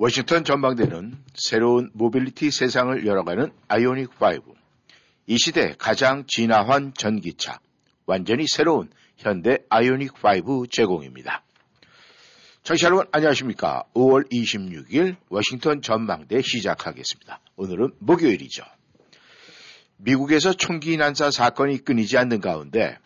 워싱턴 0.00 0.44
전망대는 0.44 1.18
새로운 1.34 1.90
모빌리티 1.92 2.52
세상을 2.52 3.04
열어가는 3.04 3.50
아이오닉 3.66 4.10
5. 4.22 4.54
이 5.26 5.38
시대 5.38 5.74
가장 5.76 6.24
진화한 6.28 6.94
전기차. 6.94 7.58
완전히 8.06 8.46
새로운 8.46 8.90
현대 9.16 9.58
아이오닉 9.68 10.24
5 10.24 10.68
제공입니다. 10.68 11.42
청취자 12.62 12.86
여러분 12.86 13.06
안녕하십니까. 13.10 13.82
5월 13.94 14.30
26일 14.30 15.16
워싱턴 15.30 15.82
전망대 15.82 16.42
시작하겠습니다. 16.42 17.40
오늘은 17.56 17.90
목요일이죠. 17.98 18.62
미국에서 19.96 20.52
총기 20.52 20.96
난사 20.96 21.32
사건이 21.32 21.78
끊이지 21.78 22.16
않는 22.18 22.40
가운데 22.40 22.98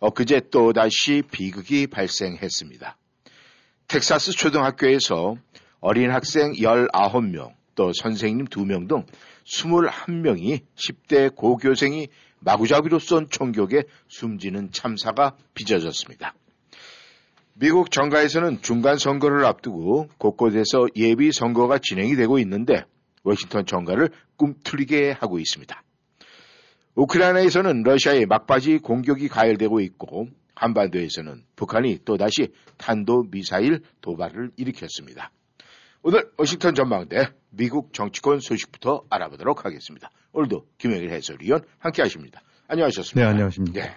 엊그제 0.00 0.50
또다시 0.50 1.22
비극이 1.30 1.86
발생했습니다. 1.86 2.98
텍사스 3.88 4.32
초등학교에서 4.32 5.36
어린 5.88 6.10
학생 6.10 6.50
19명, 6.54 7.54
또 7.76 7.92
선생님 7.92 8.46
2명 8.46 8.88
등 8.88 9.04
21명이 9.44 10.62
10대 10.74 11.32
고교생이 11.36 12.08
마구잡이로 12.40 12.98
쏜 12.98 13.28
총격에 13.30 13.84
숨지는 14.08 14.72
참사가 14.72 15.36
빚어졌습니다. 15.54 16.34
미국 17.54 17.92
정가에서는 17.92 18.62
중간 18.62 18.96
선거를 18.96 19.44
앞두고 19.44 20.08
곳곳에서 20.18 20.88
예비 20.96 21.30
선거가 21.30 21.78
진행이 21.78 22.16
되고 22.16 22.40
있는데 22.40 22.82
워싱턴 23.22 23.64
정가를 23.64 24.08
꿈틀리게 24.38 25.12
하고 25.12 25.38
있습니다. 25.38 25.84
우크라이나에서는 26.96 27.84
러시아의 27.84 28.26
막바지 28.26 28.78
공격이 28.78 29.28
가열되고 29.28 29.78
있고 29.82 30.26
한반도에서는 30.56 31.44
북한이 31.54 32.00
또다시 32.04 32.48
탄도 32.76 33.26
미사일 33.30 33.82
도발을 34.00 34.50
일으켰습니다. 34.56 35.30
오늘 36.08 36.30
워싱턴 36.38 36.76
전망대 36.76 37.30
미국 37.50 37.92
정치권 37.92 38.38
소식부터 38.38 39.02
알아보도록 39.10 39.64
하겠습니다. 39.64 40.08
오늘도 40.32 40.64
김영일 40.78 41.10
해설위원 41.10 41.64
함께 41.80 42.00
하십니다. 42.02 42.42
안녕하셨습니까? 42.68 43.20
네, 43.20 43.26
안녕하십니까. 43.28 43.80
네. 43.80 43.96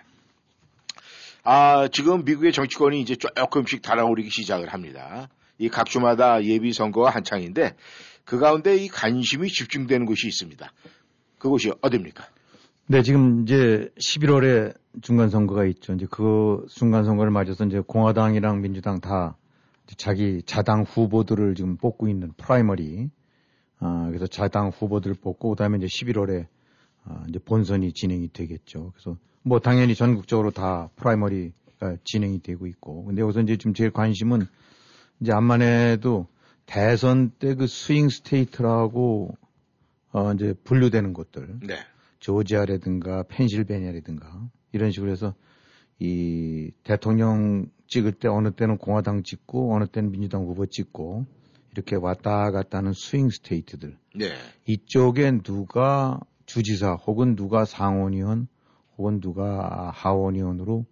아, 1.43 1.87
지금 1.89 2.25
미국의 2.25 2.51
정치권이 2.51 2.99
이제 2.99 3.15
조금씩 3.15 3.83
달아오르기 3.83 4.27
시작을 4.31 4.69
합니다. 4.73 5.29
이 5.59 5.69
각 5.69 5.85
주마다 5.85 6.43
예비 6.43 6.73
선거가 6.73 7.11
한창인데 7.11 7.75
그 8.25 8.39
가운데 8.39 8.75
이 8.75 8.87
관심이 8.87 9.47
집중되는 9.47 10.07
곳이 10.07 10.27
있습니다. 10.27 10.67
그곳이 11.37 11.71
어디입니까? 11.79 12.25
네, 12.87 13.03
지금 13.03 13.43
이제 13.43 13.87
11월에 14.01 14.73
중간 15.03 15.29
선거가 15.29 15.63
있죠. 15.65 15.93
이제 15.93 16.07
그 16.09 16.65
중간 16.71 17.05
선거를 17.05 17.31
맞아서 17.31 17.65
이제 17.65 17.81
공화당이랑 17.85 18.61
민주당 18.61 18.99
다 18.99 19.37
자기 19.97 20.41
자당 20.45 20.83
후보들을 20.83 21.55
지금 21.55 21.77
뽑고 21.77 22.07
있는 22.07 22.31
primary. 22.37 23.09
아, 23.79 24.05
그래서 24.07 24.27
자당 24.27 24.69
후보들을 24.69 25.15
뽑고 25.21 25.51
그다음에 25.51 25.77
이제 25.77 25.87
11월에 25.87 26.47
아, 27.05 27.25
이제 27.29 27.39
본선이 27.39 27.93
진행이 27.93 28.29
되겠죠. 28.33 28.91
그래서 28.93 29.17
뭐 29.41 29.59
당연히 29.59 29.95
전국적으로 29.95 30.51
다 30.51 30.89
primary가 30.95 31.97
진행이 32.03 32.41
되고 32.41 32.67
있고. 32.67 33.05
근데 33.05 33.21
여기서 33.21 33.41
이제 33.41 33.57
지금 33.57 33.73
제일 33.73 33.91
관심은 33.91 34.45
이제 35.21 35.31
암만해도 35.31 36.27
대선 36.65 37.31
때 37.31 37.55
그 37.55 37.67
swing 37.67 38.09
state라고 38.09 39.35
어 40.11 40.33
이제 40.33 40.53
분류되는 40.63 41.13
곳들. 41.13 41.59
네. 41.65 41.75
조지아라든가 42.19 43.23
펜실베니아라든가 43.23 44.49
이런 44.73 44.91
식으로 44.91 45.11
해서 45.11 45.33
이 45.99 46.71
대통령 46.83 47.69
찍을 47.87 48.13
때 48.13 48.27
어느 48.27 48.51
때는 48.51 48.77
공화당 48.77 49.23
찍고 49.23 49.75
어느 49.75 49.85
때는 49.85 50.11
민주당 50.11 50.43
후보 50.43 50.65
찍고 50.65 51.25
이렇게 51.71 51.95
왔다 51.95 52.51
갔다 52.51 52.79
하는 52.79 52.93
스윙 52.93 53.29
스테이트들. 53.29 53.97
네. 54.15 54.31
이쪽에 54.65 55.39
누가 55.43 56.19
주지사 56.45 56.93
혹은 56.93 57.35
누가 57.35 57.65
상원의원 57.65 58.47
혹은 58.97 59.19
누가 59.21 59.91
하원의원으로 59.93 60.85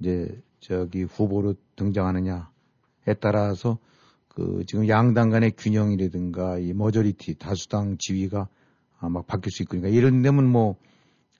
이제 0.00 0.40
저기 0.60 1.02
후보로 1.02 1.54
등장하느냐에 1.76 2.44
따라서 3.20 3.78
그 4.28 4.64
지금 4.66 4.88
양당 4.88 5.30
간의 5.30 5.52
균형이라든가 5.56 6.58
이 6.58 6.72
majority 6.72 7.36
다수당 7.38 7.96
지위가 7.98 8.48
아, 9.00 9.08
막 9.08 9.26
바뀔 9.26 9.50
수 9.50 9.62
있고 9.62 9.78
그러니까 9.78 9.96
이런 9.96 10.22
데면 10.22 10.46
뭐 10.46 10.76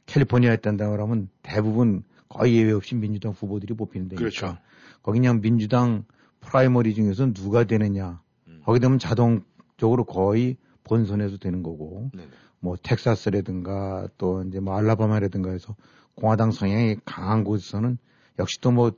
캘리포니아에 0.06 0.54
있단다 0.54 0.90
그러면 0.90 1.28
대부분 1.42 2.02
거의 2.28 2.56
예외 2.56 2.72
없이 2.72 2.94
민주당 2.94 3.32
후보들이 3.32 3.74
뽑히는 3.74 4.08
데니까 4.08 4.18
그렇죠. 4.20 4.58
거기 5.02 5.18
그냥 5.18 5.40
민주당 5.40 6.04
primary 6.40 6.94
중에서 6.94 7.32
누가 7.32 7.64
되느냐 7.64 8.20
음. 8.46 8.62
거기 8.64 8.80
되면 8.80 8.98
자동적으로 8.98 10.04
거의 10.04 10.56
본선에서 10.84 11.38
되는 11.38 11.62
거고 11.62 12.10
네네. 12.14 12.28
뭐 12.60 12.76
텍사스라든가 12.82 14.08
또 14.18 14.42
이제 14.42 14.60
뭐 14.60 14.76
알라바마라든가 14.76 15.50
해서 15.50 15.76
공화당 16.14 16.50
성향이 16.50 16.96
강한 17.04 17.44
곳에서는 17.44 17.98
역시 18.38 18.60
또뭐 18.60 18.92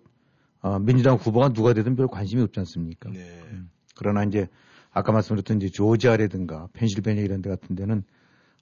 어, 0.62 0.78
민주당 0.78 1.16
후보가 1.16 1.50
누가 1.50 1.72
되든 1.72 1.96
별 1.96 2.06
관심이 2.06 2.42
없지 2.42 2.60
않습니까? 2.60 3.10
네. 3.10 3.40
그러나 3.96 4.24
이제 4.24 4.48
아까 4.90 5.12
말씀드렸던 5.12 5.58
이제 5.58 5.68
조지아라든가 5.68 6.68
펜실베니아 6.72 7.22
이런 7.22 7.42
데 7.42 7.50
같은 7.50 7.76
데는 7.76 8.02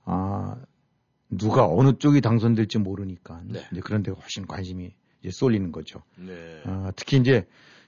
아 0.05 0.57
누가 1.31 1.67
어느 1.67 1.93
쪽이 1.99 2.21
당선될지 2.21 2.79
모르니까 2.79 3.43
네. 3.45 3.61
이제 3.73 3.81
그런 3.81 4.03
데가 4.03 4.19
훨씬 4.21 4.47
관심이 4.47 4.93
이제 5.21 5.31
쏠리는 5.31 5.73
거죠. 5.73 6.03
네. 6.17 6.63
아, 6.65 6.93
특히 6.97 7.19
이제 7.19 7.47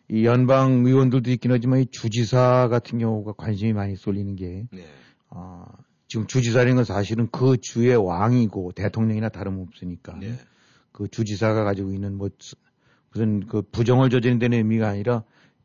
이 0.09 0.25
연방 0.25 0.85
의원들도 0.85 1.31
있긴 1.31 1.53
하지만 1.53 1.81
이 1.81 1.87
주지사 1.87 2.69
같은 2.69 2.99
경우가 2.99 3.33
관심이 3.37 3.73
많이 3.73 3.97
쏠리는 3.97 4.37
게 4.37 4.67
네. 4.73 4.85
아, 5.31 5.65
지금 6.09 6.27
주지사라는 6.27 6.75
건 6.75 6.85
사실은 6.85 7.29
그 7.31 7.57
주의 7.59 7.95
왕이고 7.95 8.73
대통령이나 8.73 9.29
다름없으니까 9.29 10.19
네. 10.19 10.35
그 10.93 11.09
주지사가 11.09 11.65
가지고 11.65 11.93
있는 11.93 12.17
뭐 12.19 12.29
수- 12.41 12.57
무슨 13.13 13.47
그 13.47 13.63
부정을 13.63 14.11
저지른다는 14.11 14.59
의미가 14.59 14.89
아니라 14.89 15.23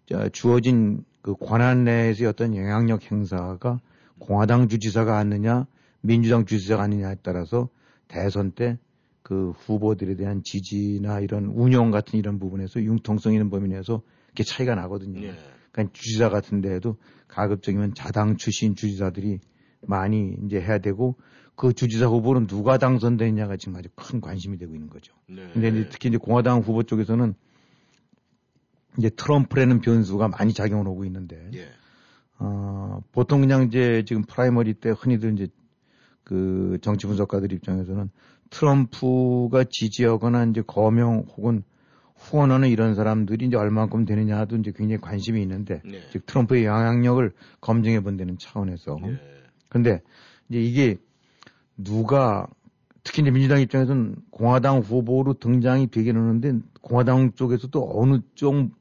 자, 0.09 0.30
주어진 0.30 1.03
그 1.22 1.35
권한 1.35 1.84
내에서의 1.84 2.30
어떤 2.30 2.56
영향력 2.56 3.12
행사가 3.12 3.80
공화당 4.19 4.68
주지사가 4.68 5.18
하느냐 5.18 5.66
민주당 6.06 6.46
주지사가 6.46 6.84
아니냐에 6.84 7.16
따라서 7.24 7.70
대선 8.08 8.52
때 8.52 8.78
그 9.26 9.54
후보들에 9.58 10.16
대한 10.18 10.44
지지나 10.44 11.20
이런 11.20 11.46
운영 11.46 11.90
같은 11.90 12.20
이런 12.20 12.38
부분에서 12.38 12.80
융통성 12.80 13.34
있는 13.34 13.50
범위 13.50 13.70
내에서 13.70 14.04
이렇게 14.28 14.44
차이가 14.44 14.76
나거든요. 14.76 15.20
네. 15.20 15.36
그러니까 15.72 15.94
주지사 15.94 16.30
같은 16.30 16.62
데에도 16.62 16.98
가급적이면 17.28 17.96
자당 17.96 18.38
출신 18.38 18.76
주지사들이 18.76 19.40
많이 19.82 20.36
이제 20.46 20.62
해야 20.62 20.78
되고 20.78 21.16
그 21.56 21.74
주지사 21.74 22.06
후보는 22.06 22.46
누가 22.46 22.78
당선되느냐가 22.78 23.58
지금 23.58 23.76
아주 23.78 23.90
큰 23.96 24.22
관심이 24.22 24.60
되고 24.60 24.76
있는 24.76 24.92
거죠. 24.92 25.16
네. 25.28 25.50
근데 25.54 25.70
이제 25.70 25.90
특히 25.90 26.10
이제 26.10 26.20
공화당 26.20 26.60
후보 26.60 26.84
쪽에서는 26.84 27.34
이제 29.00 29.10
트럼프라는 29.10 29.82
변수가 29.82 30.28
많이 30.28 30.54
작용을 30.54 30.86
하고 30.86 31.04
있는데 31.04 31.50
예. 31.56 31.70
어, 32.38 33.02
보통 33.12 33.42
그냥 33.42 33.64
이제 33.64 34.04
지금 34.06 34.22
primary 34.22 34.76
때 34.76 34.94
흔히들 34.96 35.34
이제 35.34 35.48
그 36.26 36.78
정치 36.82 37.08
분석가들 37.08 37.54
입장에서는 37.54 38.10
트럼프가 38.50 39.64
지지하거나 39.70 40.46
이제 40.46 40.62
거명 40.68 41.26
혹은 41.38 41.64
후원하는 42.18 42.68
이런 42.68 42.96
사람들이 42.96 43.46
이제 43.46 43.56
얼만큼 43.56 44.04
되느냐도 44.04 44.58
이제 44.58 44.74
굉장히 44.76 45.00
관심이 45.00 45.42
있는데 45.42 45.82
네. 45.86 46.02
즉 46.12 46.26
트럼프의 46.26 46.66
영향력을 46.66 47.32
검증해 47.62 48.02
본다는 48.02 48.38
차원에서 48.38 49.00
예. 49.06 49.20
근데 49.70 50.02
이제 50.50 50.60
이게 50.60 50.98
누가 51.78 52.48
특히 53.04 53.22
이제 53.22 53.32
민주당 53.32 53.62
입장에서는 53.62 54.16
공화당 54.32 54.80
후보로 54.80 55.36
등장이 55.36 55.88
되긴 55.92 56.18
하는데 56.18 56.60
공화당 56.82 57.32
쪽에서도 57.34 58.02
어느 58.02 58.20
쪽 58.36 58.72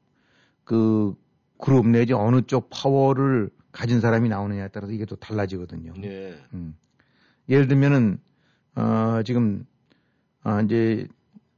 그 0.65 1.15
그룹 1.57 1.87
내지 1.87 2.11
어느 2.13 2.41
쪽 2.41 2.69
파워를 2.69 3.49
가진 3.71 4.01
사람이 4.01 4.27
나오느냐에 4.27 4.69
따라서 4.69 4.91
이게 4.91 5.05
또 5.05 5.15
달라지거든요. 5.15 5.93
네. 5.97 6.35
음. 6.53 6.75
예를 7.49 7.67
들면은 7.67 8.17
어 8.75 9.21
지금 9.23 9.65
아 10.43 10.61
이제 10.61 11.07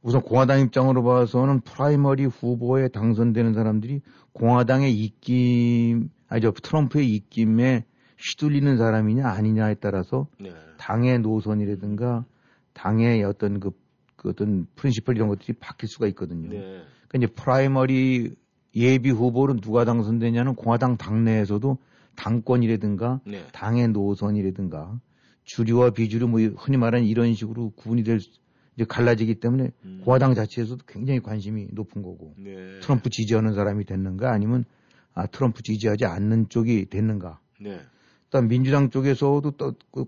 우선 0.02 0.22
공화당 0.22 0.62
입장으로 0.62 1.04
봐서는 1.04 1.62
primary 1.62 2.26
후보에 2.26 2.88
당선되는 2.90 3.54
사람들이 3.54 4.02
공화당의 4.34 4.94
입김 4.94 6.10
아니죠 6.28 6.52
트럼프의 6.52 7.14
입김에 7.14 7.86
휘둘리는 8.18 8.78
사람이냐 8.78 9.28
아니냐에 9.28 9.76
따라서 9.76 10.28
네. 10.40 10.52
당의 10.78 11.20
노선이라든가 11.20 12.26
당의 12.74 13.24
어떤 13.24 13.60
그, 13.60 13.72
그 14.16 14.30
어떤 14.30 14.68
principle 14.76 15.16
이런 15.16 15.28
것들이 15.30 15.54
바뀔 15.60 15.90
수가 15.90 16.08
있거든요. 16.08 16.50
네. 16.50 16.60
그러니까 17.08 17.16
이제 17.16 17.28
primary 17.28 18.36
예비 18.76 19.10
후보로 19.10 19.60
누가 19.60 19.86
당선되냐는 19.86 20.56
공화당 20.56 20.98
당내에서도 20.98 21.78
당권이라든가 22.16 23.22
네. 23.26 23.46
당의 23.54 23.88
노선이라든가 23.90 25.00
주류와 25.48 25.92
비주류 25.92 26.28
뭐 26.28 26.40
흔히 26.42 26.78
말하는 26.78 27.08
이런 27.08 27.34
식으로 27.34 27.72
구분이 27.72 28.04
될 28.04 28.20
수- 28.20 28.30
이제 28.76 28.86
갈라지기 28.86 29.36
때문에 29.40 29.72
음. 29.86 30.02
공화당 30.04 30.36
자체에서도 30.36 30.84
굉장히 30.88 31.22
관심이 31.22 31.68
높은 31.72 32.04
거고 32.04 32.36
네. 32.38 32.80
트럼프 32.82 33.10
지지하는 33.10 33.54
사람이 33.56 33.86
됐는가 33.86 34.32
아니면 34.32 34.66
아, 35.14 35.26
트럼프 35.26 35.64
지지하지 35.64 36.06
않는 36.06 36.50
쪽이 36.50 36.88
됐는가. 36.90 37.40
네. 37.60 37.80
일단 38.26 38.48
민주당 38.50 38.90
쪽에서도 38.92 39.50
또그 39.52 40.06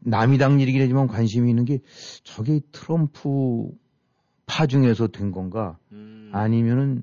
남이당 0.00 0.60
일이긴 0.60 0.80
하지만 0.80 1.08
관심이 1.08 1.50
있는 1.50 1.64
게 1.64 1.80
저게 2.22 2.60
트럼프 2.72 3.68
파 4.46 4.66
중에서 4.66 5.08
된 5.08 5.32
건가 5.32 5.76
음. 5.90 6.30
아니면은 6.32 7.02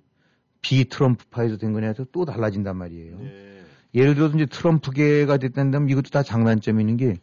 비 0.62 0.86
트럼프 0.86 1.25
파에서 1.30 1.57
된 1.57 1.74
거냐 1.74 1.88
해서 1.88 2.06
또 2.13 2.24
달라진단 2.24 2.78
말이에요. 2.78 3.18
네. 3.19 3.53
예를 3.95 4.16
들어서 4.16 4.36
이제 4.36 4.45
트럼프계가 4.45 5.38
됐다면 5.38 5.90
이것도 5.90 6.10
다 6.10 6.24
장단점이 6.24 6.81
있는 6.81 6.98
게 6.98 7.18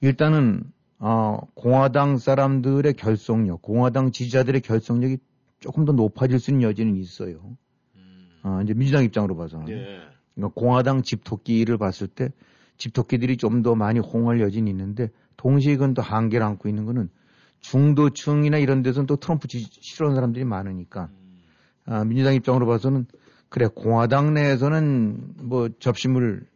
일단은 0.00 0.62
어, 0.98 1.38
공화당 1.54 2.16
사람들의 2.16 2.92
결속력, 2.94 3.60
공화당 3.62 4.12
지지자들의 4.12 4.62
결속력이 4.62 5.18
조금 5.60 5.84
더 5.84 5.92
높아질 5.92 6.38
수 6.38 6.50
있는 6.50 6.62
여지는 6.62 6.96
있어요. 6.96 7.56
음. 7.96 8.28
어, 8.42 8.60
이제 8.62 8.72
민주당 8.72 9.04
입장으로 9.04 9.36
봐서는. 9.36 9.66
네. 9.66 9.98
그러니까 10.34 10.54
공화당 10.54 11.02
집토끼를 11.02 11.76
봤을 11.78 12.06
때 12.06 12.30
집토끼들이 12.78 13.36
좀 13.36 13.62
더 13.62 13.74
많이 13.74 13.98
홍할 14.00 14.40
여지는 14.40 14.68
있는데 14.68 15.10
동시에 15.36 15.72
이건 15.72 15.94
또 15.94 16.02
한계를 16.02 16.44
안고 16.46 16.68
있는 16.68 16.84
거는 16.86 17.08
중도층이나 17.60 18.58
이런 18.58 18.82
데서는 18.82 19.06
또 19.06 19.16
트럼프 19.16 19.48
지, 19.48 19.66
싫어하는 19.70 20.14
사람들이 20.14 20.44
많으니까 20.44 21.08
음. 21.10 21.38
아, 21.86 22.04
민주당 22.04 22.34
입장으로 22.34 22.66
봐서는 22.66 23.06
그래 23.48 23.68
공화당 23.72 24.34
내에서는 24.34 25.34
뭐 25.42 25.68
접심을 25.78 26.46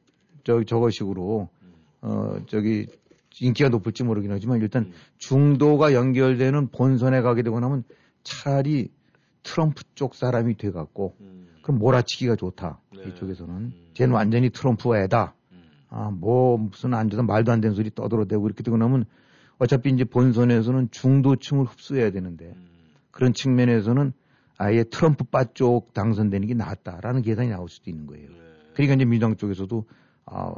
저 0.45 0.63
저거식으로 0.65 1.49
어 2.03 2.37
저기 2.47 2.87
인기가 3.41 3.69
높을지 3.69 4.05
모르긴 4.05 4.33
하지만 4.33 4.61
일단 4.61 4.85
음. 4.85 4.93
중도가 5.19 5.95
연결되는 5.95 6.69
본선에 6.69 7.23
가게 7.23 7.43
되고 7.43 7.61
나면 7.61 7.85
차라리 8.23 8.91
트럼프 9.43 9.83
쪽 9.95 10.15
사람이 10.15 10.57
돼갖고 10.57 11.17
음. 11.21 11.49
그럼 11.63 11.79
몰아치기가 11.79 12.37
좋다 12.37 12.81
네. 12.95 13.09
이쪽에서는 13.09 13.55
음. 13.55 13.73
쟤는 13.95 14.15
완전히 14.15 14.51
트럼프 14.51 14.97
애다 14.97 15.35
음. 15.53 15.63
아뭐 15.89 16.59
무슨 16.59 16.95
앉아서 16.95 17.23
말도 17.23 17.53
안 17.53 17.61
되는 17.61 17.75
소리 17.75 17.91
떠들어대고 17.95 18.47
이렇게 18.47 18.63
되고 18.63 18.77
나면 18.77 19.07
어차피 19.59 19.91
이제 19.91 20.05
본선에서는 20.05 20.89
중도층을 20.91 21.65
흡수해야 21.67 22.11
되는데 22.11 22.47
음. 22.47 22.69
그런 23.11 23.33
측면에서는 23.33 24.13
아예 24.63 24.85
트럼프 24.85 25.25
바쪽 25.25 25.95
당선되는 25.95 26.47
게 26.47 26.53
낫다라는 26.53 27.23
계산이 27.23 27.49
나올 27.49 27.71
수도 27.71 27.91
있는 27.91 28.07
거예요. 28.07 28.29
네. 28.29 28.37
그러니까 28.75 28.95
이제 28.97 29.05
민주당 29.07 29.37
쪽에서도 29.37 29.87
아, 30.27 30.53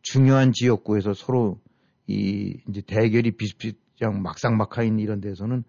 중요한 0.00 0.52
지역구에서 0.52 1.12
서로 1.12 1.60
이 2.06 2.56
이제 2.68 2.82
대결이 2.82 3.32
비슷비슷한 3.32 4.22
막상막하인 4.22 5.00
이런 5.00 5.20
데서는 5.20 5.64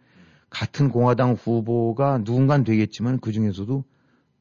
같은 0.51 0.89
공화당 0.89 1.33
후보가 1.33 2.23
누군가 2.23 2.63
되겠지만 2.63 3.19
그 3.19 3.31
중에서도 3.31 3.83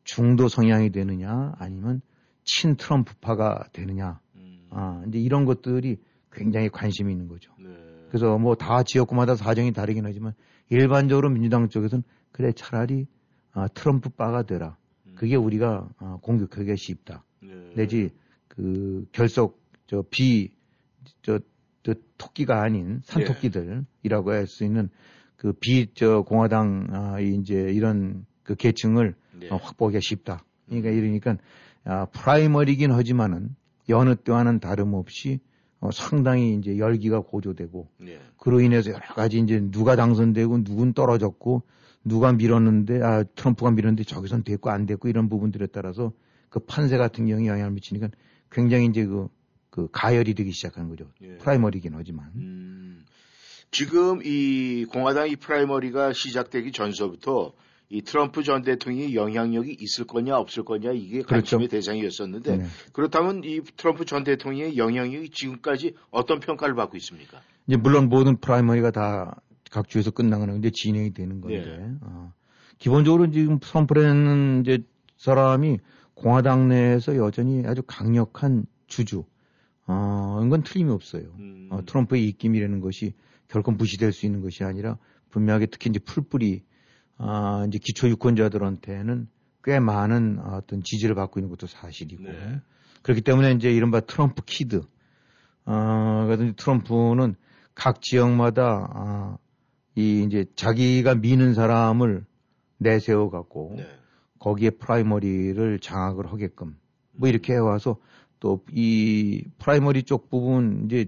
중도 0.04 0.48
성향이 0.48 0.90
되느냐 0.90 1.54
아니면 1.56 2.02
친 2.44 2.76
트럼프파가 2.76 3.68
되느냐 3.72 4.20
음. 4.34 4.66
아 4.68 5.02
이제 5.08 5.18
이런 5.18 5.46
것들이 5.46 5.96
굉장히 6.30 6.68
관심이 6.68 7.10
있는 7.10 7.28
거죠. 7.28 7.50
네. 7.58 7.70
그래서 8.10 8.36
뭐 8.36 8.56
다 8.56 8.82
지역구마다 8.82 9.36
사정이 9.36 9.72
다르긴 9.72 10.04
하지만 10.04 10.34
일반적으로 10.68 11.30
민주당 11.30 11.70
쪽에서는 11.70 12.02
그래 12.30 12.52
차라리 12.54 13.06
아, 13.52 13.68
트럼프 13.68 14.08
바가 14.10 14.42
되라. 14.44 14.76
그게 15.14 15.36
우리가 15.36 15.88
아, 15.98 16.18
공격하기가 16.22 16.74
쉽다. 16.76 17.24
네. 17.40 17.72
내지 17.74 18.10
그 18.48 19.06
결석 19.12 19.60
저비 19.86 20.50
저 21.22 21.38
저 21.84 21.94
토끼가 22.16 22.62
아닌 22.62 23.00
산토끼들이라고 23.04 24.30
할 24.32 24.46
수 24.46 24.64
있는 24.64 24.88
그 25.36 25.52
비 25.52 25.88
저 25.94 26.22
공화당 26.22 26.86
아 26.92 27.20
이제 27.20 27.54
이런 27.72 28.24
그 28.44 28.54
계층을 28.54 29.14
네. 29.40 29.48
어, 29.50 29.56
확보하기가 29.56 30.00
쉽다. 30.00 30.44
그러니까 30.66 30.90
이러니까 30.90 31.36
아, 31.84 32.06
프라이머리긴 32.06 32.92
하지만은 32.92 33.56
여느 33.88 34.14
때와는 34.14 34.60
다름없이 34.60 35.40
어, 35.80 35.90
상당히 35.90 36.54
이제 36.54 36.78
열기가 36.78 37.20
고조되고 37.20 37.88
네. 37.98 38.20
그로 38.36 38.60
인해서 38.60 38.90
여러 38.90 39.04
가지 39.14 39.38
이제 39.40 39.58
누가 39.72 39.96
당선되고 39.96 40.62
누군 40.62 40.92
떨어졌고 40.92 41.62
누가 42.04 42.32
밀었는데 42.32 43.02
아 43.02 43.24
트럼프가 43.34 43.70
밀었는데 43.70 44.04
저기선 44.04 44.42
됐고 44.44 44.70
안 44.70 44.86
됐고 44.86 45.08
이런 45.08 45.28
부분들에 45.28 45.66
따라서 45.66 46.12
그 46.48 46.60
판세 46.60 46.98
같은 46.98 47.26
경우에 47.26 47.46
영향을 47.46 47.72
미치니까 47.72 48.08
굉장히 48.50 48.86
이제 48.86 49.06
그, 49.06 49.28
그 49.70 49.88
가열이 49.90 50.34
되기 50.34 50.52
시작하는 50.52 50.88
거죠. 50.88 51.06
예. 51.22 51.36
primary긴 51.38 51.92
하지만. 51.94 52.30
음, 52.36 53.04
지금 53.70 54.20
이 54.22 54.84
공화당 54.84 55.28
이 55.28 55.36
primary가 55.36 56.12
시작되기 56.12 56.72
전서부터 56.72 57.52
이 57.88 58.00
트럼프 58.00 58.42
전 58.42 58.62
대통령이 58.62 59.14
영향력이 59.14 59.76
있을 59.78 60.06
거냐 60.06 60.36
없을 60.38 60.64
거냐 60.64 60.92
이게 60.92 61.22
그렇죠. 61.22 61.56
관심의 61.58 61.68
대상이었었는데 61.68 62.56
네. 62.56 62.64
그렇다면 62.92 63.42
이 63.44 63.60
트럼프 63.76 64.06
전 64.06 64.24
대통령의 64.24 64.78
영향력이 64.78 65.30
지금까지 65.30 65.94
어떤 66.10 66.40
평가를 66.40 66.74
받고 66.74 66.96
있습니까? 66.96 67.42
이제 67.66 67.76
물론 67.76 68.08
모든 68.08 68.38
프라이머리가 68.38 68.90
다 68.92 69.40
각 69.72 69.88
주에서 69.88 70.10
끝나가는 70.10 70.52
건데 70.52 70.70
진행이 70.70 71.14
되는 71.14 71.40
건데 71.40 71.64
네. 71.64 71.94
어, 72.02 72.32
기본적으로 72.78 73.30
지금 73.30 73.58
트럼프라는 73.58 74.60
이제 74.60 74.84
사람이 75.16 75.78
공화당 76.14 76.68
내에서 76.68 77.16
여전히 77.16 77.64
아주 77.66 77.82
강력한 77.86 78.66
주주 78.86 79.24
어, 79.86 80.42
이건 80.44 80.62
틀림이 80.62 80.92
없어요. 80.92 81.24
음, 81.38 81.68
어, 81.70 81.82
트럼프의 81.86 82.28
입김이라는 82.28 82.80
것이 82.80 83.14
결코 83.48 83.72
무시될 83.72 84.12
수 84.12 84.26
있는 84.26 84.42
것이 84.42 84.62
아니라 84.62 84.98
분명하게 85.30 85.66
특히 85.66 85.88
이제 85.88 85.98
풀뿌리 85.98 86.64
아, 87.16 87.64
이제 87.66 87.78
기초 87.78 88.08
유권자들한테는 88.08 89.28
꽤 89.64 89.80
많은 89.80 90.38
어떤 90.40 90.82
지지를 90.82 91.14
받고 91.14 91.40
있는 91.40 91.48
것도 91.50 91.66
사실이고 91.66 92.24
네. 92.24 92.60
그렇기 93.02 93.22
때문에 93.22 93.52
이제 93.52 93.72
이른바 93.72 94.00
트럼프 94.00 94.42
kid 94.44 94.82
어, 95.64 96.24
그래서 96.26 96.44
이제 96.44 96.52
트럼프는 96.56 97.36
각 97.74 98.02
지역마다 98.02 98.90
아, 98.92 99.38
이 99.94 100.24
이제 100.24 100.46
자기가 100.56 101.16
미는 101.16 101.54
사람을 101.54 102.24
내세워 102.78 103.30
갖고 103.30 103.74
네. 103.76 103.86
거기에 104.38 104.70
primary를 104.70 105.78
장악을 105.80 106.32
하게끔 106.32 106.76
뭐 107.12 107.28
이렇게 107.28 107.52
해와서 107.54 107.96
또 108.40 108.60
이 108.72 109.44
primary 109.58 110.02
쪽 110.02 110.28
부분 110.30 110.86
이제 110.86 111.06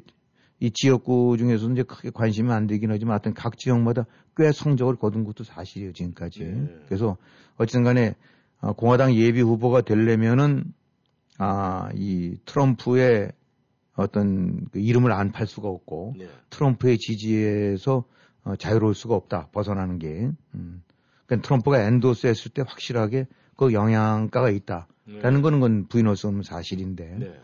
이 0.60 0.70
지역구 0.70 1.36
중에서는 1.36 1.74
이제 1.74 1.82
크게 1.82 2.10
관심이 2.10 2.52
안 2.52 2.66
되긴 2.66 2.90
하지만 2.92 3.14
하여튼 3.14 3.34
각 3.34 3.58
지역마다 3.58 4.06
꽤 4.36 4.52
성적을 4.52 4.96
거둔 4.96 5.24
것도 5.24 5.42
사실이에요 5.44 5.92
지금까지 5.92 6.40
네. 6.44 6.78
그래서 6.86 7.16
어쨌든 7.56 7.82
간에 7.82 8.14
아, 8.60 8.72
공화당 8.72 9.14
예비 9.14 9.40
후보가 9.40 9.80
되려면은 9.82 10.72
아 11.38 11.90
이 11.96 12.36
트럼프의 12.44 13.32
어떤 13.96 14.64
그 14.70 14.78
이름을 14.78 15.10
안 15.12 15.32
팔 15.32 15.46
수가 15.48 15.68
없고 15.68 16.14
네. 16.18 16.28
트럼프의 16.50 16.98
지지에서 16.98 18.04
어, 18.44 18.56
자유로울 18.56 18.94
수가 18.94 19.14
없다 19.14 19.48
벗어나는 19.52 19.98
게 19.98 20.30
음. 20.54 20.82
그러니까 21.26 21.46
트럼프가 21.46 21.80
엔도스 21.82 22.26
했을 22.26 22.50
때 22.50 22.62
확실하게 22.62 23.26
그 23.56 23.72
영향가가 23.72 24.50
있다 24.50 24.86
라는 25.06 25.42
거는 25.42 25.60
건 25.60 25.86
부인할 25.86 26.16
수 26.16 26.28
없는 26.28 26.42
사실인데 26.42 27.16
네. 27.18 27.40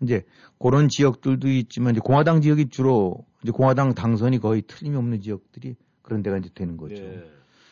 이제 0.00 0.24
그런 0.58 0.88
지역들도 0.88 1.48
있지만 1.48 1.92
이제 1.92 2.00
공화당 2.00 2.40
지역이 2.40 2.68
주로 2.70 3.24
이제 3.42 3.52
공화당 3.52 3.94
당선이 3.94 4.38
거의 4.38 4.62
틀림없는 4.62 5.20
지역들이 5.20 5.76
그런 6.02 6.22
데가 6.22 6.38
이제 6.38 6.50
되는 6.54 6.76
거죠. 6.76 7.02
네. 7.02 7.22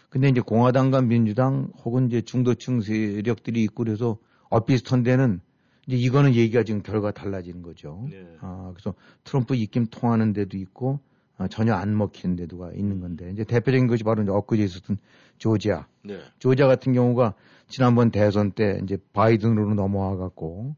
근데 0.09 0.29
이제 0.29 0.41
공화당과 0.41 1.03
민주당 1.03 1.71
혹은 1.85 2.09
이제 2.09 2.21
중도층 2.21 2.81
세력들이 2.81 3.63
있고 3.65 3.85
그래서 3.85 4.19
엇비슷한 4.51 5.03
데는 5.03 5.41
이제 5.87 5.97
이거는 5.97 6.35
얘기가 6.35 6.65
지금 6.65 6.83
결과 6.83 7.13
달라지는 7.13 7.63
거죠. 7.63 8.07
네. 8.11 8.27
아, 8.41 8.73
그래서 8.75 8.95
트럼프 9.25 9.55
입김 9.55 9.87
통하는 9.87 10.33
데도 10.33 10.57
있고 10.59 11.01
아, 11.01 11.10
전혀 11.49 11.75
안 11.75 11.97
먹히는 11.97 12.37
데도가 12.37 12.73
있는 12.75 13.01
건데 13.01 13.31
이제 13.31 13.45
대표적인 13.45 13.87
것이 13.87 14.05
바로 14.05 14.23
이제 14.23 14.31
엊그제 14.31 14.63
있었던 14.63 14.99
조지아. 15.39 15.87
네. 16.05 16.19
조지아 16.39 16.67
같은 16.67 16.93
경우가 16.93 17.35
지난번 17.69 18.11
대선 18.11 18.53
때 18.53 18.81
이제 18.83 18.99
바이든으로 19.13 19.75
넘어와 19.75 20.17
갖고 20.17 20.75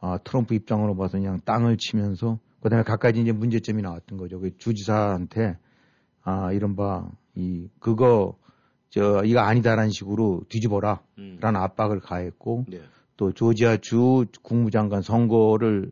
아, 0.00 0.18
트럼프 0.18 0.54
입장으로 0.54 0.96
봐서 0.96 1.18
그냥 1.18 1.40
땅을 1.44 1.78
치면서 1.78 2.38
그다음에 2.60 2.84
각가지 2.84 3.20
이제 3.20 3.32
문제점이 3.32 3.82
나왔던 3.82 4.18
거죠. 4.18 4.40
그 4.40 4.56
주지사한테 4.56 5.58
아, 6.22 6.52
이른바 6.52 7.08
이 7.34 7.68
그거 7.80 8.36
저 8.90 9.22
이거 9.24 9.40
아니다라는 9.40 9.90
식으로 9.90 10.42
뒤집어라라는 10.48 11.00
음. 11.18 11.38
압박을 11.42 12.00
가했고 12.00 12.64
네. 12.68 12.80
또 13.16 13.32
조지아 13.32 13.78
주 13.78 14.26
국무장관 14.42 15.02
선거를 15.02 15.90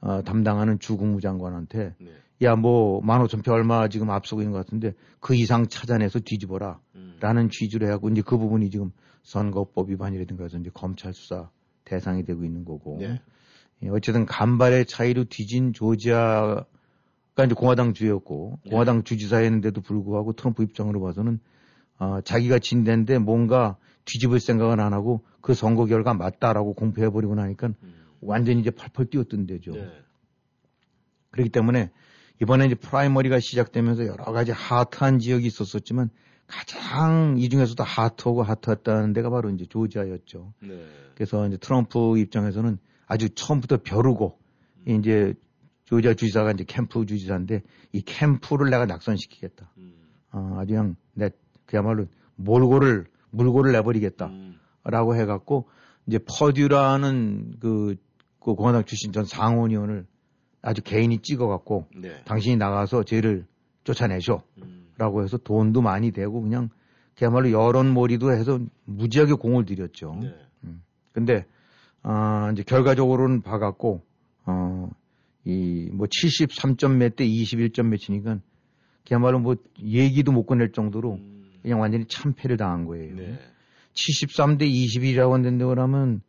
어, 0.00 0.22
담당하는 0.22 0.78
주 0.78 0.96
국무장관한테 0.96 1.94
네. 1.98 2.10
야 2.42 2.54
뭐 2.54 3.00
만 3.02 3.22
오천 3.22 3.42
표 3.42 3.52
얼마 3.52 3.88
지금 3.88 4.10
앞서고 4.10 4.42
있는 4.42 4.52
것 4.52 4.58
같은데 4.58 4.92
그 5.20 5.34
이상 5.34 5.68
찾아내서 5.68 6.20
뒤집어라 6.20 6.80
음. 6.94 7.16
라는 7.20 7.48
취지로 7.50 7.86
해갖고 7.86 8.10
이제 8.10 8.22
그 8.22 8.36
부분이 8.36 8.70
지금 8.70 8.92
선거법 9.22 9.90
위반이라든가 9.90 10.44
해서 10.44 10.58
이제 10.58 10.70
검찰 10.72 11.14
수사 11.14 11.50
대상이 11.84 12.24
되고 12.24 12.44
있는 12.44 12.64
거고 12.64 12.98
네. 13.00 13.20
예, 13.82 13.88
어쨌든 13.88 14.26
간발의 14.26 14.86
차이로 14.86 15.24
뒤진 15.24 15.72
조지아가 15.72 16.66
이제 17.44 17.54
공화당 17.54 17.94
주였고 17.94 18.58
네. 18.64 18.70
공화당 18.70 19.04
주지사였는데도 19.04 19.80
불구하고 19.80 20.32
트럼프 20.34 20.62
입장으로 20.62 21.00
봐서는 21.00 21.40
어, 21.98 22.20
자기가 22.22 22.58
진 22.58 22.84
데인데 22.84 23.18
뭔가 23.18 23.76
뒤집을 24.04 24.40
생각은 24.40 24.80
안 24.80 24.92
하고 24.92 25.24
그 25.40 25.54
선거 25.54 25.86
결과 25.86 26.14
맞다라고 26.14 26.74
공표해버리고 26.74 27.34
나니까 27.34 27.68
음. 27.68 27.94
완전히 28.20 28.60
이제 28.60 28.70
펄펄 28.70 29.06
뛰었던 29.06 29.46
데죠. 29.46 29.72
네. 29.72 29.88
그렇기 31.30 31.50
때문에 31.50 31.90
이번에 32.40 32.66
이제 32.66 32.74
프라이머리가 32.74 33.40
시작되면서 33.40 34.06
여러 34.06 34.24
가지 34.24 34.52
하트한 34.52 35.18
지역이 35.18 35.46
있었었지만 35.46 36.10
가장 36.46 37.36
이 37.38 37.48
중에서도 37.48 37.82
하트하고 37.82 38.42
하트했다는 38.42 39.12
데가 39.12 39.30
바로 39.30 39.50
이제 39.50 39.66
조지아였죠. 39.66 40.52
네. 40.62 40.86
그래서 41.14 41.46
이제 41.46 41.56
트럼프 41.56 42.18
입장에서는 42.18 42.78
아주 43.06 43.30
처음부터 43.30 43.78
벼르고 43.82 44.38
이제 44.86 45.34
조지아 45.86 46.14
주지사가 46.14 46.52
이제 46.52 46.64
캠프 46.66 47.04
주지사인데 47.06 47.62
이 47.92 48.02
캠프를 48.02 48.70
내가 48.70 48.86
낙선시키겠다. 48.86 49.70
음. 49.78 49.94
어, 50.32 50.56
아주 50.58 50.74
그냥 50.74 50.96
내 51.14 51.30
그야말로 51.64 52.06
몰고를 52.36 53.06
물고를 53.30 53.72
내버리겠다. 53.72 54.26
음. 54.26 54.58
라고 54.84 55.16
해갖고 55.16 55.68
이제 56.06 56.18
퍼듀라는 56.18 57.56
그, 57.60 57.96
그 58.38 58.54
공화당 58.54 58.84
출신 58.84 59.12
전 59.12 59.24
상원의원을 59.24 60.06
아주 60.66 60.82
개인이 60.82 61.16
찍어갖고 61.18 61.86
네. 61.96 62.22
당신이 62.24 62.56
나가서 62.56 63.04
쟤를 63.04 63.46
쫓아내쇼. 63.84 64.42
음. 64.62 64.86
라고 64.98 65.22
해서 65.22 65.36
돈도 65.36 65.82
많이 65.82 66.10
되고 66.10 66.40
그냥 66.40 66.70
그야말로 67.16 67.50
여론몰이도 67.50 68.32
해서 68.32 68.58
무지하게 68.86 69.34
공을 69.34 69.66
들였죠. 69.66 70.18
네. 70.22 70.34
근데 71.12 71.44
아 72.02 72.50
이제 72.52 72.62
결과적으로는 72.62 73.42
봐갖고 73.42 74.02
어 74.46 74.88
이 75.48 75.90
뭐 75.92 76.06
73점 76.08 76.96
몇 76.96 77.14
대 77.14 77.24
21점 77.24 77.86
몇이니까 77.86 78.40
그야말로 79.06 79.38
뭐 79.38 79.54
얘기도 79.80 80.32
못 80.32 80.44
꺼낼 80.46 80.72
정도로 80.72 81.14
음. 81.14 81.52
그냥 81.62 81.80
완전히 81.80 82.06
참패를 82.06 82.56
당한 82.56 82.84
거예요. 82.86 83.14
네. 83.14 83.38
73대 83.94 84.62
21이라고 84.62 85.30
한다는데 85.30 85.64
그러면 85.64 86.20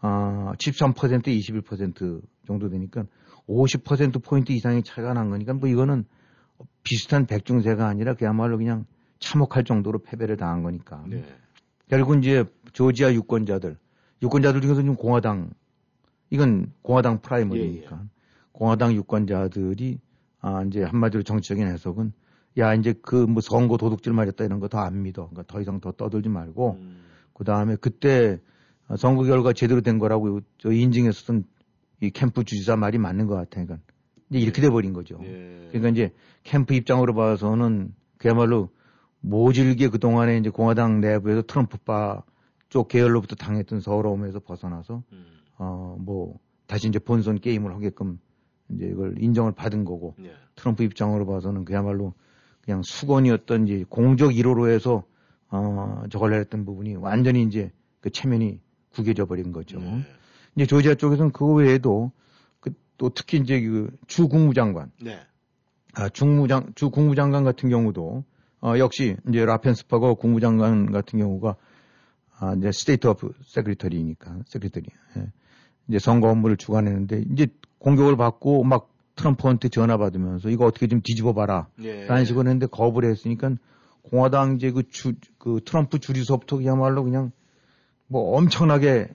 아13% 0.00 1.22
21% 1.26 2.22
정도 2.46 2.68
되니까 2.68 3.04
50% 3.48 4.22
포인트 4.22 4.52
이상의 4.52 4.82
차이가 4.82 5.12
난 5.14 5.30
거니까 5.30 5.54
뭐 5.54 5.68
이거는 5.68 6.04
비슷한 6.82 7.26
백중세가 7.26 7.86
아니라 7.86 8.14
그야말로 8.14 8.58
그냥 8.58 8.86
참혹할 9.18 9.64
정도로 9.64 10.00
패배를 10.00 10.36
당한 10.36 10.62
거니까. 10.62 11.04
네. 11.08 11.24
결국 11.88 12.18
이제 12.18 12.44
조지아 12.72 13.12
유권자들, 13.14 13.76
유권자들 14.22 14.60
중에서 14.60 14.82
좀 14.82 14.96
공화당, 14.96 15.50
이건 16.30 16.72
공화당 16.82 17.20
프라이머리니까. 17.20 17.96
예, 18.02 18.08
공화당 18.52 18.92
유권자들이, 18.94 20.00
아, 20.40 20.62
이제 20.64 20.82
한마디로 20.82 21.22
정치적인 21.22 21.66
해석은, 21.66 22.12
야, 22.58 22.74
이제 22.74 22.92
그 22.94 23.26
뭐 23.26 23.40
선거 23.40 23.76
도둑질 23.76 24.12
말했다 24.12 24.44
이런 24.44 24.58
거 24.60 24.68
더 24.68 24.78
안 24.78 25.02
믿어. 25.02 25.28
그러니까 25.28 25.44
더 25.46 25.60
이상 25.60 25.80
더 25.80 25.92
떠들지 25.92 26.28
말고, 26.28 26.76
음. 26.80 27.00
그 27.32 27.44
다음에 27.44 27.76
그때 27.76 28.40
선거 28.96 29.22
결과 29.24 29.52
제대로 29.52 29.80
된 29.82 29.98
거라고 29.98 30.40
저 30.58 30.72
인증했었던 30.72 31.44
이 32.00 32.10
캠프 32.10 32.44
주지사 32.44 32.76
말이 32.76 32.98
맞는 32.98 33.26
것 33.26 33.34
같아. 33.34 33.64
그러니까 33.64 33.78
이제 34.30 34.38
이렇게 34.38 34.60
돼버린 34.60 34.92
거죠. 34.92 35.18
예. 35.22 35.68
그러니까 35.68 35.88
이제 35.88 36.12
캠프 36.42 36.74
입장으로 36.74 37.14
봐서는 37.14 37.94
그야말로 38.18 38.70
모질게 39.20 39.88
그동안에 39.88 40.38
이제 40.38 40.50
공화당 40.50 41.00
내부에서 41.00 41.42
트럼프파 41.42 42.22
쪽 42.68 42.88
계열로부터 42.88 43.36
당했던 43.36 43.80
서러움에서 43.80 44.40
벗어나서 44.40 45.02
음. 45.12 45.24
어뭐 45.58 46.38
다시 46.66 46.88
이제 46.88 46.98
본선 46.98 47.40
게임을 47.40 47.74
하게끔 47.74 48.18
이제 48.70 48.86
이걸 48.86 49.14
인정을 49.18 49.52
받은 49.52 49.84
거고 49.84 50.14
네. 50.18 50.32
트럼프 50.56 50.82
입장으로 50.82 51.26
봐서는 51.26 51.64
그야말로 51.64 52.14
그냥 52.62 52.82
수건이었던 52.82 53.68
이제 53.68 53.84
공적 53.88 54.32
1호로 54.32 54.68
해서 54.68 55.04
어 55.48 56.02
저걸 56.10 56.34
했던 56.34 56.64
부분이 56.64 56.96
완전히 56.96 57.42
이제 57.42 57.70
그 58.00 58.10
체면이 58.10 58.60
구겨져 58.90 59.26
버린 59.26 59.52
거죠. 59.52 59.78
네. 59.78 60.04
이제 60.56 60.66
조지아 60.66 60.94
쪽에서는 60.96 61.32
그 61.32 61.46
외에도 61.54 62.10
그 62.60 62.72
또 62.98 63.10
특히 63.10 63.38
이제 63.38 63.60
그 63.60 63.90
주 64.06 64.26
국무장관 64.28 64.90
네. 65.02 65.20
아, 65.94 66.10
중무장, 66.10 66.72
주 66.74 66.90
국무장관 66.90 67.42
같은 67.42 67.70
경우도, 67.70 68.22
어, 68.60 68.78
역시, 68.78 69.16
이제 69.30 69.46
래펜스퍼거 69.46 70.14
국무장관 70.14 70.92
같은 70.92 71.18
경우가, 71.18 71.56
아, 72.38 72.54
이제 72.58 72.70
state 72.70 73.06
of 73.06 73.32
secretary니까, 73.46 74.40
secretary. 74.46 74.88
예. 75.16 75.32
이제 75.88 75.98
선거 75.98 76.28
업무를 76.28 76.58
주관했는데, 76.58 77.24
이제 77.32 77.46
공격을 77.78 78.18
받고 78.18 78.64
막 78.64 78.90
트럼프한테 79.14 79.70
전화 79.70 79.96
받으면서 79.96 80.50
이거 80.50 80.66
어떻게 80.66 80.86
좀 80.86 81.00
뒤집어 81.02 81.32
봐라. 81.32 81.66
네. 81.76 82.04
라는 82.04 82.26
식으로 82.26 82.46
했는데 82.46 82.66
거부를 82.66 83.10
했으니까 83.10 83.52
공화당 84.02 84.56
이제 84.56 84.70
그 84.72 84.86
주, 84.90 85.14
그 85.38 85.60
트럼프 85.64 85.98
주류서부터 85.98 86.58
그야말로 86.58 87.04
그냥 87.04 87.32
뭐 88.06 88.36
엄청나게 88.36 88.88
예, 88.88 89.08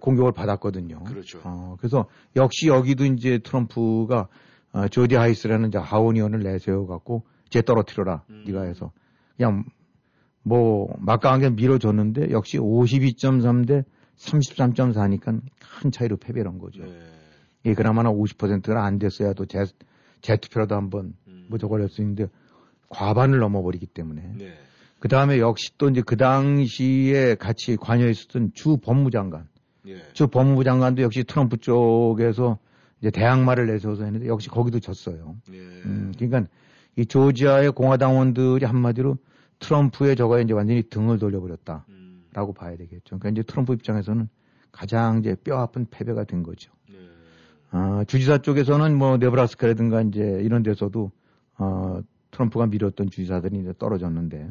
공격을 0.00 0.32
받았거든요. 0.32 1.04
그렇죠. 1.04 1.40
어, 1.44 1.76
그래서 1.78 2.06
역시 2.34 2.68
여기도 2.68 3.04
이제 3.04 3.38
트럼프가 3.38 4.28
어, 4.72 4.88
조디 4.88 5.14
하이스라는 5.14 5.68
이제 5.68 5.78
하원의원을 5.78 6.40
내세워 6.40 6.86
갖고 6.86 7.24
쟤 7.50 7.62
떨어뜨려라 7.62 8.22
음. 8.30 8.44
네가 8.46 8.62
해서 8.62 8.92
그냥 9.36 9.64
뭐 10.42 10.94
막강하게 10.98 11.50
밀어줬는데 11.50 12.30
역시 12.30 12.58
52.3 12.58 13.66
대 13.66 13.84
33.4니까 14.16 15.40
큰 15.80 15.90
차이로 15.90 16.16
패배를 16.16 16.50
한 16.50 16.58
거죠. 16.58 16.84
네. 16.84 16.98
예, 17.66 17.74
그나마나 17.74 18.10
50%가 18.10 18.84
안 18.84 18.98
됐어야 18.98 19.32
또 19.32 19.44
재, 19.44 19.64
재투표라도 20.20 20.74
한번 20.74 21.14
음. 21.26 21.46
뭐 21.48 21.58
저걸 21.58 21.82
할수 21.82 22.00
있는데 22.00 22.28
과반을 22.88 23.38
넘어버리기 23.40 23.86
때문에 23.86 24.32
네. 24.38 24.54
그 25.00 25.08
다음에 25.08 25.38
역시 25.38 25.70
또 25.76 25.88
이제 25.88 26.02
그 26.04 26.16
당시에 26.16 27.34
같이 27.34 27.76
관여했었던 27.76 28.52
주 28.54 28.78
법무장관 28.78 29.48
네. 29.86 30.02
주 30.12 30.26
법무부 30.26 30.64
장관도 30.64 31.02
역시 31.02 31.22
트럼프 31.22 31.58
쪽에서 31.58 32.58
이제 33.00 33.10
대항마를 33.10 33.66
내세워서 33.66 34.04
했는데 34.04 34.26
역시 34.26 34.48
거기도 34.48 34.80
졌어요. 34.80 35.36
네. 35.48 35.58
음, 35.58 36.12
그러니까 36.18 36.50
이 36.96 37.06
조지아의 37.06 37.70
공화당원들이 37.72 38.64
한마디로 38.64 39.16
트럼프의 39.60 40.16
저거에 40.16 40.42
이제 40.42 40.52
완전히 40.52 40.82
등을 40.82 41.18
돌려버렸다라고 41.18 41.84
음. 41.88 42.54
봐야 42.56 42.76
되겠죠. 42.76 43.18
그러니까 43.18 43.28
이제 43.30 43.42
트럼프 43.42 43.72
입장에서는 43.74 44.28
가장 44.72 45.20
이제 45.20 45.36
뼈 45.42 45.58
아픈 45.58 45.86
패배가 45.88 46.24
된 46.24 46.42
거죠. 46.42 46.72
네. 46.88 46.96
아, 47.70 48.04
주지사 48.06 48.38
쪽에서는 48.38 48.96
뭐 48.96 49.16
네브라스카라든가 49.18 50.02
이제 50.02 50.40
이런 50.42 50.62
데서도 50.62 51.10
어, 51.58 52.00
트럼프가 52.32 52.66
밀었던 52.66 53.08
주지사들이 53.10 53.60
이제 53.60 53.72
떨어졌는데 53.78 54.50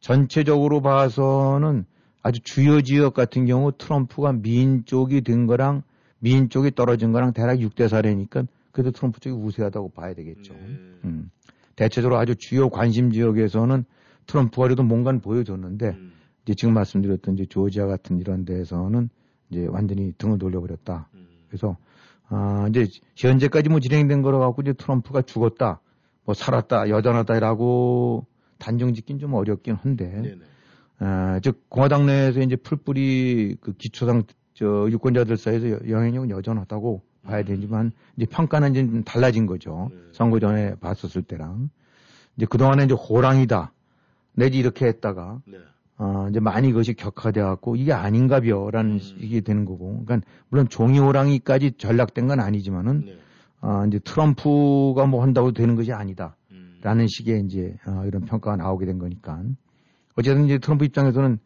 전체적으로 0.00 0.80
봐서는 0.80 1.84
아주 2.22 2.40
주요 2.40 2.80
지역 2.80 3.14
같은 3.14 3.46
경우 3.46 3.72
트럼프가 3.76 4.32
민 4.32 4.84
쪽이 4.84 5.22
된 5.22 5.46
거랑 5.46 5.82
민 6.18 6.48
쪽이 6.48 6.74
떨어진 6.74 7.12
거랑 7.12 7.32
대략 7.32 7.58
6대 7.58 7.88
4래니까 7.88 8.46
그래도 8.70 8.92
트럼프 8.92 9.20
쪽이 9.20 9.34
우세하다고 9.34 9.90
봐야 9.90 10.14
되겠죠. 10.14 10.52
네. 10.54 10.60
음. 11.04 11.30
대체적으로 11.76 12.18
아주 12.18 12.36
주요 12.36 12.68
관심 12.68 13.10
지역에서는 13.10 13.84
트럼프가 14.26 14.64
그래도 14.64 14.82
뭔가는 14.82 15.20
보여줬는데 15.20 15.88
음. 15.88 16.12
이제 16.44 16.54
지금 16.54 16.74
말씀드렸던 16.74 17.34
이제 17.34 17.46
조지아 17.46 17.86
같은 17.86 18.18
이런 18.18 18.44
데에서는 18.44 19.08
이제 19.50 19.66
완전히 19.66 20.12
등을 20.16 20.38
돌려버렸다. 20.38 21.08
음. 21.14 21.26
그래서 21.48 21.76
아 22.28 22.66
이제 22.70 22.86
현재까지 23.16 23.68
뭐 23.68 23.80
진행된 23.80 24.22
거로 24.22 24.38
갖고 24.38 24.62
이제 24.62 24.72
트럼프가 24.72 25.22
죽었다, 25.22 25.80
뭐 26.24 26.34
살았다, 26.34 26.88
여전하다라고 26.88 28.26
단정 28.58 28.94
짓긴 28.94 29.18
좀 29.18 29.34
어렵긴 29.34 29.74
한데, 29.74 30.08
네네. 30.08 30.38
아, 31.04 31.40
즉 31.42 31.68
공화당 31.68 32.06
내에서 32.06 32.40
이제 32.40 32.54
풀뿌리 32.56 33.56
그 33.60 33.72
기초상 33.72 34.22
저 34.54 34.88
유권자들 34.90 35.36
사이에서 35.36 35.70
여- 35.70 35.80
영향력은 35.88 36.30
여전하다고 36.30 37.02
봐야 37.24 37.42
되지만 37.42 37.90
이제 38.16 38.26
평가는 38.26 38.70
이제 38.70 38.86
좀 38.86 39.02
달라진 39.04 39.46
거죠. 39.46 39.88
네. 39.90 39.96
선거 40.12 40.38
전에 40.38 40.74
봤었을 40.76 41.22
때랑 41.22 41.70
이제 42.36 42.46
그 42.48 42.58
동안에 42.58 42.84
이제 42.84 42.94
호랑이다 42.94 43.72
내지 44.34 44.58
이렇게 44.58 44.86
했다가 44.86 45.40
네. 45.46 45.58
어, 45.98 46.26
이제 46.30 46.40
많이 46.40 46.70
그것이 46.70 46.94
격화돼 46.94 47.40
갖고 47.40 47.76
이게 47.76 47.92
아닌가벼라는 47.92 48.92
음. 48.92 49.16
이게 49.18 49.40
되는 49.40 49.64
거고. 49.64 50.04
그러니까 50.04 50.20
물론 50.48 50.68
종이 50.68 50.98
호랑이까지 50.98 51.72
전락된 51.78 52.26
건 52.28 52.40
아니지만은 52.40 53.04
네. 53.06 53.18
아, 53.60 53.84
이제 53.86 53.98
트럼프가 54.00 55.06
뭐 55.06 55.22
한다고 55.22 55.52
되는 55.52 55.74
것이 55.76 55.92
아니다라는 55.92 56.34
음. 56.50 57.06
식의 57.08 57.44
이제 57.46 57.76
어, 57.86 58.04
이런 58.06 58.24
평가가 58.24 58.56
나오게 58.56 58.86
된 58.86 58.98
거니까. 58.98 59.42
어쨌든 60.14 60.44
이제 60.46 60.58
트럼프 60.58 60.84
입장에서는 60.84 61.38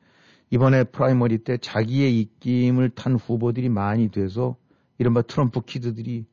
이번에 0.51 0.85
primary 0.85 1.39
때 1.39 1.57
자기의 1.59 2.19
입김을 2.21 2.91
탄 2.91 3.17
후보들이 3.17 3.69
많이 3.69 4.11
돼서 4.11 4.57
이른바 4.99 5.23
트럼프 5.23 5.61
kid들이 5.63 6.27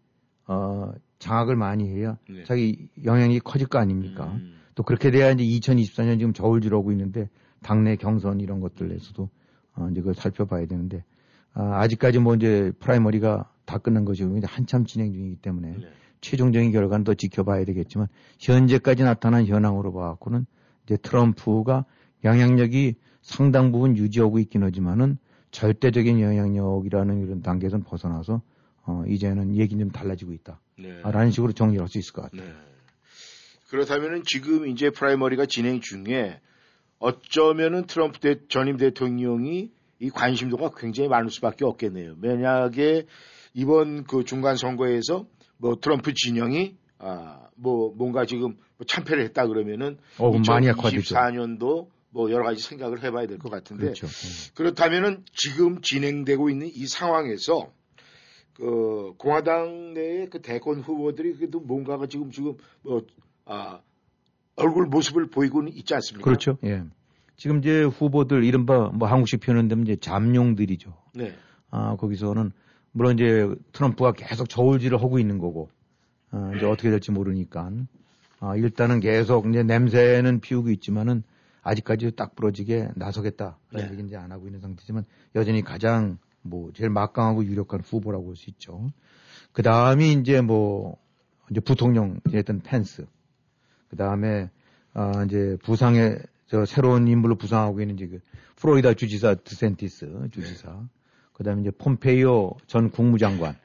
어, 0.48 0.92
장악을 1.20 1.56
많이 1.56 1.90
해야 1.90 2.18
네. 2.30 2.44
자기 2.44 2.90
영향이 3.04 3.40
커질 3.40 3.68
거 3.68 3.80
아닙니까? 3.80 4.26
음. 4.34 4.60
또 4.76 4.84
그렇게 4.84 5.12
돼야 5.12 5.32
이제 5.32 5.44
2024년 5.44 6.20
지금 6.20 6.34
저울질 6.34 6.74
하고 6.74 6.92
있는데 6.92 7.30
당내 7.62 7.96
경선 7.96 8.40
이런 8.40 8.60
것들에서도 8.60 9.30
어, 9.76 9.88
이제 9.92 10.02
그걸 10.02 10.14
살펴봐야 10.14 10.66
되는데 10.66 11.04
아, 11.54 11.82
아직까지 11.82 12.20
뭐 12.20 12.36
이제 12.36 12.72
primary가 12.80 13.50
다 13.66 13.78
끝난 13.78 14.06
것이고 14.06 14.38
이제 14.38 14.48
한참 14.50 14.86
진행 14.86 15.14
중이기 15.14 15.38
때문에 15.38 15.72
네. 15.72 15.88
최종적인 16.22 16.72
결과는 16.72 17.04
더 17.04 17.14
지켜봐야 17.14 17.66
되겠지만 17.66 18.08
현재까지 18.40 19.04
나타난 19.04 19.46
현황으로 19.46 19.94
봐갖고는 19.94 20.46
이제 20.86 20.98
트럼프가 20.98 21.86
영향력이 22.24 22.96
상당 23.22 23.72
부분 23.72 23.98
유지하고 23.98 24.40
있긴 24.40 24.64
하지만은 24.64 25.18
절대적인 25.52 26.20
영향력이라는 26.20 27.22
이런 27.22 27.42
단계에서는 27.42 27.86
벗어나서 27.86 28.42
어, 28.86 29.04
이제는 29.08 29.56
얘기는 29.56 29.84
좀 29.84 29.92
달라지고 29.92 30.34
있다. 30.34 30.60
네. 30.78 31.02
라는 31.04 31.32
식으로 31.32 31.54
정리를 31.54 31.82
할 31.82 31.88
수 31.88 32.00
있을 32.00 32.14
것 32.14 32.24
같아요. 32.24 32.48
네. 32.48 32.54
그렇다면은 33.70 34.24
지금 34.26 34.68
이제 34.68 34.90
primary가 34.90 35.46
진행 35.46 35.80
중에 35.82 36.40
어쩌면은 37.00 37.86
트럼프 37.86 38.20
대, 38.20 38.36
전임 38.48 38.78
대통령이 38.78 39.72
이 40.00 40.10
관심도가 40.10 40.72
굉장히 40.78 41.10
많을 41.10 41.30
수밖에 41.30 41.66
없겠네요. 41.66 42.16
만약에 42.18 43.06
이번 43.54 44.04
그 44.04 44.26
중간 44.26 44.58
선거에서 44.58 45.26
뭐 45.58 45.76
트럼프 45.80 46.14
진영이 46.14 46.76
아뭐 47.00 47.94
뭔가 47.96 48.26
지금 48.26 48.58
뭐 48.78 48.86
참패를 48.88 49.24
했다 49.24 49.48
그러면은 49.48 49.98
어, 50.18 50.30
그럼 50.30 50.44
많이 50.48 50.68
약화되죠. 50.68 51.16
2024년도 51.16 51.88
뭐 52.14 52.30
여러 52.32 52.44
가지 52.44 52.62
생각을 52.62 53.04
해봐야 53.04 53.28
될 53.28 53.38
것 53.40 53.50
같은데 53.50 53.86
그렇죠. 53.86 54.08
음. 54.08 54.54
그렇다면은 54.56 55.24
지금 55.34 55.82
진행되고 55.82 56.50
있는 56.50 56.68
이 56.72 56.86
상황에서 56.86 57.72
그 58.54 59.14
공화당 59.18 59.94
내의 59.94 60.30
그 60.30 60.42
대권 60.42 60.82
후보들이 60.82 61.34
그래도 61.36 61.60
뭔가가 61.60 62.06
지금 62.08 62.30
지금 62.32 62.56
뭐 62.84 63.02
아, 63.46 63.80
얼굴 64.56 64.86
모습을 64.86 65.28
보이고는 65.28 65.74
있지 65.74 65.94
않습니까? 65.96 66.24
그렇죠. 66.24 66.58
예. 66.64 66.84
지금 67.36 67.58
이제 67.60 67.84
후보들 67.84 68.44
이른바 68.44 68.90
뭐 68.94 69.08
한국식 69.08 69.42
표현은 69.42 69.68
되면 69.68 69.84
이제 69.86 69.96
잠룡들이죠. 69.96 70.94
네. 71.16 71.34
아, 71.72 71.96
거기서는 71.96 72.52
물론 72.92 73.16
이제 73.16 73.50
트럼프가 73.72 74.12
계속 74.14 74.48
저울질을 74.48 75.02
하고 75.02 75.18
있는 75.18 75.40
거고, 75.40 75.72
아, 76.30 76.54
이제 76.56 76.68
어떻게 76.68 76.92
될지 76.92 77.12
모르니까, 77.12 77.72
아, 78.40 78.56
일단은 78.56 79.00
계속 79.00 79.48
이제 79.48 79.64
냄새는 79.64 80.42
피우고 80.42 80.70
있지만은 80.70 81.24
아직까지 81.64 82.12
딱 82.16 82.36
부러지게 82.36 82.90
나서겠다라는 82.96 83.58
네. 83.72 83.84
얘기는 83.86 84.06
이제 84.08 84.18
안 84.18 84.32
하고 84.32 84.48
있는 84.48 84.60
상태지만 84.60 85.06
여전히 85.36 85.64
가장 85.64 86.18
뭐 86.42 86.72
제일 86.74 86.90
막강하고 86.90 87.46
유력한 87.46 87.80
후보라고 87.82 88.26
볼 88.26 88.36
수 88.36 88.50
있죠. 88.52 88.92
그 89.54 89.64
다음이 89.64 90.14
이제 90.14 90.42
뭐 90.42 90.98
이제 91.50 91.60
부통령 91.60 92.20
했던 92.34 92.62
펜스, 92.62 93.06
그 93.90 93.96
다음에 93.96 94.50
아, 94.94 95.24
이제 95.26 95.58
부상에 95.64 96.18
저 96.48 96.66
새로운 96.66 97.08
인물로 97.08 97.36
부상하고 97.36 97.82
있는 97.82 97.96
이제 97.96 98.08
그 98.08 98.20
플로리다 98.58 98.94
주지사 98.96 99.36
디샌티스 99.36 100.30
주지사, 100.32 100.84
그다음에 101.34 101.62
이제 101.62 101.72
폼페이오 101.72 102.58
전 102.68 102.90
국무장관, 102.92 103.56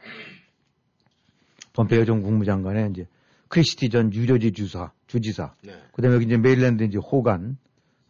폼페이오 1.72 2.04
전 2.04 2.22
국무장관의 2.22 2.90
이제 2.90 3.06
크리스티 3.48 3.88
전 3.88 4.10
뉴저지 4.10 4.52
주사 4.52 4.92
주지사, 5.06 5.54
네. 5.64 5.72
그 5.92 6.02
다음에 6.02 6.16
여기 6.16 6.26
이제 6.26 6.36
메릴랜드 6.36 6.84
이제 6.84 6.98
호간 6.98 7.56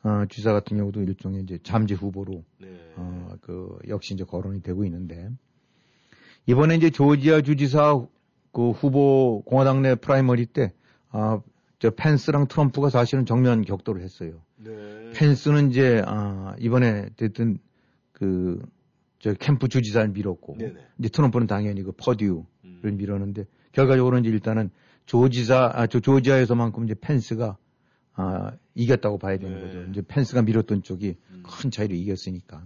어, 0.02 0.24
주사 0.28 0.52
같은 0.52 0.76
경우도 0.76 1.02
일종의 1.02 1.42
이제 1.42 1.58
잠재 1.62 1.94
후보로 1.94 2.44
네. 2.60 2.68
어, 2.96 3.34
그 3.40 3.78
역시 3.88 4.14
이제 4.14 4.24
거론이 4.24 4.62
되고 4.62 4.84
있는데 4.84 5.30
이번에 6.46 6.76
이제 6.76 6.90
조지아 6.90 7.42
주지사 7.42 8.06
그 8.52 8.70
후보 8.70 9.42
공화당 9.44 9.82
내 9.82 9.94
primary 9.94 10.46
때 10.46 10.72
아, 11.10 11.40
저 11.78 11.90
펜스랑 11.90 12.48
트럼프가 12.48 12.90
사실은 12.90 13.26
정면 13.26 13.62
격돌을 13.62 14.02
했어요. 14.02 14.42
네. 14.56 15.10
펜스는 15.14 15.70
이제 15.70 16.02
아, 16.06 16.54
이번에 16.58 17.10
됐든 17.16 17.58
그 18.12 18.60
저 19.18 19.34
켐프 19.34 19.68
주지사를 19.68 20.08
밀었고 20.10 20.56
네네. 20.58 20.74
이제 20.98 21.08
트럼프는 21.08 21.46
당연히 21.46 21.82
그 21.82 21.92
퍼듀를 21.92 22.44
음. 22.64 22.96
밀었는데 22.96 23.46
결과적으로는 23.72 24.24
이제 24.24 24.30
일단은 24.32 24.70
조지사 25.06 25.72
아, 25.74 25.86
저 25.86 26.00
조지아에서만큼 26.00 26.84
이제 26.84 26.94
펜스가 27.00 27.56
아, 28.20 28.50
이겼다고 28.74 29.18
봐야 29.18 29.38
되는 29.38 29.54
네. 29.54 29.62
거죠. 29.64 29.82
이제 29.90 30.02
펜스가 30.06 30.42
밀었던 30.42 30.82
쪽이 30.82 31.14
음. 31.30 31.42
큰 31.46 31.70
차이로 31.70 31.94
이겼으니까. 31.94 32.64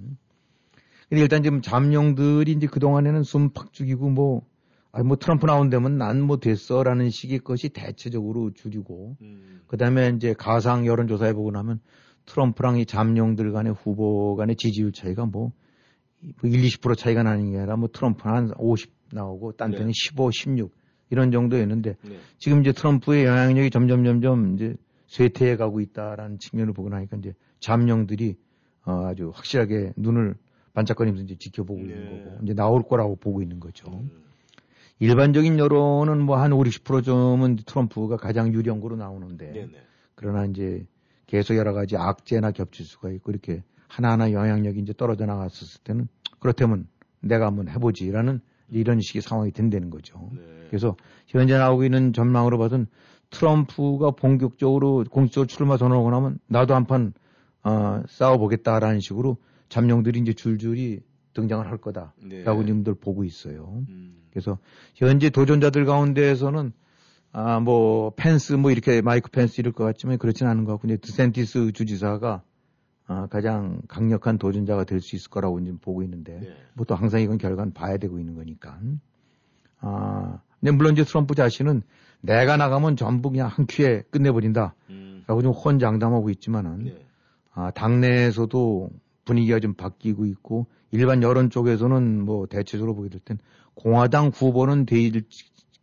근데 1.10 1.20
일단 1.20 1.42
지금 1.42 1.60
잠룡들이 1.60 2.52
이제 2.52 2.66
그동안에는 2.66 3.22
숨 3.22 3.50
팍 3.50 3.74
죽이고 3.74 4.08
뭐, 4.08 4.46
아, 4.92 5.02
뭐 5.02 5.16
트럼프 5.18 5.44
나온다면 5.44 5.98
난 5.98 6.22
뭐 6.22 6.38
됐어라는 6.38 7.10
식의 7.10 7.40
것이 7.40 7.68
대체적으로 7.68 8.54
줄이고, 8.54 9.16
음. 9.20 9.60
그 9.66 9.76
다음에 9.76 10.10
이제 10.16 10.32
가상 10.32 10.86
여론조사 10.86 11.26
해 11.26 11.34
보고 11.34 11.50
나면 11.50 11.80
트럼프랑 12.24 12.78
이 12.78 12.86
잠룡들 12.86 13.52
간의 13.52 13.74
후보 13.74 14.36
간의 14.36 14.56
지지율 14.56 14.92
차이가 14.92 15.26
뭐, 15.26 15.52
뭐 16.40 16.50
1, 16.50 16.62
20% 16.62 16.96
차이가 16.96 17.22
나는 17.22 17.50
게 17.50 17.58
아니라 17.58 17.76
뭐 17.76 17.90
트럼프는 17.92 18.52
한50 18.52 18.88
나오고 19.12 19.52
딴 19.52 19.70
데는 19.72 19.88
네. 19.88 19.92
15, 19.92 20.30
16 20.30 20.72
이런 21.10 21.30
정도였는데 21.30 21.96
네. 22.00 22.18
지금 22.38 22.62
이제 22.62 22.72
트럼프의 22.72 23.26
영향력이 23.26 23.68
점점 23.68 24.02
점점 24.04 24.54
이제 24.54 24.76
쇠퇴해 25.12 25.56
가고 25.56 25.80
있다라는 25.80 26.38
측면을 26.38 26.72
보고 26.72 26.88
나니까 26.88 27.18
이제 27.18 27.34
잠룡들이 27.60 28.36
어, 28.84 29.04
아주 29.06 29.30
확실하게 29.34 29.92
눈을 29.96 30.34
반짝거리면서 30.72 31.24
이제 31.24 31.36
지켜보고 31.36 31.80
네. 31.80 31.86
있는 31.86 32.24
거고 32.24 32.38
이제 32.42 32.54
나올 32.54 32.82
거라고 32.82 33.16
보고 33.16 33.42
있는 33.42 33.60
거죠. 33.60 33.90
음. 33.90 34.10
일반적인 35.00 35.58
여론은 35.58 36.22
뭐 36.22 36.36
한 36.36 36.52
5, 36.52 36.62
60%쯤은 36.62 37.56
트럼프가 37.66 38.16
가장 38.16 38.54
유리한거로 38.54 38.96
나오는데 38.96 39.52
네 39.52 39.66
네. 39.66 39.82
그러나 40.14 40.46
이제 40.46 40.86
계속 41.26 41.56
여러 41.56 41.74
가지 41.74 41.96
악재나 41.96 42.52
겹칠 42.52 42.86
수가 42.86 43.10
있고 43.10 43.32
이렇게 43.32 43.62
하나하나 43.88 44.32
영향력이 44.32 44.80
이제 44.80 44.94
떨어져 44.96 45.26
나갔었을 45.26 45.82
때는 45.84 46.08
그렇다면 46.40 46.86
내가 47.20 47.46
한번 47.46 47.68
해보지라는 47.68 48.40
이런 48.70 49.00
식의 49.00 49.20
상황이 49.20 49.50
된다는 49.50 49.90
거죠. 49.90 50.30
네. 50.32 50.40
그래서 50.68 50.96
현재 51.26 51.58
나오고 51.58 51.84
있는 51.84 52.14
전망으로 52.14 52.56
봐서는 52.58 52.86
트럼프가 53.32 54.12
본격적으로 54.12 55.04
공식적으로 55.10 55.46
출마 55.48 55.76
선언하고 55.76 56.10
나면 56.10 56.38
나도 56.46 56.74
한판 56.74 57.12
어, 57.64 58.02
싸워보겠다라는 58.08 59.00
식으로 59.00 59.36
잠룡들이 59.68 60.20
이제 60.20 60.32
줄줄이 60.32 61.00
등장을 61.32 61.66
할 61.66 61.78
거다라고 61.78 62.12
네. 62.28 62.64
님들 62.64 62.94
보고 62.94 63.24
있어요. 63.24 63.82
음. 63.88 64.22
그래서 64.30 64.58
현재 64.94 65.30
도전자들 65.30 65.84
가운데에서는 65.84 66.72
아 67.32 67.60
뭐 67.60 68.12
펜스 68.14 68.52
뭐 68.54 68.70
이렇게 68.70 69.00
마이크 69.00 69.30
펜스 69.30 69.60
이럴 69.60 69.72
것 69.72 69.84
같지만 69.84 70.18
그렇지는 70.18 70.50
않은 70.52 70.64
것 70.64 70.72
같고 70.72 70.88
이제 70.88 70.98
드센티스 70.98 71.72
주지사가 71.72 72.42
아, 73.06 73.26
가장 73.28 73.80
강력한 73.88 74.38
도전자가 74.38 74.84
될 74.84 75.00
수 75.00 75.16
있을 75.16 75.30
거라고 75.30 75.58
지금 75.62 75.78
보고 75.78 76.02
있는데 76.02 76.40
네. 76.40 76.54
뭐또 76.74 76.94
항상 76.94 77.20
이건 77.20 77.38
결과는 77.38 77.72
봐야 77.72 77.96
되고 77.96 78.18
있는 78.18 78.34
거니까. 78.34 78.78
아, 79.80 80.40
근데 80.60 80.70
물론 80.72 80.92
이제 80.92 81.04
트럼프 81.04 81.34
자신은 81.34 81.82
내가 82.22 82.56
나가면 82.56 82.96
전부 82.96 83.30
그냥 83.30 83.48
한 83.48 83.66
큐에 83.68 84.02
끝내버린다. 84.10 84.74
음. 84.90 85.24
라고 85.26 85.42
좀 85.42 85.52
혼장담하고 85.52 86.30
있지만은, 86.30 86.84
네. 86.84 87.06
아, 87.52 87.70
당내에서도 87.70 88.90
분위기가 89.24 89.60
좀 89.60 89.74
바뀌고 89.74 90.26
있고, 90.26 90.66
일반 90.90 91.22
여론 91.22 91.50
쪽에서는 91.50 92.24
뭐 92.24 92.46
대체적으로 92.46 92.94
보게 92.94 93.08
될 93.08 93.20
땐 93.20 93.38
공화당 93.74 94.28
후보는 94.28 94.86
되, 94.86 95.10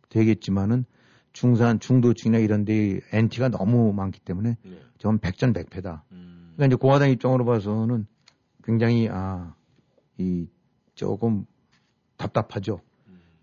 되겠지만은 0.08 0.84
중산, 1.32 1.78
중도층이나 1.80 2.38
이런 2.38 2.64
데 2.64 3.00
엔티가 3.12 3.50
너무 3.50 3.92
많기 3.92 4.20
때문에 4.20 4.56
네. 4.62 4.80
전 4.98 5.18
백전백패다. 5.18 6.04
음. 6.12 6.52
그러니까 6.54 6.66
이제 6.66 6.76
공화당 6.76 7.10
입장으로 7.10 7.44
봐서는 7.44 8.06
굉장히 8.62 9.08
아, 9.10 9.54
이 10.18 10.46
조금 10.94 11.46
답답하죠. 12.16 12.80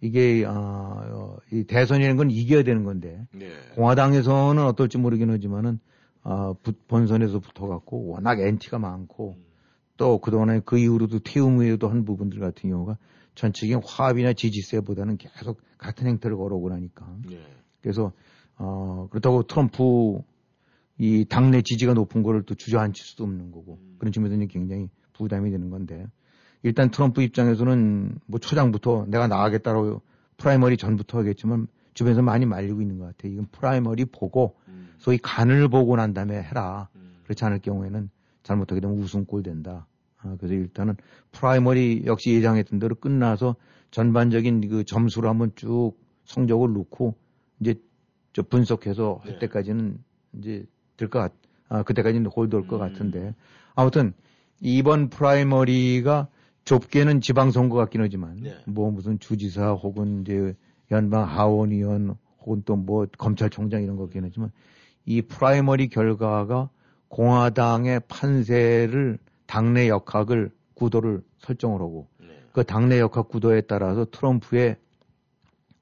음. 0.01 0.05
이게 0.05 0.45
아, 0.45 0.51
어, 0.51 1.38
이 1.51 1.63
대선이라는 1.63 2.17
건 2.17 2.31
이겨야 2.31 2.63
되는 2.63 2.83
건데 2.83 3.25
네. 3.33 3.49
공화당에서는 3.75 4.63
어떨지 4.63 4.97
모르긴 4.97 5.29
하지만은 5.29 5.79
아, 6.23 6.53
부- 6.62 6.73
본선에서 6.88 7.39
붙어갖고 7.39 8.07
워낙 8.07 8.39
엔티가 8.39 8.79
많고 8.79 9.36
음. 9.38 9.43
또 9.97 10.19
그동안에 10.19 10.62
그 10.65 10.77
이후로도 10.77 11.19
퇴임 11.19 11.57
후에도 11.57 11.89
한 11.89 12.05
부분들 12.05 12.39
같은 12.39 12.69
경우가 12.69 12.97
전체적인 13.36 13.81
화합이나 13.86 14.33
지지세보다는 14.33 15.17
계속 15.17 15.60
같은 15.77 16.07
행태를 16.07 16.38
걸어오고 16.38 16.69
나니까 16.69 17.07
네. 17.27 17.39
그래서 17.81 18.12
어 18.57 19.07
그렇다고 19.10 19.43
트럼프 19.43 20.19
이 20.99 21.25
당내 21.29 21.62
지지가 21.62 21.93
높은 21.93 22.23
거를 22.23 22.43
또 22.43 22.55
주저앉힐 22.55 23.03
수도 23.05 23.23
없는 23.23 23.51
거고 23.51 23.77
음. 23.81 23.95
그런 23.99 24.12
측면에서는 24.12 24.47
굉장히 24.47 24.89
부담이 25.13 25.51
되는 25.51 25.69
건데 25.69 26.05
일단 26.63 26.89
트럼프 26.91 27.21
입장에서는 27.21 28.19
뭐 28.25 28.39
초장부터 28.39 29.05
내가 29.07 29.27
나가겠다고 29.27 30.01
primary 30.38 30.77
전부터 30.77 31.19
하겠지만 31.19 31.67
주변에서 31.93 32.21
많이 32.21 32.45
말리고 32.45 32.81
있는 32.81 32.99
것 32.99 33.05
같아요. 33.05 33.31
이건 33.33 33.47
primary 33.51 34.05
보고 34.05 34.55
음. 34.67 34.89
소위 34.97 35.17
간을 35.17 35.67
보고 35.69 35.95
난 35.95 36.13
다음에 36.13 36.41
해라. 36.41 36.89
음. 36.95 37.17
그렇지 37.23 37.43
않을 37.45 37.59
경우에는 37.59 38.09
잘못하게 38.43 38.81
되면 38.81 38.97
우스운 38.97 39.25
꼴 39.25 39.43
된다. 39.43 39.87
아, 40.19 40.35
그래서 40.37 40.53
일단은 40.53 40.95
primary 41.31 42.03
역시 42.05 42.31
예상했던 42.31 42.79
대로 42.79 42.95
끝나서 42.95 43.55
전반적인 43.91 44.67
그 44.69 44.83
점수를 44.83 45.29
한번 45.29 45.51
쭉 45.55 45.93
성적을 46.25 46.73
놓고 46.73 47.15
이제 47.59 47.75
저 48.33 48.43
분석해서 48.43 49.21
할 49.23 49.33
네. 49.33 49.39
때까지는 49.39 49.97
이제 50.37 50.65
될 50.97 51.09
것 51.09 51.19
같, 51.19 51.33
아, 51.69 51.83
그때까지는 51.83 52.27
hold할 52.27 52.67
것 52.67 52.75
음. 52.77 52.79
같은데 52.79 53.33
아무튼 53.75 54.13
이번 54.61 55.09
primary가 55.10 56.27
좁게는 56.67 57.21
지방선거 57.21 57.77
같긴 57.77 58.01
하지만 58.01 58.36
네. 58.41 58.58
뭐 58.65 58.91
무슨 58.91 59.17
주지사 59.19 59.71
혹은 59.71 60.21
이제 60.21 60.53
연방 60.91 61.23
하원의원 61.23 62.17
혹은 62.41 62.62
또 62.65 62.75
뭐 62.75 63.08
검찰총장 63.17 63.84
이런 63.84 63.95
거긴 63.95 64.25
하지만 64.25 64.51
이 65.06 65.21
primary 65.21 65.88
결과가 65.88 66.69
공화당의 67.08 68.01
판세를 68.10 69.17
당내 69.45 69.88
역학을 69.88 70.51
구도를 70.73 71.23
설정을 71.38 71.80
하고 71.80 72.10
네. 72.19 72.27
그 72.51 72.65
당내 72.65 72.99
역학 72.99 73.30
구도에 73.30 73.62
따라서 73.62 74.06
트럼프의 74.12 74.75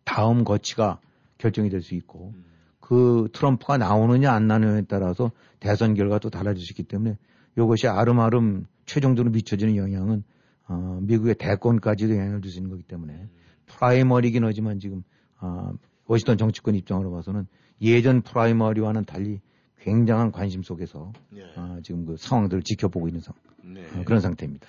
다음 0.04 0.43
거취가 0.43 0.99
결정이 1.39 1.71
될 1.71 1.82
수 1.82 1.95
있고 1.95 2.32
음. 2.36 2.45
그 2.80 3.28
트럼프가 3.34 3.80
나오느냐 3.80 4.32
안 4.32 4.45
나느냐에 4.45 4.84
따라서 4.88 5.32
대선 5.60 5.95
결과도 5.95 6.30
달라질 6.30 6.63
수 6.63 6.74
있기 6.74 6.84
때문에 6.84 7.17
이것이 7.58 7.88
아름아름 7.88 8.67
최종적으로 8.86 9.32
미쳐지는 9.32 9.78
영향은 9.78 10.24
어, 10.67 10.99
미국의 11.01 11.36
대권까지도 11.36 12.15
영향을 12.15 12.41
줄 12.41 12.51
수 12.51 12.58
있는 12.58 12.69
거기 12.71 12.84
때문에 12.84 13.28
primary긴 13.67 14.43
하지만 14.43 14.80
지금 14.80 15.04
아, 15.38 15.71
워싱턴 16.08 16.38
정치권 16.38 16.75
입장으로 16.75 17.12
봐서는 17.12 17.47
예전 17.82 18.21
primary와는 18.21 19.06
달리 19.06 19.41
굉장한 19.82 20.32
관심 20.32 20.63
속에서 20.63 21.12
네. 21.30 21.41
아, 21.56 21.80
지금 21.84 22.06
그 22.06 22.15
상황들을 22.17 22.63
지켜보고 22.63 23.08
있는 23.08 23.21
상, 23.21 23.36
네. 23.63 23.82
어, 23.95 24.04
그런 24.06 24.21
상태입니다. 24.21 24.65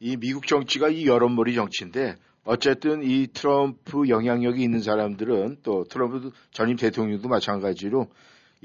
이 0.00 0.16
미국 0.16 0.46
정치가 0.46 0.88
이 0.88 1.06
여론몰이 1.06 1.54
정치인데 1.54 2.16
어쨌든 2.44 3.02
이 3.02 3.26
트럼프 3.32 4.08
영향력이 4.08 4.62
있는 4.62 4.80
사람들은 4.80 5.58
또 5.62 5.84
트럼프 5.84 6.30
전임 6.52 6.76
대통령도 6.76 7.28
마찬가지로 7.28 8.08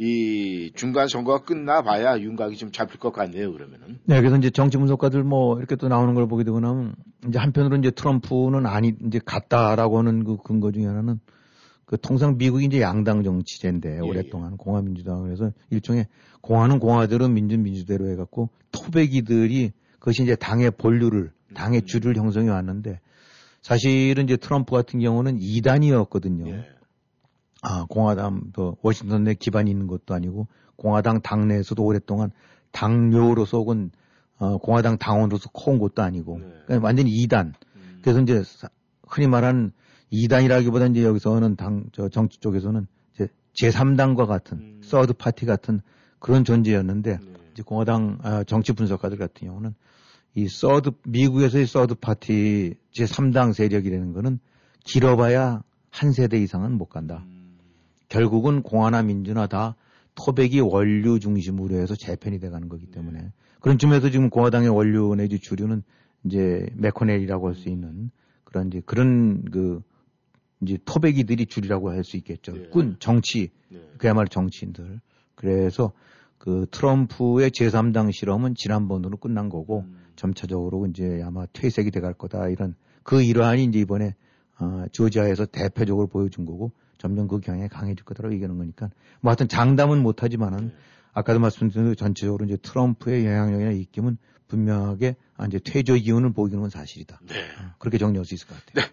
이 0.03 0.71
중간 0.73 1.07
선거가 1.07 1.43
끝나봐야 1.43 2.19
윤곽이 2.21 2.57
좀 2.57 2.71
잡힐 2.71 2.99
것 2.99 3.13
같네요. 3.13 3.53
그러면은. 3.53 3.99
네, 4.05 4.19
그래서 4.19 4.35
이제 4.35 4.49
정치 4.49 4.79
분석가들 4.79 5.23
뭐 5.23 5.59
이렇게 5.59 5.75
또 5.75 5.89
나오는 5.89 6.15
걸 6.15 6.27
보게 6.27 6.43
되고 6.43 6.59
나면 6.59 6.95
이제 7.27 7.37
한편으로 7.37 7.77
이제 7.77 7.91
트럼프는 7.91 8.65
아니 8.65 8.93
이제 9.05 9.19
같다라고 9.23 9.99
하는 9.99 10.23
그 10.23 10.37
근거 10.37 10.71
중에 10.71 10.87
하나는 10.87 11.19
그 11.85 11.99
통상 12.01 12.37
미국이 12.39 12.65
이제 12.65 12.81
양당 12.81 13.21
정치제인데 13.21 13.97
예, 13.97 13.99
오랫동안 13.99 14.57
공화민주당 14.57 15.21
그래서 15.21 15.51
일종의 15.69 16.07
공화는 16.41 16.79
공화대로 16.79 17.27
민주는 17.27 17.63
민주대로 17.63 18.09
해갖고 18.09 18.49
토백이들이 18.71 19.71
그것이 19.99 20.23
이제 20.23 20.35
당의 20.35 20.71
본류를 20.71 21.31
당의 21.53 21.81
음. 21.81 21.85
줄을 21.85 22.15
형성해 22.15 22.49
왔는데 22.49 23.01
사실은 23.61 24.23
이제 24.23 24.35
트럼프 24.35 24.73
같은 24.73 24.99
경우는 24.99 25.37
2단이었거든요. 25.37 26.47
예. 26.47 26.80
아, 27.61 27.85
공화당도 27.89 28.77
워싱턴 28.81 29.23
내 29.23 29.33
기반이 29.35 29.69
있는 29.69 29.87
것도 29.87 30.13
아니고 30.13 30.47
공화당 30.75 31.21
당내에서도 31.21 31.83
오랫동안 31.83 32.31
당료로서 32.71 33.57
혹은 33.57 33.91
어, 34.37 34.57
공화당 34.57 34.97
당원으로서 34.97 35.49
커온 35.51 35.77
것도 35.77 36.01
아니고 36.01 36.39
네. 36.39 36.45
그러니까 36.65 36.85
완전히 36.85 37.11
2단. 37.11 37.53
음. 37.75 37.99
그래서 38.01 38.19
이제 38.21 38.41
사- 38.43 38.69
흔히 39.07 39.27
말하는 39.27 39.71
2단이라기보다 40.11 40.89
이제 40.89 41.03
여기서는 41.03 41.55
당, 41.55 41.85
저 41.91 42.09
정치 42.09 42.39
쪽에서는 42.39 42.87
이제 43.13 43.27
제3당과 43.53 44.25
같은 44.25 44.57
음. 44.57 44.81
third 44.83 45.13
party 45.13 45.45
같은 45.45 45.81
그런 46.17 46.43
존재였는데 46.43 47.17
네. 47.17 47.33
이제 47.53 47.61
공화당 47.61 48.17
아, 48.23 48.43
정치 48.43 48.73
분석가들 48.73 49.17
같은 49.17 49.47
경우는 49.47 49.75
이 50.33 50.47
third 50.47 50.91
미국에서의 51.05 51.67
third 51.67 51.95
party 51.95 52.73
제 52.91 53.03
3당 53.05 53.53
세력이라는 53.53 54.13
거는 54.13 54.39
길어봐야 54.85 55.61
한 55.91 56.11
세대 56.13 56.37
이상은 56.39 56.77
못 56.77 56.85
간다. 56.85 57.23
음. 57.27 57.40
결국은 58.11 58.61
공화나 58.61 59.01
민주나 59.01 59.47
다 59.47 59.75
토박이 60.15 60.59
원류 60.59 61.21
중심으로 61.21 61.77
해서 61.77 61.95
재편이 61.95 62.39
돼가는 62.39 62.67
거기 62.67 62.85
때문에 62.85 63.31
그런 63.61 63.77
점에서 63.77 64.09
지금 64.09 64.29
공화당의 64.29 64.67
원류 64.67 65.15
내지 65.15 65.39
주류는 65.39 65.81
이제 66.25 66.67
매코널이라고 66.75 67.47
할 67.47 67.55
수 67.55 67.69
있는 67.69 68.11
그런 68.43 68.67
이제 68.67 68.81
그런 68.85 69.45
그 69.45 69.81
이제 70.61 70.77
토백이들이 70.83 71.45
주류라고 71.45 71.91
할 71.91 72.03
수 72.03 72.17
있겠죠. 72.17 72.51
네. 72.51 72.67
군 72.67 72.97
정치 72.99 73.49
네. 73.69 73.79
그야말로 73.97 74.27
정치인들. 74.27 74.99
그래서 75.35 75.93
그 76.37 76.65
트럼프의 76.69 77.51
제3당 77.51 78.11
실험은 78.11 78.55
지난번으로 78.55 79.15
끝난 79.17 79.47
거고 79.47 79.85
음. 79.87 79.95
점차적으로 80.17 80.85
이제 80.87 81.21
아마 81.23 81.45
퇴색이 81.53 81.91
돼갈 81.91 82.13
거다 82.13 82.49
이런 82.49 82.75
그 83.03 83.23
일환이 83.23 83.63
이제 83.63 83.79
이번에 83.79 84.15
어, 84.59 84.83
조지아에서 84.91 85.45
대표적으로 85.45 86.07
보여준 86.07 86.45
거고 86.45 86.73
점점 87.01 87.27
그 87.27 87.39
경향이 87.39 87.67
강해질 87.67 88.05
거다라고 88.05 88.33
얘기하는 88.35 88.59
거니까 88.59 88.91
뭐 89.21 89.31
하여튼 89.31 89.47
장담은 89.47 90.03
못하지만은 90.03 90.67
네. 90.67 90.73
아까도 91.13 91.39
말씀드린 91.39 91.85
대로 91.85 91.95
전체적으로 91.95 92.45
이제 92.45 92.57
트럼프의 92.57 93.25
영향력이나 93.25 93.71
입김은 93.71 94.17
분명하게 94.47 95.15
아, 95.35 95.47
이제 95.47 95.59
퇴조 95.59 95.95
이유는 95.95 96.33
보이는 96.33 96.59
건 96.59 96.69
사실이다. 96.69 97.19
네. 97.23 97.39
어, 97.39 97.73
그렇게 97.79 97.97
정리할 97.97 98.23
수 98.25 98.35
있을 98.35 98.47
것 98.47 98.65
같아요. 98.65 98.85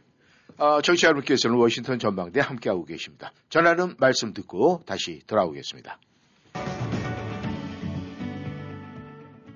어, 0.56 0.80
청취자 0.80 1.04
여러분께서는 1.04 1.56
워싱턴 1.56 1.98
전망대 1.98 2.40
함께하고 2.40 2.86
계십니다. 2.86 3.32
전하는 3.50 3.94
말씀 3.98 4.32
듣고 4.32 4.82
다시 4.86 5.22
돌아오겠습니다. 5.26 6.00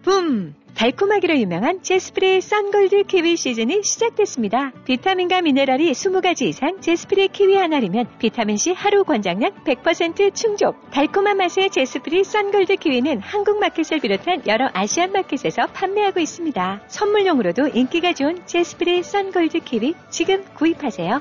붐! 0.02 0.54
달콤하기로 0.74 1.38
유명한 1.38 1.82
제스프리 1.82 2.40
썬골드 2.40 3.04
키위 3.04 3.36
시즌이 3.36 3.82
시작됐습니다. 3.84 4.72
비타민과 4.84 5.42
미네랄이 5.42 5.92
20가지 5.92 6.42
이상 6.42 6.80
제스프리 6.80 7.28
키위 7.28 7.56
한 7.56 7.71
알이면 7.71 8.08
비타민C 8.18 8.72
하루 8.72 9.04
권장량 9.04 9.62
100% 9.64 10.34
충족. 10.34 10.90
달콤한 10.90 11.36
맛의 11.36 11.70
제스프리 11.70 12.24
썬골드 12.24 12.76
키위는 12.76 13.20
한국 13.20 13.60
마켓을 13.60 14.00
비롯한 14.00 14.42
여러 14.48 14.70
아시안 14.72 15.12
마켓에서 15.12 15.66
판매하고 15.68 16.18
있습니다. 16.18 16.82
선물용으로도 16.88 17.68
인기가 17.68 18.12
좋은 18.12 18.44
제스프리 18.46 19.04
썬골드 19.04 19.60
키위 19.60 19.94
지금 20.10 20.42
구입하세요. 20.54 21.20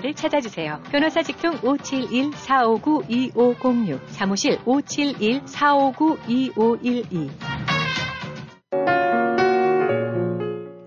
를 0.01 0.13
찾아주세요. 0.15 0.81
변호사 0.91 1.21
직통 1.21 1.57
571-459-2506, 1.57 3.99
사무실 4.07 4.57
571-459-2512. 4.65 7.29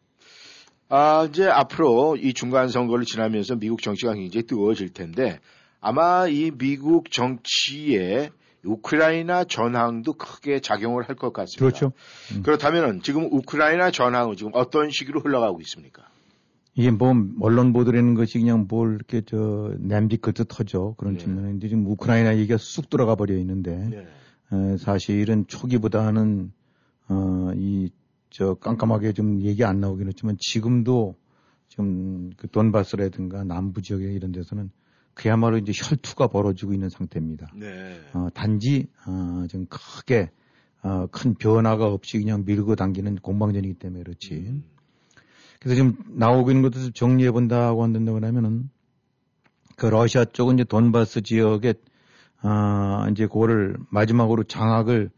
아, 0.96 1.26
이제 1.28 1.48
앞으로 1.48 2.18
이 2.18 2.36
중간 2.36 2.68
선거를 2.68 3.04
지나면서 3.04 3.56
미국 3.56 3.82
정치가 3.82 4.14
굉장히 4.14 4.46
뜨거워질 4.46 4.94
텐데 4.94 5.40
아마 5.82 6.28
이 6.28 6.52
미국 6.52 7.10
정치에 7.10 8.30
우크라이나 8.64 9.44
전황도 9.44 10.14
크게 10.14 10.60
작용을 10.60 11.10
할 11.10 11.16
것 11.16 11.34
같습니다. 11.34 11.60
그렇죠. 11.60 11.94
음. 12.36 12.44
그렇다면 12.44 13.02
지금 13.02 13.28
우크라이나 13.32 13.90
전황은 13.90 14.36
지금 14.36 14.52
어떤 14.54 14.92
식으로 14.92 15.22
흘러가고 15.22 15.62
있습니까? 15.62 16.04
이게 16.76 16.92
뭐 16.92 17.12
언론 17.42 17.74
보도라는 17.74 18.14
것이 18.14 18.38
그냥 18.38 18.68
뭘 18.70 18.94
이렇게 18.94 19.24
저 19.26 19.74
냄비 19.80 20.18
끝에 20.18 20.46
터져 20.48 20.94
그런 20.98 21.16
네. 21.16 21.20
측면인데 21.20 21.70
지금 21.70 21.88
우크라이나 21.88 22.38
얘기가 22.38 22.58
쑥 22.60 22.92
들어가 22.92 23.16
버려 23.16 23.36
있는데 23.38 23.76
네. 23.90 24.08
에, 24.52 24.78
사실은 24.78 25.46
초기보다는 25.48 26.52
어, 27.10 27.52
이, 27.56 27.90
저, 28.34 28.56
깜깜하게 28.56 29.14
좀 29.14 29.42
얘기 29.44 29.64
안 29.64 29.80
나오긴 29.80 30.08
했지만 30.08 30.38
지금도 30.40 31.16
지금 31.70 32.32
그 32.36 32.50
돈바스라든가 32.50 33.44
남부 33.44 33.84
지역에 33.84 34.12
이런 34.12 34.32
데서는 34.32 34.72
그야말로 35.14 35.60
이제 35.60 35.72
혈투가 35.72 36.28
벌어지고 36.28 36.74
있는 36.74 36.90
상태입니다. 36.90 37.52
네. 37.56 38.00
어, 38.14 38.30
단지, 38.34 38.88
어, 39.06 39.46
좀 39.50 39.68
크게, 39.68 40.32
어, 40.82 41.06
큰 41.12 41.36
변화가 41.36 41.86
없이 41.86 42.18
그냥 42.18 42.44
밀고 42.44 42.76
당기는 42.76 43.18
공방전이기 43.18 43.76
때문에 43.76 44.04
그렇지. 44.04 44.34
음. 44.34 44.64
그래서 45.60 45.76
지금 45.76 45.96
나오고 46.18 46.50
있는 46.50 46.68
것을 46.68 46.92
정리해 46.92 47.30
본다고 47.30 47.84
한다고 47.84 48.18
하면은 48.18 48.68
그 49.78 49.86
러시아 49.86 50.26
쪽은 50.26 50.56
이제 50.56 50.64
돈바스 50.64 51.22
지역에 51.22 51.76
아 52.42 53.08
이제 53.12 53.28
그거를 53.28 53.78
마지막으로 53.92 54.44
장악을 54.44 55.12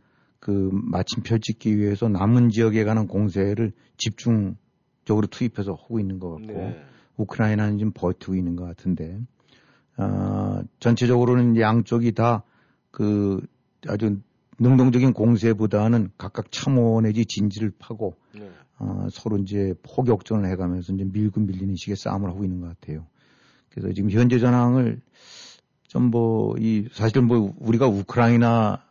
그 0.46 0.70
마침표 0.72 1.40
찍기 1.40 1.78
위해서 1.78 2.08
남은 2.08 2.50
지역에 2.50 2.84
관한 2.84 3.08
공세를 3.08 3.72
집중적으로 3.98 5.28
투입해서 5.30 5.74
하고 5.74 6.00
있는 6.00 6.20
것 6.20 6.30
같고 6.32 6.54
네. 6.54 6.86
우크라이나는 7.18 7.78
지금 7.80 7.92
버티고 7.94 8.36
있는 8.36 8.56
것 8.56 8.66
같은데 8.66 9.20
아 9.98 10.62
전체적으로는 10.80 11.60
양쪽이 11.60 12.12
다 12.12 12.44
그 12.96 13.46
아주 13.90 14.22
능동적인 14.58 15.12
공세보다는 15.12 16.12
각각 16.18 16.50
참호 16.50 17.02
내지 17.02 17.26
진지를 17.26 17.74
파고 17.78 18.16
네. 18.34 18.50
어, 18.80 19.08
서로 19.12 19.38
이제 19.38 19.74
포격전을 19.84 20.50
해가면서 20.52 20.94
이제 20.94 21.04
밀고 21.04 21.42
밀리는 21.42 21.76
식의 21.76 21.98
싸움을 21.98 22.30
하고 22.30 22.46
있는 22.46 22.62
것 22.62 22.70
같아요. 22.70 23.06
그래서 23.70 23.92
지금 23.92 24.10
현재 24.12 24.40
전황을 24.40 25.02
좀 25.90 26.04
뭐, 26.04 26.56
이, 26.58 26.88
사실은 26.94 27.28
뭐, 27.28 27.54
우리가 27.60 27.88
우크라이나 27.88 28.82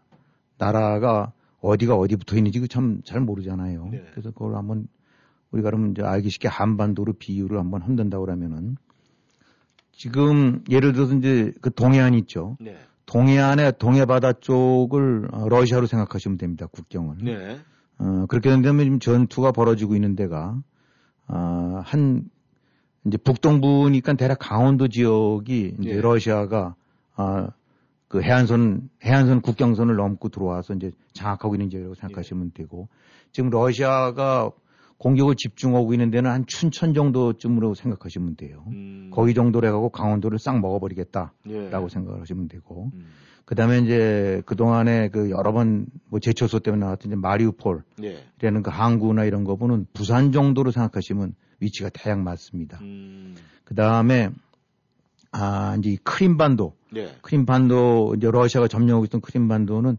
나라가 0.59 1.33
어디가 1.65 1.97
어디 1.97 2.17
붙어 2.17 2.37
있는지 2.37 2.67
참 2.69 3.03
잘 3.05 3.21
모르잖아요. 3.21 3.89
네. 3.91 4.05
그래서 4.13 4.31
그걸 4.31 4.55
한번 4.57 4.87
우리가 5.51 5.71
그러면 5.71 5.93
이제 5.93 6.03
알기 6.03 6.31
쉽게 6.31 6.49
한반도로 6.49 7.15
비유를 7.15 7.59
한번 7.59 7.83
한다고 7.83 8.25
그러면은 8.25 8.77
지금 9.93 10.63
예를 10.69 10.93
들어서 10.93 11.15
이제 11.15 11.53
그 11.61 11.73
동해안 11.73 12.15
있죠. 12.15 12.57
네. 12.61 12.77
동해안의 13.07 13.75
동해바다 13.79 14.35
쪽을 14.35 15.29
어, 15.31 15.49
러시아로 15.49 15.87
생각하시면 15.87 16.39
됩니다. 16.39 16.67
국경을. 16.67 17.17
네. 17.23 17.59
어, 17.99 18.27
그렇게 18.29 18.51
된다면 18.51 18.85
지금 18.85 18.99
전투가 18.99 19.53
벌어지고 19.53 19.95
있는 19.95 20.17
데가, 20.17 20.61
아, 21.27 21.83
한, 21.85 22.25
이제 23.07 23.17
북동부니까 23.19 24.15
대략 24.15 24.39
강원도 24.41 24.89
지역이 24.89 25.77
이제 25.79 25.91
예. 25.91 26.01
러시아가, 26.01 26.75
아, 27.15 27.51
그 28.15 28.23
해안선, 28.23 28.91
해안선 29.03 29.41
국경선을 29.41 29.97
넘고 29.97 30.29
들어와서 30.29 30.75
이제 30.75 30.93
장악하고 31.15 31.57
있는 31.57 31.69
지역이라고 31.69 31.97
생각하시면 31.97 32.53
되고, 32.55 32.87
지금 33.33 33.51
러시아가 33.51 34.53
공격을 34.99 35.35
집중하고 35.35 35.93
있는 35.93 36.13
데는 36.13 36.31
한 36.31 36.47
춘천 36.47 36.95
정도쯤으로 36.95 37.75
생각하시면 37.75 38.37
돼요. 38.37 38.63
음. 38.69 39.11
거기 39.13 39.35
정도로 39.35 39.67
해가고 39.67 39.89
강원도를 39.89 40.39
싹 40.39 40.61
먹어버리겠다라고 40.61 41.33
예. 41.49 41.89
생각을 41.89 42.21
하시면 42.21 42.47
되고, 42.47 42.93
음. 42.95 43.07
그 43.45 43.57
다음에 43.57 43.81
이제 43.81 44.43
그동안에 44.47 45.09
그 45.09 45.31
여러 45.31 45.53
번 45.53 45.87
뭐 46.09 46.21
제초소 46.21 46.61
때문에 46.61 46.85
나왔던 46.85 47.11
이제 47.11 47.17
마리우폴, 47.17 47.83
예. 48.05 48.19
이라는 48.41 48.63
그 48.63 48.71
항구나 48.71 49.25
이런 49.25 49.43
거 49.43 49.57
보면 49.57 49.89
부산 49.93 50.31
정도로 50.31 50.71
생각하시면 50.71 51.35
위치가 51.59 51.91
대략 51.93 52.21
맞습니다. 52.21 52.79
음. 52.81 53.35
그 53.65 53.75
다음에 53.75 54.31
아 55.37 55.77
이제 55.79 55.91
이 55.91 55.97
크림반도, 55.97 56.75
네. 56.93 57.13
크림반도 57.23 58.15
이제 58.17 58.31
러시아가 58.31 58.69
점령하고 58.69 59.05
있던 59.07 59.21
크림반도는 59.21 59.97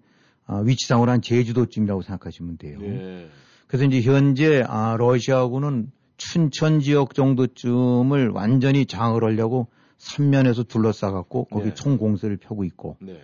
아, 0.48 0.58
위치상으로 0.60 1.12
한 1.12 1.22
제주도쯤이라고 1.22 2.02
생각하시면 2.04 2.58
돼요. 2.58 2.80
네. 2.80 3.28
그래서 3.68 3.84
이제 3.84 4.02
현재 4.02 4.64
아 4.66 4.96
러시아군은 4.98 5.92
춘천 6.18 6.80
지역 6.80 7.14
정도쯤을 7.14 8.30
완전히 8.30 8.86
장을 8.86 9.22
하려고 9.22 9.68
삼면에서 9.98 10.64
둘러싸갖고 10.64 11.46
거기 11.46 11.70
네. 11.70 11.74
총공세를 11.74 12.38
펴고 12.38 12.64
있고 12.64 12.96
네. 13.02 13.20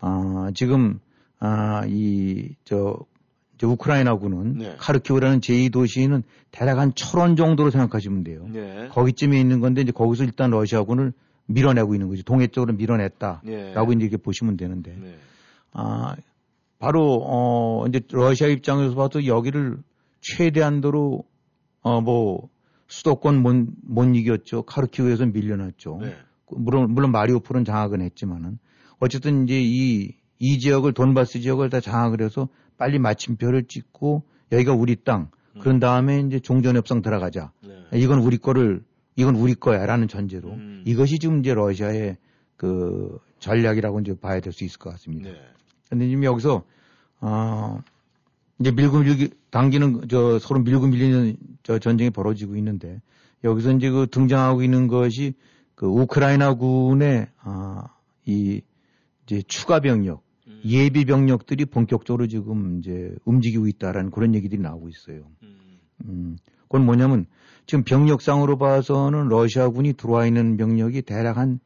아, 0.00 0.50
지금, 0.54 1.00
아, 1.38 1.82
이, 1.86 2.54
저, 2.64 2.98
저 3.56 3.68
우크라이나군은 3.68 4.58
네. 4.58 4.74
카르키우라는 4.78 5.40
제2도시는 5.40 6.24
대략 6.50 6.78
한 6.78 6.94
철원 6.94 7.36
정도로 7.36 7.70
생각하시면 7.70 8.24
돼요. 8.24 8.46
네. 8.52 8.88
거기쯤에 8.88 9.40
있는 9.40 9.60
건데 9.60 9.80
이제 9.80 9.92
거기서 9.92 10.24
일단 10.24 10.50
러시아군을 10.50 11.14
밀어내고 11.46 11.94
있는 11.94 12.08
거죠. 12.08 12.22
동해 12.22 12.46
쪽으로 12.46 12.74
밀어냈다라고 12.74 13.40
네. 13.44 13.72
이제 13.72 14.04
이렇게 14.04 14.16
보시면 14.16 14.56
되는데, 14.56 14.96
네. 15.00 15.18
아, 15.72 16.16
바로, 16.78 17.22
어, 17.22 17.86
이제 17.88 18.00
러시아 18.10 18.48
입장에서 18.48 18.94
봐도 18.94 19.26
여기를 19.26 19.78
최대한도로, 20.20 21.24
어, 21.82 22.00
뭐, 22.00 22.48
수도권 22.88 23.42
못, 23.42 23.66
못 23.82 24.04
이겼죠. 24.16 24.62
카르키우에서 24.62 25.26
밀려났죠. 25.26 25.98
네. 26.00 26.16
물론 26.56 26.92
물론 26.92 27.10
마리오폴은 27.12 27.64
장악은 27.64 28.00
했지만은 28.02 28.58
어쨌든 29.00 29.44
이제 29.44 29.60
이, 29.60 30.14
이 30.38 30.58
지역을 30.58 30.92
돈바스 30.92 31.40
지역을 31.40 31.70
다 31.70 31.80
장악을 31.80 32.22
해서 32.22 32.48
빨리 32.76 32.98
마침표를 32.98 33.64
찍고 33.64 34.24
여기가 34.52 34.74
우리 34.74 34.96
땅 34.96 35.30
그런 35.60 35.78
다음에 35.78 36.20
이제 36.20 36.40
종전협상 36.40 37.02
들어가자 37.02 37.52
네. 37.62 37.98
이건 37.98 38.18
우리 38.20 38.38
거를 38.38 38.82
이건 39.16 39.36
우리 39.36 39.54
거야라는 39.54 40.08
전제로 40.08 40.50
음. 40.50 40.82
이것이 40.86 41.18
지금 41.18 41.40
이제 41.40 41.54
러시아의 41.54 42.16
그 42.56 43.18
전략이라고 43.38 44.00
이제 44.00 44.14
봐야 44.14 44.40
될 44.40 44.52
수 44.52 44.64
있을 44.64 44.78
것 44.78 44.90
같습니다. 44.90 45.30
네. 45.30 45.36
근데 45.90 46.08
지금 46.08 46.24
여기서 46.24 46.64
어 47.20 47.78
이제 48.58 48.70
밀고 48.70 49.00
밀기 49.00 49.30
당기는 49.50 50.08
저 50.08 50.38
서로 50.38 50.60
밀고 50.60 50.86
밀리는 50.88 51.36
저 51.62 51.78
전쟁이 51.78 52.10
벌어지고 52.10 52.56
있는데 52.56 53.00
여기서 53.44 53.72
이제 53.72 53.90
그 53.90 54.06
등장하고 54.10 54.62
있는 54.62 54.88
것이 54.88 55.34
그 55.74 55.86
우크라이나군의 55.86 57.28
아이 57.38 58.62
이제 59.24 59.42
추가 59.46 59.80
병력 59.80 60.22
음. 60.46 60.60
예비 60.64 61.04
병력들이 61.04 61.66
본격적으로 61.66 62.26
지금 62.26 62.78
이제 62.78 63.14
움직이고 63.24 63.66
있다라는 63.66 64.10
그런 64.10 64.34
얘기들이 64.34 64.60
나오고 64.60 64.88
있어요. 64.88 65.26
음. 65.42 65.78
음, 66.06 66.36
그건 66.62 66.84
뭐냐면 66.84 67.26
지금 67.66 67.84
병력상으로 67.84 68.58
봐서는 68.58 69.28
러시아군이 69.28 69.94
들어와 69.94 70.26
있는 70.26 70.56
병력이 70.56 71.02
대략 71.02 71.38
한 71.38 71.60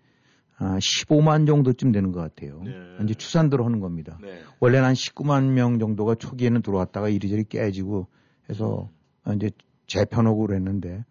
아, 0.61 0.77
15만 0.79 1.47
정도쯤 1.47 1.93
되는 1.93 2.11
것 2.11 2.21
같아요. 2.21 2.61
네. 2.65 2.73
이제 3.05 3.15
추산대로 3.15 3.65
하는 3.65 3.79
겁니다. 3.79 4.19
네. 4.21 4.41
원래는 4.59 4.89
한 4.89 4.95
19만 4.95 5.53
명 5.53 5.79
정도가 5.79 6.17
초기에는 6.17 6.63
들어왔다가 6.63 7.09
이리저리 7.09 7.45
깨지고 7.45 8.09
해서 8.51 8.91
어, 9.25 9.33
이제 9.35 9.51
재편하고 9.87 10.47
그랬는데 10.47 11.05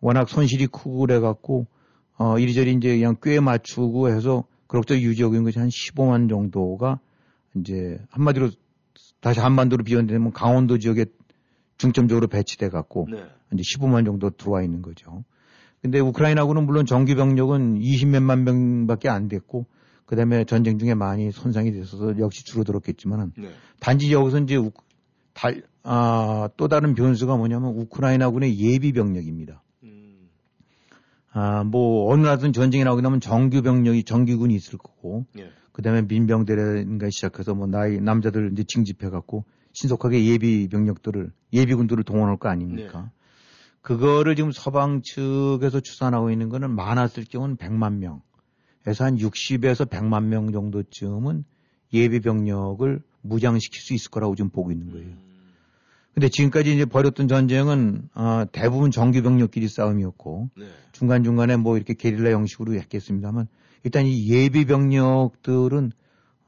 워낙 0.00 0.28
손실이 0.28 0.66
크고 0.68 1.00
그래갖고 1.00 1.66
어 2.18 2.38
이리저리 2.38 2.72
이제 2.72 2.96
그냥 2.96 3.16
꽤 3.22 3.38
맞추고 3.40 4.08
해서 4.08 4.44
그럭저럭 4.66 5.02
유지하고 5.02 5.34
있는 5.34 5.44
것이 5.44 5.58
한 5.58 5.68
15만 5.68 6.28
정도가 6.30 6.98
이제 7.56 7.98
한마디로 8.10 8.50
다시 9.20 9.40
한반도로 9.40 9.84
비연되면 9.84 10.32
강원도 10.32 10.78
지역에 10.78 11.06
중점적으로 11.76 12.26
배치돼 12.28 12.70
갖고 12.70 13.06
네. 13.10 13.22
이제 13.52 13.62
15만 13.62 14.04
정도 14.04 14.30
들어와 14.30 14.62
있는 14.62 14.82
거죠. 14.82 15.24
근데 15.82 16.00
우크라이나군은 16.00 16.66
물론 16.66 16.86
정규 16.86 17.14
병력은 17.14 17.78
20몇만 17.78 18.42
명밖에 18.42 19.08
안 19.08 19.28
됐고 19.28 19.66
그다음에 20.06 20.44
전쟁 20.44 20.78
중에 20.78 20.94
많이 20.94 21.30
손상이 21.30 21.72
됐어서 21.72 22.18
역시 22.18 22.44
줄어들었겠지만은 22.44 23.32
네. 23.36 23.50
단지 23.80 24.12
여기서 24.12 24.40
이제 24.40 24.56
우, 24.56 24.70
달, 25.34 25.62
아, 25.82 26.48
또 26.56 26.68
다른 26.68 26.94
변수가 26.94 27.36
뭐냐면 27.36 27.70
우크라이나군의 27.76 28.58
예비 28.58 28.92
병력입니다. 28.92 29.62
음. 29.82 30.28
아, 31.32 31.64
뭐 31.64 32.12
어느 32.12 32.22
나라든 32.22 32.52
전쟁이 32.52 32.84
나오게 32.84 33.02
되면 33.02 33.20
정규 33.20 33.62
병력이 33.62 34.04
정규군이 34.04 34.54
있을 34.54 34.78
거고 34.78 35.26
예. 35.38 35.50
그다음에 35.72 36.02
민병대라든가 36.02 37.10
시작해서 37.10 37.54
뭐 37.54 37.66
나이 37.66 38.00
남자들 38.00 38.50
이제 38.52 38.64
징집해 38.66 39.10
갖고 39.10 39.44
신속하게 39.72 40.24
예비 40.24 40.68
병력들을 40.68 41.32
예비군들을 41.52 42.02
동원할 42.04 42.38
거 42.38 42.48
아닙니까? 42.48 43.10
그거를 43.86 44.34
지금 44.34 44.50
서방 44.50 45.02
측에서 45.02 45.78
추산하고 45.78 46.32
있는 46.32 46.48
거는 46.48 46.74
많았을 46.74 47.24
경우는 47.24 47.56
100만 47.56 47.98
명에서 47.98 49.04
한 49.04 49.14
60에서 49.14 49.88
100만 49.88 50.24
명 50.24 50.50
정도쯤은 50.50 51.44
예비 51.92 52.18
병력을 52.18 53.00
무장시킬 53.22 53.80
수 53.80 53.94
있을 53.94 54.10
거라고 54.10 54.34
지금 54.34 54.50
보고 54.50 54.72
있는 54.72 54.90
거예요. 54.90 55.06
음. 55.06 55.18
근데 56.14 56.28
지금까지 56.28 56.74
이제 56.74 56.84
벌였던 56.84 57.28
전쟁은 57.28 58.08
어, 58.14 58.46
대부분 58.50 58.90
정규 58.90 59.22
병력끼리 59.22 59.68
싸움이었고 59.68 60.50
네. 60.56 60.66
중간 60.90 61.22
중간에 61.22 61.56
뭐 61.56 61.76
이렇게 61.76 61.94
게릴라 61.94 62.30
형식으로 62.32 62.74
했겠습니다만 62.74 63.46
일단 63.84 64.04
이 64.04 64.28
예비 64.30 64.64
병력들은 64.64 65.92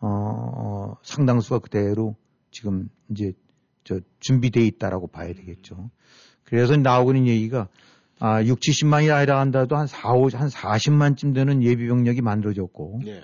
어, 0.00 0.08
어, 0.08 0.96
상당수가 1.04 1.60
그대로 1.60 2.16
지금 2.50 2.88
이제 3.10 3.32
저 3.84 4.00
준비돼 4.18 4.66
있다라고 4.66 5.06
봐야 5.06 5.32
되겠죠. 5.32 5.88
그래서 6.48 6.76
나오고 6.76 7.12
있는 7.14 7.26
얘기가 7.28 7.68
아, 8.20 8.42
6, 8.42 8.58
70만이 8.58 9.14
아니라 9.14 9.38
한다도 9.40 9.76
한 9.76 9.86
4, 9.86 10.12
5, 10.14 10.28
한 10.32 10.48
40만쯤 10.48 11.34
되는 11.34 11.62
예비 11.62 11.86
병력이 11.86 12.20
만들어졌고 12.22 13.00
네. 13.04 13.22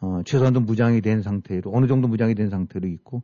어, 0.00 0.22
최소한도 0.24 0.60
무장이 0.60 1.00
된 1.00 1.22
상태로 1.22 1.70
어느 1.72 1.86
정도 1.86 2.08
무장이 2.08 2.34
된 2.34 2.50
상태로 2.50 2.88
있고 2.88 3.22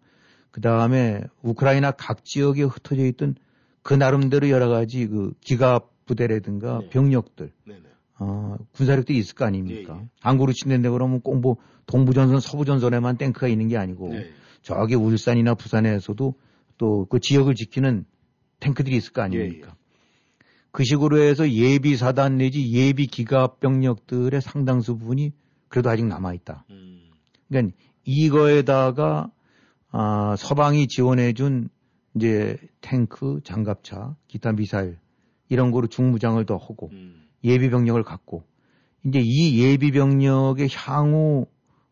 그 0.51 0.61
다음에 0.61 1.23
우크라이나 1.43 1.91
각 1.93 2.25
지역에 2.25 2.63
흩어져 2.63 3.05
있던 3.07 3.35
그 3.83 3.95
나름대로 3.95 4.49
여러 4.51 4.69
가지 4.69 5.07
그 5.07 5.33
기갑 5.41 6.07
부대라든가 6.07 6.81
네. 6.83 6.89
병력들 6.91 7.53
네. 7.67 7.75
네. 7.75 7.89
어, 8.21 8.57
군사력들이 8.73 9.19
있을 9.19 9.35
거 9.35 9.45
아닙니까? 9.45 9.97
예, 9.97 10.03
예. 10.03 10.09
항구로 10.21 10.53
친다는데 10.53 10.89
그러면 10.91 11.21
꼭 11.21 11.41
뭐 11.41 11.57
동부전선, 11.87 12.41
서부전선에만 12.41 13.17
탱크가 13.17 13.49
있는 13.49 13.69
게 13.69 13.77
아니고 13.77 14.11
네. 14.11 14.31
저기 14.63 14.95
울산이나 14.95 15.55
부산에서도 15.55 16.35
또 16.77 17.07
그 17.09 17.19
지역을 17.19 17.55
지키는 17.55 18.05
탱크들이 18.61 18.97
있을 18.97 19.13
거 19.13 19.23
아닙니까? 19.23 19.75
그 20.71 20.85
식으로 20.85 21.19
해서 21.21 21.51
예비 21.51 21.97
사단 21.97 22.39
내지 22.39 22.73
예비 22.73 23.07
기갑 23.07 23.61
병력들의 23.61 24.41
상당수 24.41 24.99
부분이 24.99 25.33
그래도 25.69 25.91
아직 25.91 26.07
남아 26.07 26.35
있다. 26.35 26.65
음. 26.71 27.11
그러니까 27.49 27.77
이거에다가 28.05 29.31
아, 29.91 30.37
서방이 30.37 30.87
지원해준 30.87 31.71
이제 32.15 32.59
탱크, 32.81 33.41
장갑차, 33.45 34.17
기타 34.27 34.53
미사일 34.53 34.99
이런 35.49 35.71
거로 35.71 35.87
중무장을 35.87 36.45
더 36.47 36.57
하고 36.57 36.91
음. 36.93 37.27
예비 37.45 37.71
병력을 37.71 38.03
갖고 38.03 38.45
이제 39.05 39.21
이 39.23 39.63
예비 39.63 39.91
병력의 39.93 40.69
향후 40.73 41.47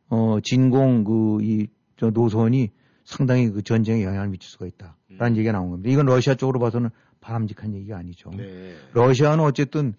어 0.09 0.39
진공 0.43 1.05
그 1.05 1.39
이 1.43 1.67
저 1.97 2.11
노선이 2.11 2.71
상당히 3.07 3.49
그 3.51 3.63
전쟁에 3.63 4.05
영향을 4.05 4.29
미칠 4.29 4.51
수가 4.51 4.67
있다라는 4.67 5.35
음. 5.35 5.37
얘기가 5.37 5.53
나온 5.53 5.71
겁니다. 5.71 5.91
이건 5.91 6.07
러시아 6.07 6.35
쪽으로 6.35 6.59
봐서는 6.59 6.91
바람직한 7.21 7.75
얘기가 7.75 7.97
아니죠. 7.97 8.31
네. 8.37 8.75
러시아는 8.93 9.43
어쨌든 9.43 9.95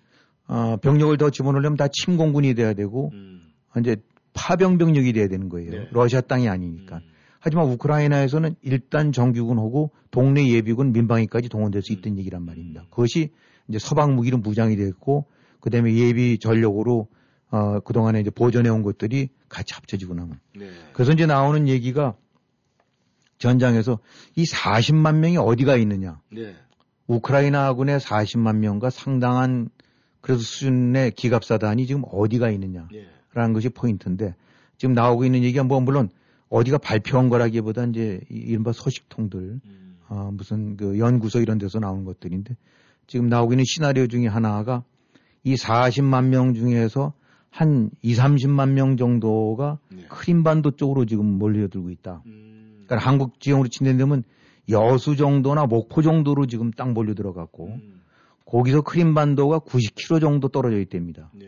어 0.47 0.77
병력을 0.77 1.17
더 1.17 1.29
집어넣으려면 1.29 1.77
다 1.77 1.87
침공군이 1.91 2.53
돼야 2.53 2.73
되고 2.73 3.11
음. 3.13 3.53
이제 3.79 3.95
파병 4.33 4.77
병력이 4.77 5.13
돼야 5.13 5.27
되는 5.27 5.49
거예요. 5.49 5.71
네. 5.71 5.87
러시아 5.91 6.21
땅이 6.21 6.47
아니니까. 6.49 6.97
음. 6.97 7.01
하지만 7.39 7.67
우크라이나에서는 7.67 8.55
일단 8.61 9.13
정규군 9.13 9.57
하고 9.57 9.91
동네 10.11 10.49
예비군 10.49 10.91
민방위까지 10.91 11.47
동원될 11.49 11.81
수 11.81 11.93
있던 11.93 12.13
음. 12.13 12.17
얘기란 12.19 12.43
말입니다. 12.43 12.81
음. 12.81 12.85
그것이 12.89 13.29
이제 13.69 13.79
서방 13.79 14.15
무기로 14.15 14.37
무장이 14.39 14.75
됐고 14.75 15.25
그다음에 15.61 15.93
예비 15.95 16.39
전력으로 16.39 17.07
어 17.51 17.79
그동안에 17.79 18.19
이제 18.19 18.29
보존해 18.29 18.69
온 18.69 18.83
것들이 18.83 19.29
같이 19.47 19.73
합쳐지고 19.73 20.13
나면 20.13 20.39
네. 20.57 20.69
그래서 20.91 21.13
이제 21.13 21.25
나오는 21.25 21.69
얘기가 21.69 22.15
전장에서 23.37 23.99
이 24.35 24.43
40만 24.43 25.17
명이 25.17 25.37
어디가 25.37 25.75
있느냐. 25.77 26.19
네. 26.31 26.55
우크라이나 27.07 27.73
군의 27.73 27.99
40만 27.99 28.57
명과 28.57 28.89
상당한 28.89 29.69
그래서 30.21 30.41
수준의 30.41 31.11
기갑사단이 31.11 31.85
지금 31.87 32.03
어디가 32.11 32.49
있느냐. 32.51 32.87
네. 32.91 33.05
라는 33.33 33.53
것이 33.53 33.69
포인트인데 33.69 34.35
지금 34.77 34.93
나오고 34.93 35.25
있는 35.25 35.43
얘기가 35.43 35.63
뭐 35.63 35.79
물론 35.79 36.09
어디가 36.49 36.79
발표한 36.79 37.29
거라기보다 37.29 37.85
이제 37.85 38.19
이- 38.29 38.35
이른바 38.35 38.71
소식통들 38.71 39.59
음. 39.63 39.97
아, 40.07 40.29
무슨 40.33 40.75
그 40.77 40.97
연구소 40.97 41.39
이런 41.41 41.57
데서 41.57 41.79
나오는 41.79 42.03
것들인데 42.05 42.55
지금 43.05 43.27
나오고 43.27 43.53
있는 43.53 43.63
시나리오 43.65 44.07
중에 44.07 44.27
하나가 44.27 44.83
이 45.43 45.55
40만 45.55 46.25
명 46.27 46.53
중에서 46.53 47.13
한 47.49 47.89
2, 48.01 48.15
30만 48.15 48.71
명 48.71 48.97
정도가 48.97 49.79
네. 49.89 50.03
크림반도 50.09 50.71
쪽으로 50.71 51.05
지금 51.05 51.25
몰려들고 51.25 51.89
있다. 51.89 52.21
음. 52.25 52.56
그러니까 52.87 53.07
한국 53.07 53.39
지형으로 53.39 53.67
친다면 53.67 54.23
여수 54.69 55.15
정도나 55.15 55.65
목포 55.65 56.01
정도로 56.01 56.47
지금 56.47 56.71
땅 56.71 56.93
몰려 56.93 57.13
들어갔고 57.13 57.67
음. 57.67 58.01
거기서 58.45 58.81
크림반도가 58.81 59.59
90km 59.59 60.21
정도 60.21 60.47
떨어져 60.47 60.79
있답니다. 60.79 61.29
네. 61.33 61.45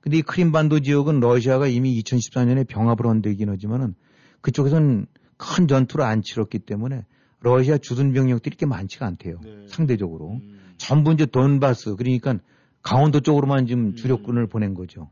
근데 0.00 0.18
이 0.18 0.22
크림반도 0.22 0.80
지역은 0.80 1.20
러시아가 1.20 1.66
이미 1.66 1.98
2014년에 2.02 2.66
병합을 2.68 3.06
한 3.06 3.22
데이긴 3.22 3.48
하지만은 3.48 3.94
그쪽에서는 4.42 5.06
큰 5.36 5.68
전투를 5.68 6.04
안 6.04 6.22
치렀기 6.22 6.58
때문에 6.60 7.04
러시아 7.40 7.78
주둔 7.78 8.12
병력들이 8.12 8.52
이렇게 8.52 8.66
많지가 8.66 9.06
않대요. 9.06 9.40
네. 9.42 9.66
상대적으로. 9.68 10.40
음. 10.42 10.60
전부 10.76 11.12
이제 11.12 11.24
돈바스, 11.24 11.96
그러니까 11.96 12.38
강원도 12.82 13.20
쪽으로만 13.20 13.60
음. 13.60 13.66
지금 13.66 13.94
주력군을 13.94 14.46
보낸 14.46 14.74
거죠. 14.74 15.10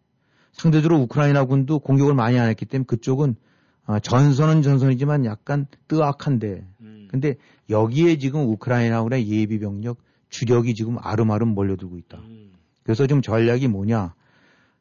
상대적으로 0.52 1.00
우크라이나군도 1.00 1.78
공격을 1.78 2.14
많이 2.14 2.38
안 2.38 2.48
했기 2.48 2.66
때문에 2.66 2.86
그쪽은 2.86 3.36
아, 3.84 3.98
전선은 3.98 4.62
전선이지만 4.62 5.24
약간 5.24 5.66
뜨악한데. 5.88 6.66
음. 6.80 7.08
근데 7.10 7.36
여기에 7.68 8.18
지금 8.18 8.48
우크라이나군의 8.48 9.28
예비 9.28 9.58
병력 9.58 9.98
주력이 10.28 10.74
지금 10.74 10.96
아름아름 11.00 11.48
몰려들고 11.48 11.98
있다. 11.98 12.18
음. 12.18 12.52
그래서 12.84 13.06
지금 13.06 13.22
전략이 13.22 13.68
뭐냐. 13.68 14.14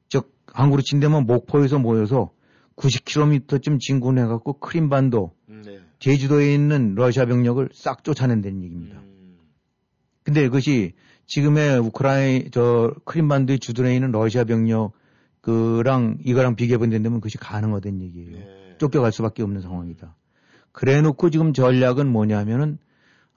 즉, 0.07 0.33
한국으로 0.47 0.81
친다면 0.81 1.25
목포에서 1.25 1.79
모여서 1.79 2.31
90km쯤 2.75 3.79
진군해갖고 3.79 4.53
크림반도, 4.59 5.33
네. 5.47 5.79
제주도에 5.99 6.53
있는 6.53 6.95
러시아 6.95 7.25
병력을 7.25 7.69
싹 7.73 8.03
쫓아낸다는 8.03 8.63
얘기입니다. 8.63 8.99
음. 8.99 9.37
근데 10.23 10.43
그것이 10.43 10.93
지금의 11.27 11.79
우크라이, 11.79 12.49
저, 12.51 12.93
크림반도에 13.05 13.57
주둔해 13.57 13.93
있는 13.93 14.11
러시아 14.11 14.43
병력, 14.43 14.93
그랑, 15.41 16.17
이거랑 16.23 16.55
비교해 16.55 16.77
본다면 16.77 17.13
그것이 17.19 17.37
가능하다는 17.37 18.01
얘기예요. 18.01 18.31
네. 18.31 18.60
쫓겨갈 18.81 19.11
수밖에 19.11 19.43
없는 19.43 19.61
상황이다. 19.61 20.15
그래 20.71 21.01
놓고 21.01 21.29
지금 21.29 21.53
전략은 21.53 22.07
뭐냐면은, 22.07 22.79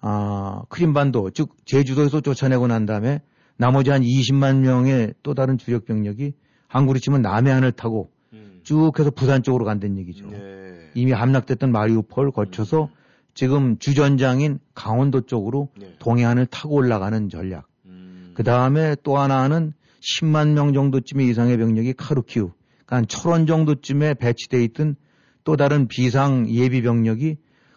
아, 0.00 0.62
크림반도, 0.70 1.30
즉, 1.30 1.50
제주도에서 1.66 2.20
쫓아내고 2.20 2.66
난 2.66 2.86
다음에 2.86 3.20
나머지 3.56 3.90
한 3.90 4.02
20만 4.02 4.60
명의 4.60 5.14
또 5.22 5.34
다른 5.34 5.58
주력 5.58 5.84
병력이 5.84 6.32
한국으로 6.66 6.98
치면 6.98 7.22
남해안을 7.22 7.72
타고 7.72 8.10
음. 8.32 8.60
쭉 8.64 8.98
해서 8.98 9.10
부산 9.10 9.42
쪽으로 9.42 9.64
간다는 9.64 9.98
얘기죠. 9.98 10.28
네. 10.30 10.90
이미 10.94 11.12
함락됐던 11.12 11.70
마리우폴 11.70 12.32
거쳐서 12.32 12.88
지금 13.34 13.78
주전장인 13.78 14.58
강원도 14.74 15.20
쪽으로 15.22 15.68
네. 15.78 15.94
동해안을 15.98 16.46
타고 16.46 16.74
올라가는 16.74 17.28
전략. 17.28 17.66
음. 17.86 18.32
그 18.34 18.42
다음에 18.42 18.96
또 19.02 19.18
하나는 19.18 19.72
10만 20.00 20.52
명 20.52 20.72
정도쯤의 20.72 21.28
이상의 21.28 21.56
병력이 21.58 21.94
카루키우, 21.94 22.50
그러니까 22.84 22.96
한 22.96 23.06
철원 23.06 23.46
정도쯤에 23.46 24.14
배치돼 24.14 24.62
있던 24.64 24.96
또 25.44 25.56
다른 25.56 25.86
비상 25.88 26.48
예비 26.48 26.82
병력이 26.82 27.36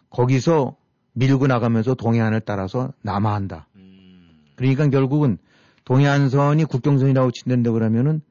거기서 0.10 0.78
밀고 1.14 1.48
나가면서 1.48 1.96
동해안을 1.96 2.42
따라서 2.42 2.94
남하한다. 3.02 3.68
음. 3.76 4.40
그러니까 4.56 4.88
결국은 4.90 5.38
동해안선이 5.86 6.66
국경선이라고 6.66 7.32
친다는데 7.32 7.72
그러면은 7.72 8.22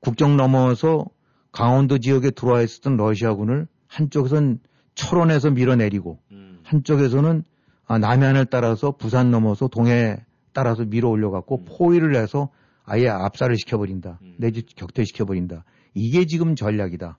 국경 0.00 0.36
넘어서 0.36 1.06
강원도 1.52 1.98
지역에 1.98 2.30
들어와 2.30 2.62
있었던 2.62 2.96
러시아군을 2.96 3.66
한쪽에선 3.86 4.60
철원에서 4.94 5.50
밀어내리고 5.50 6.18
음. 6.32 6.60
한쪽에서는 6.64 7.44
아, 7.86 7.98
남해안을 7.98 8.46
따라서 8.46 8.92
부산 8.92 9.30
넘어서 9.30 9.68
동해 9.68 10.16
따라서 10.52 10.84
밀어 10.84 11.08
올려갖고 11.08 11.58
음. 11.58 11.64
포위를 11.68 12.16
해서 12.16 12.50
아예 12.84 13.08
압살을 13.08 13.56
시켜버린다. 13.56 14.18
음. 14.22 14.34
내지 14.38 14.62
격퇴시켜버린다. 14.62 15.64
이게 15.94 16.26
지금 16.26 16.56
전략이다. 16.56 17.18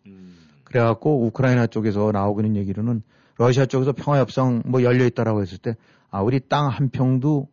음. 0.67 0.71
그래갖고 0.71 1.25
우크라이나 1.25 1.67
쪽에서 1.67 2.11
나오고 2.11 2.41
있는 2.41 2.55
얘기로는 2.57 3.01
러시아 3.37 3.65
쪽에서 3.65 3.93
평화협상 3.93 4.63
뭐 4.65 4.83
열려있다라고 4.83 5.41
했을 5.41 5.57
때, 5.57 5.75
아, 6.09 6.21
우리 6.21 6.39
땅 6.39 6.69
한 6.69 6.89
평도, 6.89 7.47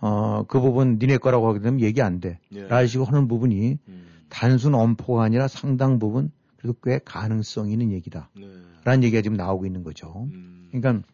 어, 0.00 0.42
그 0.46 0.60
부분 0.60 0.98
니네 1.00 1.18
거라고 1.18 1.48
하게 1.48 1.60
되면 1.60 1.80
얘기 1.80 2.02
안 2.02 2.20
돼. 2.20 2.38
예. 2.52 2.66
라는 2.66 2.86
식으로 2.86 3.06
하는 3.06 3.26
부분이 3.26 3.78
음. 3.88 4.06
단순 4.28 4.74
엄포가 4.74 5.22
아니라 5.22 5.48
상당 5.48 5.98
부분 5.98 6.30
그래도 6.56 6.76
꽤 6.82 7.00
가능성 7.02 7.70
있는 7.70 7.90
얘기다. 7.92 8.28
네. 8.36 8.46
라는 8.84 9.02
얘기가 9.02 9.22
지금 9.22 9.36
나오고 9.36 9.64
있는 9.64 9.82
거죠. 9.82 10.28
음. 10.30 10.68
그러니까 10.72 11.06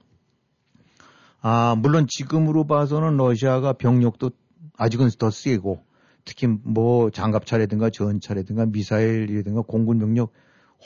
아 1.41 1.77
물론 1.79 2.07
지금으로 2.09 2.65
봐서는 2.67 3.17
러시아가 3.17 3.73
병력도 3.73 4.33
아직은 4.77 5.09
더 5.19 5.31
세고 5.31 5.85
특히 6.25 6.47
뭐 6.49 7.11
장갑차라든가 7.11 7.91
전차라든가 7.91 8.67
미사일이라든가 8.67 9.63
공군 9.63 9.99
병력 9.99 10.33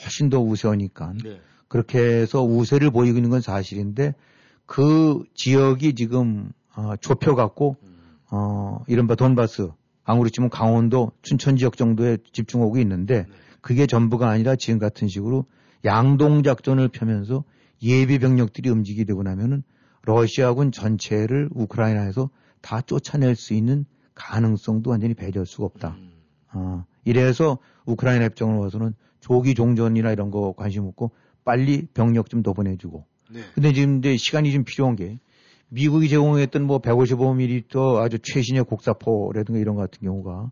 훨씬 0.03 0.31
더 0.31 0.41
우세하니까 0.41 1.15
네. 1.23 1.41
그렇게 1.69 1.99
해서 1.99 2.43
우세를 2.43 2.91
보이고 2.91 3.17
있는 3.19 3.31
건 3.31 3.41
사실인데 3.41 4.15
그 4.67 5.25
지역이 5.35 5.95
지금 5.95 6.53
어, 6.77 6.97
좁혀갖고 6.97 7.77
음. 7.83 7.97
어 8.31 8.85
이른바 8.87 9.15
돈바스 9.15 9.71
아무리 10.05 10.31
치면 10.31 10.51
강원도 10.51 11.13
춘천 11.23 11.57
지역 11.57 11.77
정도에 11.77 12.19
집중하고 12.33 12.79
있는데 12.79 13.27
그게 13.61 13.87
전부가 13.87 14.29
아니라 14.29 14.57
지금 14.57 14.79
같은 14.79 15.09
식으로 15.09 15.47
양동 15.85 16.43
작전을 16.43 16.89
펴면서 16.89 17.45
예비 17.83 18.19
병력들이 18.19 18.71
움직이게 18.71 19.05
되고 19.05 19.23
나면은 19.23 19.63
러시아군 20.03 20.73
전체를 20.73 21.49
우크라이나에서 21.53 22.31
다 22.61 22.81
쫓아낼 22.81 23.37
수 23.37 23.55
있는 23.55 23.87
가능성도 24.15 24.91
완전히 24.91 25.15
배제할 25.15 25.47
수가 25.47 25.65
없다. 25.65 25.97
음. 25.99 26.13
어, 26.53 26.85
이래서 27.05 27.59
우크라이나 27.87 28.25
협정을 28.27 28.59
와서는 28.59 28.95
조기 29.25 29.55
종전이나 29.55 30.12
이런 30.12 30.31
거 30.31 30.53
관심 30.53 30.85
없고 30.85 31.12
빨리 31.45 31.87
병력 31.95 32.29
좀 32.29 32.43
더 32.43 32.53
보내주고. 32.53 33.07
네. 33.31 33.41
근데 33.55 33.72
지금 33.72 33.99
이제 33.99 34.18
시간이 34.18 34.53
좀 34.53 34.64
필요한 34.64 34.97
게 34.97 35.18
미국이 35.70 36.11
제공했던 36.11 36.62
뭐 36.62 36.79
155mm 36.81 38.03
아주 38.03 38.18
최신의 38.18 38.64
곡사포라든가 38.64 39.59
이런 39.59 39.77
것 39.77 39.81
같은 39.81 40.07
경우가 40.07 40.51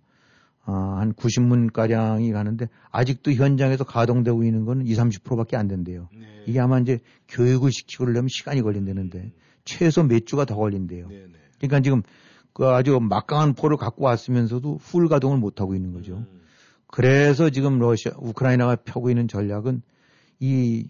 아, 0.64 0.96
한 1.00 1.12
90문 1.12 1.70
가량이 1.70 2.32
가는데 2.32 2.68
아직도 2.90 3.32
현장에서 3.32 3.84
가동되고 3.84 4.42
있는 4.42 4.64
건 4.64 4.86
20, 4.86 4.96
30%밖에 5.22 5.54
안 5.58 5.68
된대요. 5.68 6.08
네. 6.18 6.26
이게 6.46 6.58
아마 6.58 6.78
이제 6.78 6.98
교육을 7.28 7.72
시키고 7.72 8.04
그러려면 8.04 8.28
시간이 8.28 8.62
걸린다는데 8.62 9.32
최소 9.66 10.02
몇 10.02 10.24
주가 10.24 10.46
더 10.46 10.56
걸린대요. 10.56 11.08
네, 11.08 11.26
네. 11.26 11.38
그러니까 11.58 11.80
지금 11.80 12.02
그 12.54 12.68
아주 12.68 12.98
막강한 13.00 13.52
포를 13.52 13.76
갖고 13.76 14.04
왔으면서도 14.06 14.78
풀 14.78 15.08
가동을 15.08 15.36
못 15.36 15.60
하고 15.60 15.74
있는 15.74 15.92
거죠. 15.92 16.16
음. 16.16 16.41
그래서 16.92 17.48
지금 17.48 17.78
러시아, 17.78 18.12
우크라이나가 18.18 18.76
펴고 18.76 19.08
있는 19.08 19.26
전략은 19.26 19.80
이 20.40 20.86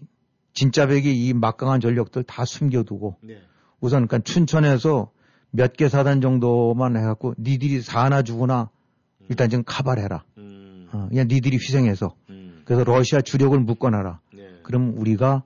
진짜 0.51 0.85
백이 0.85 1.25
이 1.25 1.33
막강한 1.33 1.79
전력들 1.79 2.23
다 2.23 2.43
숨겨두고 2.43 3.15
네. 3.21 3.37
우선 3.79 4.05
그러니까 4.05 4.19
춘천에서 4.19 5.11
몇 5.49 5.77
개 5.77 5.87
사단 5.87 6.19
정도만 6.19 6.97
해갖고 6.97 7.35
니들이 7.39 7.81
사나 7.81 8.21
죽으나 8.21 8.69
일단 9.29 9.49
지금 9.49 9.63
카발해라. 9.65 10.25
음. 10.39 10.89
어, 10.91 11.07
그냥 11.09 11.27
니들이 11.29 11.55
희생해서 11.55 12.15
음. 12.29 12.63
그래서 12.65 12.83
러시아 12.83 13.21
주력을 13.21 13.57
묶어놔라. 13.57 14.19
네. 14.35 14.59
그럼 14.63 14.95
우리가 14.97 15.43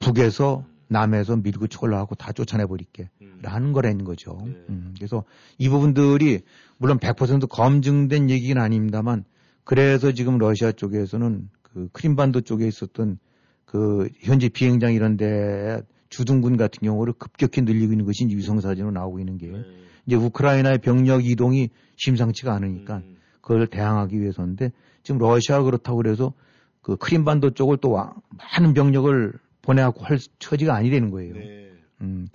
북에서 0.00 0.64
남에서 0.88 1.36
밀고 1.36 1.68
쳐올라가고 1.68 2.16
다 2.16 2.32
쫓아내 2.32 2.66
버릴게. 2.66 3.08
음. 3.20 3.38
라는 3.40 3.72
거라는 3.72 4.04
거죠. 4.04 4.36
네. 4.44 4.52
음, 4.68 4.94
그래서 4.96 5.22
이 5.58 5.68
부분들이 5.68 6.40
물론 6.76 6.98
100% 6.98 7.48
검증된 7.48 8.30
얘기는 8.30 8.60
아닙니다만 8.60 9.24
그래서 9.64 10.12
지금 10.12 10.38
러시아 10.38 10.72
쪽에서는 10.72 11.48
그 11.62 11.88
크림반도 11.92 12.42
쪽에 12.42 12.66
있었던 12.66 13.18
그 13.64 14.08
현재 14.20 14.48
비행장 14.48 14.92
이런 14.92 15.16
데 15.16 15.80
주둔군 16.10 16.56
같은 16.56 16.80
경우를 16.82 17.14
급격히 17.14 17.62
늘리고 17.62 17.92
있는 17.92 18.04
것이 18.04 18.26
위성사진으로 18.26 18.90
나오고 18.90 19.18
있는 19.18 19.38
게 19.38 19.48
네. 19.48 19.64
이제 20.06 20.16
우크라이나의 20.16 20.78
병력 20.78 21.24
이동이 21.24 21.70
심상치가 21.96 22.52
않으니까 22.54 22.98
음. 22.98 23.16
그걸 23.40 23.66
대항하기 23.66 24.20
위해서인데 24.20 24.72
지금 25.02 25.18
러시아가 25.18 25.64
그렇다고 25.64 25.96
그래서 25.96 26.34
그 26.82 26.96
크림반도 26.96 27.50
쪽을 27.50 27.78
또 27.78 27.90
와- 27.90 28.14
많은 28.30 28.74
병력을 28.74 29.32
보내갖고 29.62 30.04
할 30.04 30.18
처지가 30.38 30.74
아니라는 30.74 31.10
거예요. 31.10 31.34
네. 31.34 31.70
음, 32.02 32.26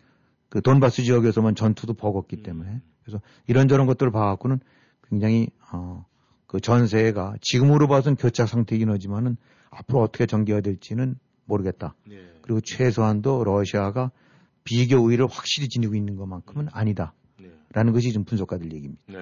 그 0.50 0.62
돈바스 0.62 1.04
지역에서만 1.04 1.56
전투도 1.56 1.94
버겁기 1.94 2.42
때문에 2.42 2.70
음. 2.70 2.82
그래서 3.04 3.22
이런저런 3.48 3.86
것들을 3.86 4.12
봐갖고는 4.12 4.60
굉장히 5.10 5.50
어, 5.72 6.06
그 6.48 6.60
전세가 6.60 7.36
지금으로 7.42 7.88
봐서는 7.88 8.16
교착 8.16 8.48
상태이긴 8.48 8.90
하지만은 8.90 9.38
앞으로 9.70 10.02
어떻게 10.02 10.26
전개가 10.26 10.62
될지는 10.62 11.16
모르겠다. 11.46 11.94
네. 12.06 12.18
그리고 12.42 12.62
최소한도 12.62 13.44
러시아가 13.44 14.12
비교 14.64 14.98
우위를 14.98 15.28
확실히 15.30 15.68
지니고 15.70 15.96
있는 15.96 16.16
것만큼은 16.16 16.68
아니다. 16.72 17.14
네. 17.40 17.52
라는 17.74 17.94
것이 17.94 18.10
지금 18.10 18.26
분석가들 18.26 18.74
얘기입니다. 18.74 19.02
네. 19.08 19.18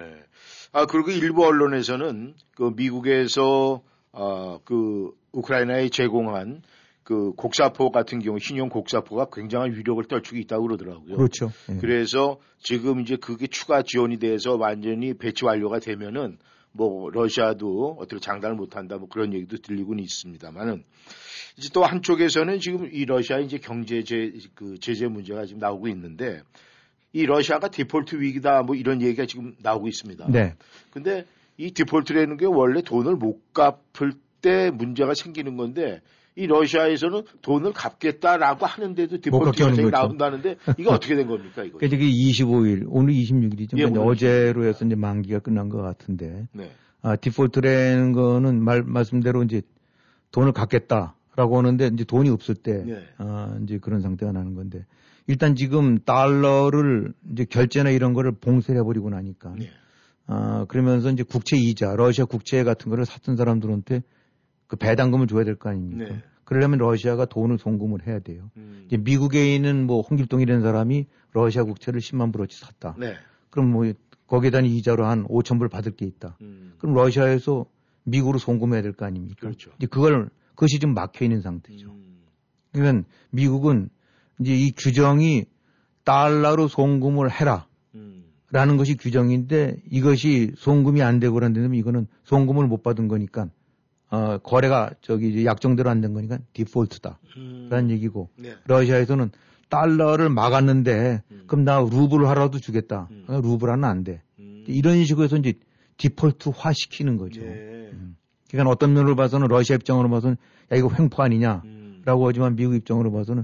아, 0.72 0.86
그리고 0.86 1.12
일부 1.12 1.46
언론에서는 1.46 2.36
그 2.56 2.72
미국에서 2.76 3.82
어, 4.12 4.60
그 4.64 5.12
우크라이나에 5.34 5.90
제공한 5.90 6.62
그 7.04 7.34
곡사포 7.34 7.92
같은 7.92 8.20
경우 8.20 8.40
신형 8.40 8.70
곡사포가 8.70 9.28
굉장한 9.32 9.74
위력을 9.74 10.04
떨치고 10.06 10.38
있다고 10.38 10.64
그러더라고요. 10.64 11.16
그렇죠. 11.16 11.52
예. 11.70 11.78
그래서 11.78 12.40
지금 12.58 13.00
이제 13.00 13.16
그게 13.16 13.46
추가 13.46 13.84
지원이 13.84 14.18
돼서 14.18 14.56
완전히 14.56 15.14
배치 15.14 15.46
완료가 15.46 15.80
되면은 15.80 16.40
뭐 16.76 17.10
러시아도 17.10 17.96
어떻게 18.00 18.20
장담을 18.20 18.56
못 18.56 18.76
한다 18.76 18.98
뭐 18.98 19.08
그런 19.08 19.34
얘기도 19.34 19.58
들리고는 19.58 20.04
있습니다만은 20.04 20.84
이제 21.58 21.70
또 21.74 21.86
한쪽에서는 21.86 22.60
지금 22.60 22.90
이 22.92 23.06
러시아 23.06 23.40
이제 23.40 23.58
경제 23.58 24.04
제, 24.04 24.34
그 24.56 24.78
제재 24.80 25.08
문제가 25.08 25.46
지금 25.46 25.60
나오고 25.60 25.88
있는데 25.88 26.42
이 27.14 27.26
러시아가 27.26 27.70
디폴트 27.70 28.20
위기다 28.20 28.64
뭐 28.64 28.76
이런 28.76 29.02
얘기가 29.02 29.26
지금 29.26 29.56
나오고 29.62 29.88
있습니다. 29.88 30.28
네. 30.30 30.56
근데 30.92 31.26
이 31.58 31.72
디폴트라는 31.72 32.36
게 32.36 32.46
원래 32.46 32.82
돈을 32.82 33.16
못 33.16 33.54
갚을 33.54 34.12
때 34.42 34.70
문제가 34.70 35.14
생기는 35.14 35.56
건데 35.56 36.02
이 36.38 36.48
러시아에서는 36.48 37.24
돈을 37.42 37.72
갚겠다라고 37.72 38.66
하는데도 38.66 39.10
갚게 39.12 39.22
디폴트 39.22 39.64
하는 39.64 39.78
현상이 39.78 39.92
거죠. 39.92 39.98
나온다는데 39.98 40.58
이게 40.78 40.90
어떻게 40.90 41.16
된 41.16 41.28
겁니까 41.28 41.64
이거? 41.64 41.78
그러니까 41.78 42.04
이게 42.04 42.12
25일, 42.12 42.86
오늘 42.90 43.14
26일이죠. 43.14 43.78
예, 43.78 43.86
오늘 43.86 44.02
어제로 44.02 44.66
해서 44.66 44.86
이제 44.86 44.96
만기가 44.96 45.40
끝난 45.40 45.70
것 45.70 45.82
같은데, 45.82 46.48
네. 46.52 46.72
아, 47.02 47.16
디폴트라는 47.16 48.12
거는 48.12 48.62
말, 48.62 48.84
말씀대로 48.84 49.44
이제 49.44 49.62
돈을 50.32 50.52
갚겠다라고 50.52 51.58
하는데 51.58 51.90
이제 51.94 52.04
돈이 52.04 52.30
없을 52.30 52.56
때, 52.56 52.84
네. 52.84 53.04
아, 53.18 53.58
이제 53.64 53.78
그런 53.78 54.02
상태가 54.02 54.34
나는 54.34 54.56
건데, 54.56 54.86
일단 55.28 55.56
지금 55.56 56.00
달러를 56.00 57.14
이제 57.32 57.46
결제나 57.46 57.92
이런 57.92 58.14
거를 58.14 58.34
봉쇄를 58.34 58.82
해버리고 58.82 59.10
나니까, 59.10 59.54
네. 59.58 59.70
아, 60.28 60.66
그러면서 60.68 61.10
이제 61.12 61.24
국채 61.24 61.56
이자, 61.56 61.96
러시아 61.96 62.26
국채 62.26 62.64
같은 62.66 62.90
거를 62.90 63.06
샀던 63.06 63.38
사람들한테 63.38 64.02
그 64.68 64.76
배당금을 64.76 65.28
줘야 65.28 65.44
될 65.44 65.56
거 65.56 65.70
아닙니까? 65.70 66.06
네. 66.14 66.24
그러려면 66.44 66.78
러시아가 66.80 67.26
돈을 67.26 67.58
송금을 67.58 68.06
해야 68.08 68.20
돼요. 68.20 68.52
음. 68.58 68.84
이제 68.86 68.98
미국에 68.98 69.56
있는 69.56 69.86
뭐 69.88 70.02
홍길동이라는 70.02 70.62
사람이 70.62 71.08
러시아 71.34 71.64
국채를 71.64 72.00
10만 72.00 72.32
불어치 72.32 72.60
샀다. 72.60 72.96
네. 73.00 73.16
그럼 73.50 73.72
뭐 73.72 73.92
거기에다 74.28 74.60
이자로 74.62 75.06
한 75.06 75.24
5천 75.28 75.58
불 75.60 75.70
받을 75.70 75.92
게 75.94 76.06
있다. 76.06 76.38
음. 76.42 76.74
그럼 76.78 76.94
러시아에서 76.96 77.66
미국으로 78.04 78.38
송금해야 78.38 78.82
될 78.84 78.94
거 78.94 79.06
아닙니까? 79.06 79.38
그렇죠. 79.42 79.72
이제 79.78 79.88
그걸 79.88 80.30
그것이 80.54 80.80
좀 80.80 80.94
막혀 80.94 81.26
있는 81.26 81.42
상태죠. 81.42 81.90
음. 81.90 82.18
그러니까 82.72 83.08
미국은 83.32 83.90
이제 84.40 84.54
이 84.56 84.72
규정이 84.72 85.46
달러로 86.04 86.68
송금을 86.68 87.32
해라. 87.32 87.68
음. 87.96 88.26
라는 88.52 88.78
것이 88.78 88.96
규정인데 88.96 89.78
이것이 89.90 90.52
송금이 90.58 91.02
안 91.02 91.20
되고 91.20 91.34
그런다면 91.34 91.74
이거는 91.74 92.08
송금을 92.26 92.68
못 92.68 92.84
받은 92.84 93.08
거니까 93.08 93.50
어, 94.10 94.38
거래가 94.38 94.92
저기 95.02 95.46
약정대로 95.46 95.90
안 95.90 96.02
된 96.02 96.14
거니까 96.14 96.38
디폴트다. 96.54 97.20
음. 97.38 97.68
라는 97.70 97.90
얘기고 97.92 98.30
네. 98.38 98.54
러시아에서는 98.66 99.32
달러를 99.70 100.30
막았는데 100.30 101.24
음. 101.32 101.44
그럼 101.48 101.66
나 101.66 101.80
루블 101.80 102.28
하라도 102.30 102.60
주겠다. 102.60 103.08
음. 103.12 103.26
어, 103.28 103.42
루블 103.42 103.70
하는 103.70 103.84
안 103.84 104.04
돼. 104.04 104.22
음. 104.40 104.64
이런 104.68 105.04
식으로 105.06 105.26
해서 105.26 105.38
이제 105.38 105.54
디폴트화 105.98 106.72
시키는 106.74 107.18
거죠. 107.18 107.42
예. 107.42 107.90
음. 107.94 108.16
그러니까 108.52 108.72
어떤 108.72 108.94
면으로 108.94 109.16
봐서는 109.16 109.48
러시아 109.48 109.76
입장으로 109.76 110.10
봐서는 110.10 110.38
야 110.72 110.78
이거 110.78 110.90
횡포 110.98 111.22
아니냐라고 111.24 111.66
음. 111.66 112.28
하지만 112.28 112.56
미국 112.56 112.76
입장으로 112.76 113.12
봐서는 113.12 113.44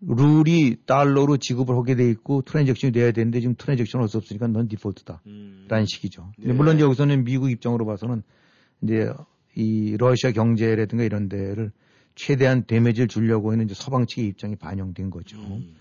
룰이 0.00 0.76
달러로 0.86 1.38
지급을 1.38 1.76
하게 1.76 1.96
돼 1.96 2.08
있고 2.10 2.42
transaction이 2.42 2.92
돼야 2.92 3.10
되는데 3.10 3.40
지금 3.40 3.56
transaction 3.58 4.00
할 4.00 4.08
수 4.08 4.16
없으니까 4.16 4.46
넌 4.46 4.68
디폴트다. 4.68 5.22
음. 5.26 5.66
라는 5.68 5.86
식이죠. 5.86 6.32
네. 6.38 6.52
물론 6.52 6.78
여기서는 6.80 7.24
미국 7.24 7.50
입장으로 7.50 7.84
봐서는 7.84 8.22
이제 8.82 9.12
이 9.54 9.96
러시아 9.98 10.30
경제라든가 10.32 11.04
이런 11.04 11.28
데를 11.28 11.72
최대한 12.14 12.64
damage를 12.66 13.08
주려고 13.08 13.52
하는 13.52 13.64
이제 13.64 13.74
서방 13.74 14.06
측의 14.06 14.26
입장이 14.26 14.56
반영된 14.56 15.10
거죠. 15.10 15.38
음. 15.38 15.76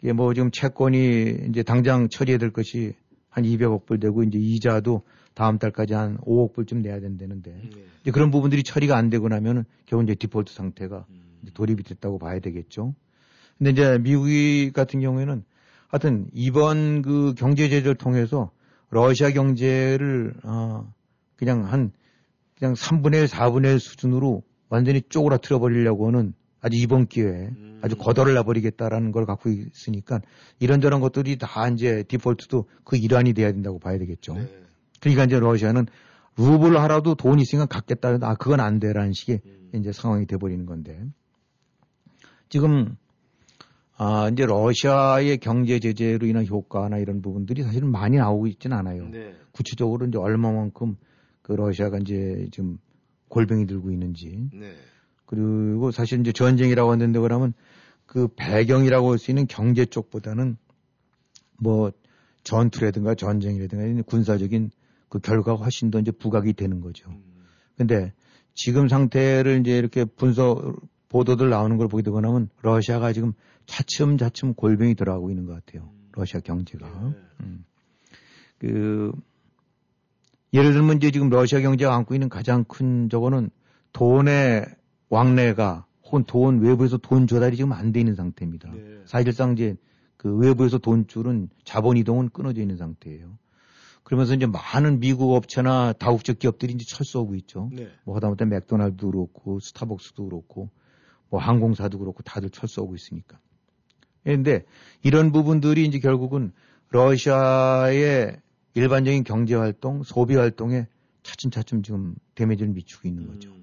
이게 0.00 0.12
뭐 0.12 0.34
지금 0.34 0.50
채권이 0.50 1.46
이제 1.50 1.62
당장 1.62 2.08
처리해야 2.08 2.38
될 2.38 2.50
것이 2.50 2.94
한 3.30 3.44
200억 3.44 3.86
불 3.86 3.98
되고 3.98 4.22
이제 4.22 4.38
이자도 4.38 5.02
다음 5.34 5.58
달까지 5.58 5.94
한 5.94 6.18
5억 6.18 6.52
불쯤 6.52 6.82
내야 6.82 7.00
된다는데 7.00 7.50
네. 7.50 7.70
이제 8.02 8.10
그런 8.10 8.30
부분들이 8.30 8.62
처리가 8.62 8.96
안 8.96 9.08
되고 9.08 9.28
나면은 9.28 9.64
결국 9.86 10.04
이제 10.04 10.14
디폴트 10.14 10.52
상태가 10.52 11.06
음. 11.08 11.22
이제 11.42 11.52
돌입이 11.54 11.82
됐다고 11.84 12.18
봐야 12.18 12.38
되겠죠. 12.40 12.94
근데 13.56 13.70
이제 13.70 13.98
미국 13.98 14.26
같은 14.74 15.00
경우에는 15.00 15.44
하여튼 15.88 16.26
이번 16.32 17.02
그 17.02 17.34
경제 17.36 17.68
제재를 17.68 17.94
통해서 17.94 18.50
러시아 18.90 19.30
경제를 19.30 20.34
어 20.42 20.92
그냥 21.36 21.64
한 21.70 21.92
그냥 22.62 22.74
3분의 22.74 23.22
1, 23.22 23.24
4분의 23.26 23.72
1 23.72 23.80
수준으로 23.80 24.44
완전히 24.68 25.02
쪼그라뜨려 25.08 25.58
버리려고 25.58 26.06
하는 26.06 26.32
아주 26.60 26.76
이번 26.76 27.08
기회에 27.08 27.48
음. 27.48 27.80
아주 27.82 27.96
거덜을 27.96 28.34
놔 28.34 28.44
버리겠다라는 28.44 29.10
걸 29.10 29.26
갖고 29.26 29.50
있으니까 29.50 30.20
이런저런 30.60 31.00
것들이 31.00 31.38
다 31.38 31.68
이제 31.70 32.04
디폴트도 32.06 32.68
그 32.84 32.96
일환이 32.96 33.32
돼야 33.32 33.50
된다고 33.50 33.80
봐야 33.80 33.98
되겠죠. 33.98 34.34
네. 34.34 34.48
그러니까 35.00 35.24
이제 35.24 35.40
러시아는 35.40 35.86
루블 36.36 36.78
하라도 36.82 37.16
돈 37.16 37.40
있으니까 37.40 37.66
갖겠다. 37.66 38.16
아, 38.20 38.36
그건 38.36 38.60
안 38.60 38.78
돼라는 38.78 39.12
식의 39.12 39.40
음. 39.44 39.80
이제 39.80 39.90
상황이 39.90 40.24
돼버리는 40.26 40.64
건데. 40.64 41.00
지금, 42.48 42.94
아, 43.96 44.30
이제 44.32 44.46
러시아의 44.46 45.38
경제 45.38 45.80
제재로 45.80 46.28
인한 46.28 46.46
효과나 46.46 46.98
이런 46.98 47.22
부분들이 47.22 47.64
사실은 47.64 47.90
많이 47.90 48.18
나오고 48.18 48.46
있지는 48.46 48.76
않아요. 48.76 49.08
네. 49.08 49.34
구체적으로 49.50 50.06
이제 50.06 50.16
얼마만큼 50.16 50.96
그 51.42 51.52
러시아가 51.52 51.98
이제 51.98 52.48
지금 52.52 52.78
골병이 53.28 53.66
들고 53.66 53.90
있는지. 53.90 54.48
네. 54.52 54.74
그리고 55.26 55.90
사실 55.90 56.20
이제 56.20 56.32
전쟁이라고 56.32 56.90
하는데 56.90 57.18
그러면 57.18 57.54
그 58.06 58.28
배경이라고 58.36 59.12
할 59.12 59.18
수 59.18 59.30
있는 59.30 59.46
경제 59.46 59.84
쪽보다는 59.86 60.56
뭐 61.58 61.92
전투라든가 62.44 63.14
전쟁이라든가 63.14 64.02
군사적인 64.02 64.70
그 65.08 65.18
결과가 65.18 65.62
훨씬 65.62 65.90
더 65.90 65.98
이제 65.98 66.10
부각이 66.10 66.52
되는 66.54 66.80
거죠. 66.80 67.10
음. 67.10 67.44
근데 67.76 68.12
지금 68.54 68.88
상태를 68.88 69.60
이제 69.60 69.76
이렇게 69.78 70.04
분석 70.04 70.80
보도들 71.08 71.50
나오는 71.50 71.76
걸 71.76 71.88
보게 71.88 72.02
되고 72.02 72.20
나면 72.20 72.48
러시아가 72.62 73.12
지금 73.12 73.32
차츰차츰 73.66 74.54
골병이 74.54 74.94
들어가고 74.94 75.30
있는 75.30 75.46
것 75.46 75.52
같아요. 75.54 75.90
러시아 76.12 76.40
경제가. 76.40 76.86
네. 76.86 77.16
음. 77.40 77.64
그 78.58 79.12
예를 80.52 80.72
들면 80.72 80.98
이제 80.98 81.10
지금 81.10 81.30
러시아 81.30 81.60
경제가 81.60 81.94
안고 81.94 82.14
있는 82.14 82.28
가장 82.28 82.64
큰 82.64 83.08
저거는 83.08 83.50
돈의 83.92 84.66
왕래가 85.08 85.86
혹은 86.04 86.24
돈 86.24 86.60
외부에서 86.60 86.98
돈 86.98 87.26
조달이 87.26 87.56
지금 87.56 87.72
안 87.72 87.92
돼 87.92 88.00
있는 88.00 88.14
상태입니다. 88.14 88.70
네. 88.72 89.02
사실상 89.06 89.52
이제 89.52 89.76
그 90.16 90.34
외부에서 90.36 90.78
돈줄은 90.78 91.48
자본 91.64 91.96
이동은 91.96 92.28
끊어져 92.30 92.60
있는 92.60 92.76
상태예요. 92.76 93.38
그러면서 94.02 94.34
이제 94.34 94.46
많은 94.46 95.00
미국 95.00 95.34
업체나 95.34 95.94
다국적 95.94 96.38
기업들이 96.38 96.74
이제 96.74 96.84
철수하고 96.86 97.34
있죠. 97.36 97.70
네. 97.72 97.88
뭐 98.04 98.14
하다못해 98.16 98.44
맥도날드도 98.44 99.10
그렇고 99.10 99.60
스타벅스도 99.60 100.24
그렇고 100.24 100.70
뭐 101.30 101.40
항공사도 101.40 101.98
그렇고 101.98 102.22
다들 102.22 102.50
철수하고 102.50 102.94
있으니까. 102.94 103.38
그런데 104.22 104.64
이런 105.02 105.32
부분들이 105.32 105.86
이제 105.86 105.98
결국은 105.98 106.52
러시아의 106.90 108.36
일반적인 108.74 109.24
경제 109.24 109.54
활동, 109.54 110.02
소비 110.02 110.34
활동에 110.36 110.86
차츰차츰 111.22 111.82
지금 111.82 112.14
데미지를 112.34 112.72
미치고 112.72 113.06
있는 113.06 113.26
거죠. 113.26 113.50
음. 113.50 113.62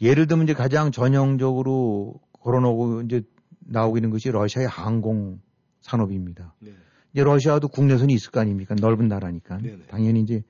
예를 0.00 0.26
들면 0.26 0.44
이제 0.44 0.54
가장 0.54 0.90
전형적으로 0.90 2.20
걸어놓고 2.40 3.02
이제 3.02 3.22
나오고 3.60 3.98
있는 3.98 4.10
것이 4.10 4.30
러시아의 4.30 4.66
항공 4.68 5.40
산업입니다. 5.82 6.54
네. 6.60 6.72
이제 7.12 7.22
러시아도 7.22 7.68
국내선이 7.68 8.12
있을 8.14 8.30
거 8.30 8.40
아닙니까? 8.40 8.74
넓은 8.80 9.08
나라니까. 9.08 9.58
네네. 9.58 9.84
당연히 9.88 10.20
이제 10.22 10.42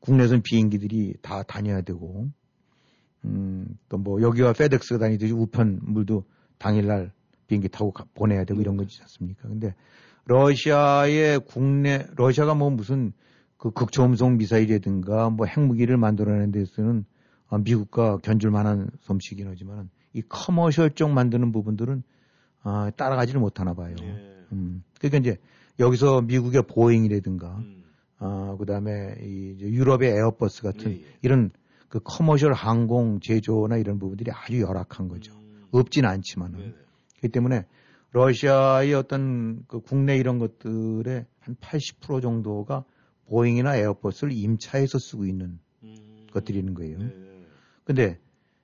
국내선 0.00 0.42
비행기들이 0.42 1.14
다 1.22 1.42
다녀야 1.42 1.80
되고, 1.80 2.28
음, 3.24 3.76
또 3.88 3.98
뭐 3.98 4.20
여기와 4.22 4.52
페덱스가 4.52 4.98
다니듯이 4.98 5.32
우편물도 5.32 6.24
당일날 6.58 7.12
비행기 7.46 7.68
타고 7.68 7.90
가- 7.92 8.04
보내야 8.14 8.44
되고 8.44 8.60
이런 8.60 8.76
거지 8.76 9.00
않습니까? 9.02 9.48
근데 9.48 9.74
러시아의 10.28 11.40
국내, 11.40 12.06
러시아가 12.14 12.54
뭐 12.54 12.70
무슨 12.70 13.12
그 13.56 13.70
극초음속 13.70 14.36
미사일이라든가 14.36 15.30
뭐 15.30 15.46
핵무기를 15.46 15.96
만들어내는 15.96 16.52
데서는 16.52 17.04
아, 17.48 17.58
미국과 17.58 18.18
견줄 18.18 18.50
만한 18.50 18.90
솜씨긴 19.00 19.48
하지만 19.48 19.88
이 20.12 20.22
commercial 20.22 20.90
쪽 20.90 21.10
만드는 21.10 21.50
부분들은 21.50 22.02
아, 22.62 22.90
따라가지를 22.94 23.40
못하나 23.40 23.72
봐요. 23.72 23.96
네. 23.98 24.44
음. 24.52 24.84
그러니까 24.98 25.18
이제 25.18 25.40
여기서 25.78 26.20
미국의 26.22 26.64
보잉이라든가, 26.68 27.56
음. 27.56 27.84
아, 28.18 28.54
그 28.58 28.66
다음에 28.66 29.14
이 29.22 29.56
유럽의 29.60 30.10
에어버스 30.10 30.62
같은 30.62 30.90
예, 30.90 30.96
예. 30.96 31.04
이런 31.22 31.50
그 31.88 32.00
commercial 32.04 32.52
항공 32.52 33.20
제조나 33.20 33.78
이런 33.78 33.98
부분들이 33.98 34.30
아주 34.30 34.60
열악한 34.60 35.08
거죠. 35.08 35.32
음. 35.32 35.64
없진 35.70 36.04
않지만은. 36.04 36.58
네네. 36.58 36.74
그렇기 37.18 37.32
때문에 37.32 37.64
러시아의 38.12 38.94
어떤 38.94 39.64
그 39.66 39.80
국내 39.80 40.16
이런 40.16 40.38
것들의 40.38 41.26
한 41.40 41.56
80% 41.56 42.22
정도가 42.22 42.84
보잉이나 43.26 43.76
에어버스를 43.76 44.32
임차해서 44.32 44.98
쓰고 44.98 45.26
있는 45.26 45.58
음. 45.82 46.26
것들이 46.32 46.58
있는 46.58 46.74
거예요. 46.74 46.98
네. 46.98 47.12
근데 47.84 48.18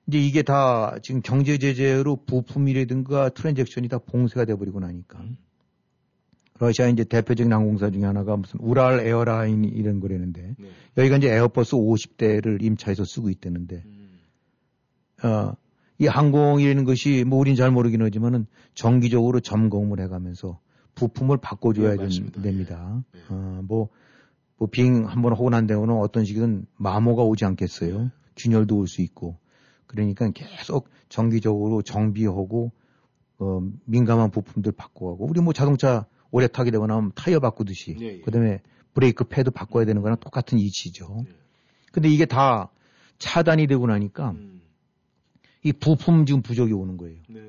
이제 0.07 0.19
이게 0.19 0.41
다 0.41 0.97
지금 1.01 1.21
경제 1.21 1.57
제재로 1.57 2.17
부품이라든가 2.25 3.29
transaction이 3.29 3.87
다 3.87 3.99
봉쇄가 3.99 4.45
돼버리고 4.45 4.79
나니까 4.79 5.19
음. 5.19 5.37
러시아 6.59 6.87
이제 6.87 7.03
대표적인 7.03 7.51
항공사 7.51 7.89
중에 7.89 8.03
하나가 8.03 8.37
무슨 8.37 8.59
우랄 8.61 9.01
에어라인 9.01 9.65
이런 9.65 9.99
거라는데 9.99 10.55
네. 10.57 10.69
여기가 10.97 11.17
이제 11.17 11.29
에어버스 11.29 11.75
50대를 11.75 12.63
임차해서 12.63 13.03
쓰고 13.03 13.29
있다는데 13.29 13.83
음. 13.85 14.19
어, 15.23 15.55
이 15.97 16.07
항공이라는 16.07 16.83
것이 16.83 17.23
뭐 17.25 17.39
우린 17.39 17.55
잘 17.55 17.71
모르긴 17.71 18.01
하지만은 18.01 18.47
정기적으로 18.73 19.39
점검을 19.39 19.99
해가면서 20.01 20.59
부품을 20.95 21.37
바꿔줘야 21.37 21.91
예, 21.93 21.95
된- 21.95 22.05
맞습니다. 22.05 22.41
됩니다. 22.41 23.03
예. 23.15 23.19
예. 23.19 23.23
어, 23.29 23.61
뭐, 23.63 23.89
뭐 24.57 24.67
비행 24.69 25.07
한 25.07 25.21
번 25.21 25.31
하고 25.33 25.49
난 25.49 25.67
다음에는 25.67 25.95
어떤 25.99 26.25
시기든 26.25 26.65
마모가 26.77 27.23
오지 27.23 27.45
않겠어요. 27.45 28.01
예. 28.03 28.11
균열도 28.35 28.77
올 28.77 28.87
수 28.87 29.01
있고. 29.01 29.37
그러니까 29.87 30.29
계속 30.31 30.89
정기적으로 31.09 31.81
정비하고 31.81 32.71
어, 33.39 33.61
민감한 33.85 34.31
부품들 34.31 34.71
바꿔가고 34.73 35.25
우리 35.27 35.39
뭐 35.41 35.53
자동차 35.53 36.05
오래 36.31 36.47
타게 36.47 36.71
되거나 36.71 36.95
하면 36.97 37.11
타이어 37.15 37.39
바꾸듯이 37.39 37.95
예, 38.01 38.05
예. 38.05 38.21
그다음에 38.21 38.61
브레이크 38.93 39.23
패드 39.25 39.51
바꿔야 39.51 39.85
되는 39.85 40.01
거랑 40.01 40.17
똑같은 40.19 40.57
이치죠. 40.57 41.23
예. 41.27 41.33
근데 41.91 42.09
이게 42.09 42.25
다 42.25 42.69
차단이 43.19 43.67
되고 43.67 43.87
나니까 43.87 44.31
음. 44.31 44.61
이 45.65 45.73
부품 45.73 46.27
지금 46.27 46.43
부족이 46.43 46.73
오는 46.73 46.95
거예요. 46.95 47.17
네. 47.27 47.41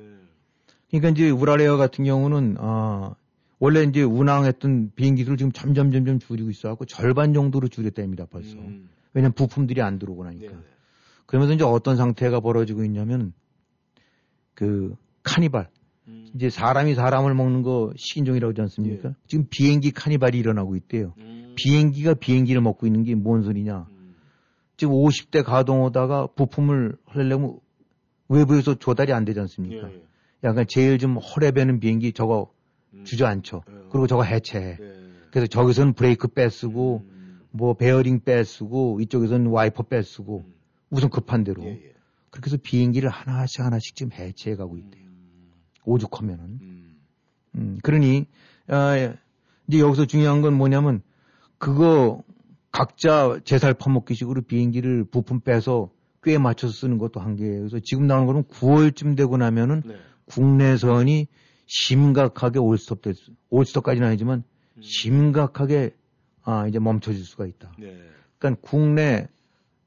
그러니까 0.89 1.09
이제 1.09 1.29
우라레어 1.29 1.77
같은 1.77 2.03
경우는 2.03 2.55
아 2.57 3.13
원래 3.59 3.83
이제 3.83 4.01
운항했던 4.01 4.93
비행기들을 4.95 5.37
지금 5.37 5.51
점점 5.51 5.91
점점 5.91 6.17
줄이고 6.17 6.49
있어갖고 6.49 6.85
절반 6.85 7.33
정도로 7.35 7.67
줄였답니다 7.67 8.25
벌써. 8.25 8.57
음. 8.57 8.89
왜냐면 9.13 9.33
부품들이 9.33 9.83
안 9.83 9.99
들어오고 9.99 10.23
나니까. 10.23 10.47
네네. 10.47 10.63
그러면서 11.27 11.53
이제 11.53 11.63
어떤 11.63 11.95
상태가 11.95 12.39
벌어지고 12.39 12.83
있냐면 12.85 13.33
그 14.55 14.95
카니발 15.21 15.69
음. 16.07 16.27
이제 16.33 16.49
사람이 16.49 16.95
사람을 16.95 17.35
먹는 17.35 17.61
거 17.61 17.91
식인종이라고 17.95 18.49
하지 18.49 18.61
않습니까? 18.61 19.09
예. 19.09 19.13
지금 19.27 19.45
비행기 19.51 19.91
카니발이 19.91 20.39
일어나고 20.39 20.75
있대요. 20.75 21.13
음. 21.19 21.53
비행기가 21.55 22.15
비행기를 22.15 22.61
먹고 22.61 22.87
있는 22.87 23.03
게 23.03 23.13
뭔 23.13 23.43
소리냐? 23.43 23.85
음. 23.91 24.15
지금 24.75 24.95
50대 24.95 25.43
가동하다가 25.43 26.29
부품을 26.35 26.97
하려면 27.05 27.59
외부에서 28.29 28.75
조달이 28.75 29.13
안 29.13 29.25
되지 29.25 29.39
않습니까? 29.41 29.89
예, 29.89 29.95
예. 29.95 30.03
약간 30.43 30.65
제일 30.67 30.97
좀 30.97 31.17
허름해 31.17 31.53
뵈는 31.53 31.79
비행기 31.79 32.13
저거 32.13 32.51
음. 32.93 33.03
주저앉혀. 33.03 33.61
예. 33.69 33.73
그리고 33.89 34.07
저거 34.07 34.23
해체해. 34.23 34.77
예. 34.79 34.93
그래서 35.31 35.47
저기서는 35.47 35.93
브레이크 35.93 36.27
빼쓰고 36.27 37.05
음. 37.09 37.39
뭐 37.51 37.73
베어링 37.73 38.21
빼쓰고 38.23 38.99
이쪽에서는 39.01 39.47
와이퍼 39.47 39.83
빼쓰고 39.83 40.45
음. 40.47 40.53
우선 40.89 41.09
급한 41.09 41.43
대로. 41.43 41.63
그렇게 42.29 42.49
해서 42.49 42.57
비행기를 42.61 43.09
하나씩 43.09 43.61
하나씩 43.61 43.95
지금 43.95 44.11
해체해 44.11 44.55
가고 44.55 44.77
있대요. 44.77 45.03
음. 45.03 45.51
오죽하면은. 45.85 46.43
음. 46.61 46.77
음, 47.55 47.79
그러니 47.81 48.25
아, 48.67 48.95
이제 49.67 49.79
여기서 49.79 50.05
중요한 50.05 50.41
건 50.41 50.53
뭐냐면 50.53 51.01
그거 51.57 52.23
각자 52.71 53.39
제살 53.43 53.73
파먹기식으로 53.73 54.43
비행기를 54.43 55.05
부품 55.05 55.39
빼서 55.39 55.89
꽤 56.23 56.37
맞춰서 56.37 56.73
쓰는 56.73 56.97
것도 56.97 57.19
한계예요. 57.19 57.59
그래서 57.59 57.79
지금 57.83 58.07
나오는 58.07 58.25
거는 58.25 58.43
9월쯤 58.45 59.15
되고 59.15 59.37
나면은 59.37 59.81
네. 59.85 59.95
국내선이 60.25 61.27
심각하게 61.65 62.59
올스톱 62.59 63.01
될 63.01 63.13
수, 63.13 63.31
올스톱까지는 63.49 64.07
아니지만 64.07 64.43
음. 64.77 64.81
심각하게 64.81 65.91
아, 66.43 66.67
이제 66.67 66.79
멈춰질 66.79 67.23
수가 67.23 67.45
있다. 67.45 67.73
네. 67.77 67.97
그러니까 68.39 68.61
국내 68.67 69.27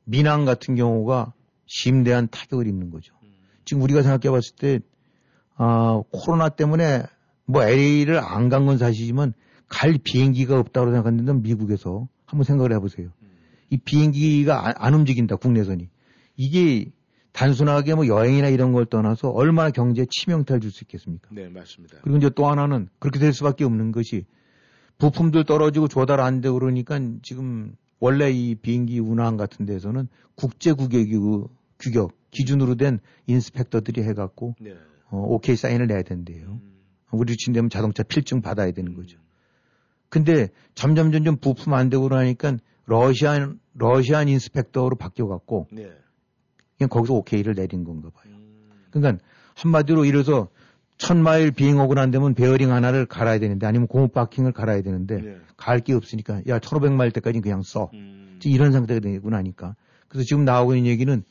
민항 0.05 0.45
같은 0.45 0.75
경우가 0.75 1.33
심대한 1.67 2.29
타격을 2.31 2.67
입는 2.67 2.91
거죠. 2.91 3.15
음. 3.23 3.29
지금 3.65 3.83
우리가 3.83 4.03
생각해 4.03 4.31
봤을 4.35 4.57
때, 4.57 4.81
아, 5.57 6.03
코로나 6.13 6.49
때문에 6.49 7.05
뭐 7.47 7.63
LA를 7.65 8.19
안 8.19 8.49
간 8.49 8.67
건 8.67 8.79
사실이지만 8.79 9.35
갈 9.69 9.99
비행기가 10.03 10.59
없다고 10.59 10.91
생각했는데 10.93 11.33
미국에서 11.49 12.09
한번 12.27 12.45
생각을 12.45 12.73
해보세요. 12.73 13.09
이 13.71 13.77
비행기가 13.77 14.67
안, 14.67 14.75
안 14.77 14.95
움직인다 14.95 15.37
국내선이 15.37 15.89
이게 16.41 16.91
단순하게 17.33 17.95
뭐 17.95 18.07
여행이나 18.07 18.49
이런 18.49 18.73
걸 18.73 18.87
떠나서 18.87 19.29
얼마나 19.29 19.71
경제에 19.71 20.07
치명타를 20.09 20.63
줄 20.63 20.71
수 20.71 20.85
있겠습니까? 20.85 21.29
네, 21.33 21.51
맞습니다. 21.51 21.99
그리고 22.01 22.17
이제 22.17 22.31
또 22.35 22.49
하나는 22.49 22.89
그렇게 22.99 23.19
될 23.19 23.35
수밖에 23.35 23.65
없는 23.65 23.93
것이 23.93 24.25
부품들 24.97 25.45
떨어지고 25.45 25.89
조달 25.89 26.19
안 26.21 26.41
되고 26.41 26.59
그러니까 26.59 26.99
지금 27.23 27.77
원래 27.99 28.31
이 28.31 28.55
비행기 28.55 28.99
운항 29.01 29.37
같은 29.37 29.67
데서는 29.67 30.09
국제 30.35 30.73
규격이 30.73 31.19
규격 31.79 32.13
기준으로 32.31 32.77
된 32.77 33.01
인스펙터들이 33.27 34.03
해갖고 34.03 34.55
네. 34.61 34.75
어, 35.11 35.23
오케이 35.29 35.57
사인을 35.57 35.89
내야 35.89 36.03
된대요. 36.03 36.59
음. 36.63 36.81
우리 37.13 37.37
친되면 37.37 37.69
자동차 37.69 38.03
필증 38.03 38.41
받아야 38.41 38.71
되는 38.73 38.95
거죠. 38.95 39.19
근데 40.09 40.49
점점 40.75 41.13
점점 41.13 41.37
부품 41.37 41.75
안 41.75 41.91
되고 41.91 42.05
그러니까 42.05 42.57
러시안 42.87 43.61
러시안 43.75 44.29
인스펙터로 44.29 44.97
바뀌어갖고 44.97 45.69
네. 45.71 45.91
그냥 46.81 46.89
거기서 46.89 47.13
오케이를 47.13 47.55
내린 47.55 47.85
건가 47.85 48.09
봐요. 48.15 48.33
음. 48.33 48.87
그러니까 48.91 49.23
한마디로 49.55 50.07
이래서 50.07 50.49
천 50.97 51.23
마일 51.23 51.51
비행하고 51.51 51.93
난 51.93 52.11
되면 52.11 52.33
베어링 52.33 52.73
하나를 52.73 53.05
갈아야 53.05 53.39
되는데 53.39 53.67
아니면 53.67 53.87
고무 53.87 54.09
바킹을 54.09 54.53
갈아야 54.53 54.81
되는데 54.81 55.21
네. 55.21 55.37
갈게 55.59 55.93
없으니까 55.93 56.41
야 56.49 56.59
1500마일 56.59 57.13
때까지 57.13 57.43
그냥 57.43 57.61
써. 57.63 57.91
음. 57.93 58.39
이런 58.45 58.73
상태가 58.73 59.01
되고 59.01 59.29
나니까. 59.29 59.77
그래서 60.09 60.25
지금 60.25 60.47
나오고 60.47 60.75
있는 60.75 60.91
얘기는 60.91 61.23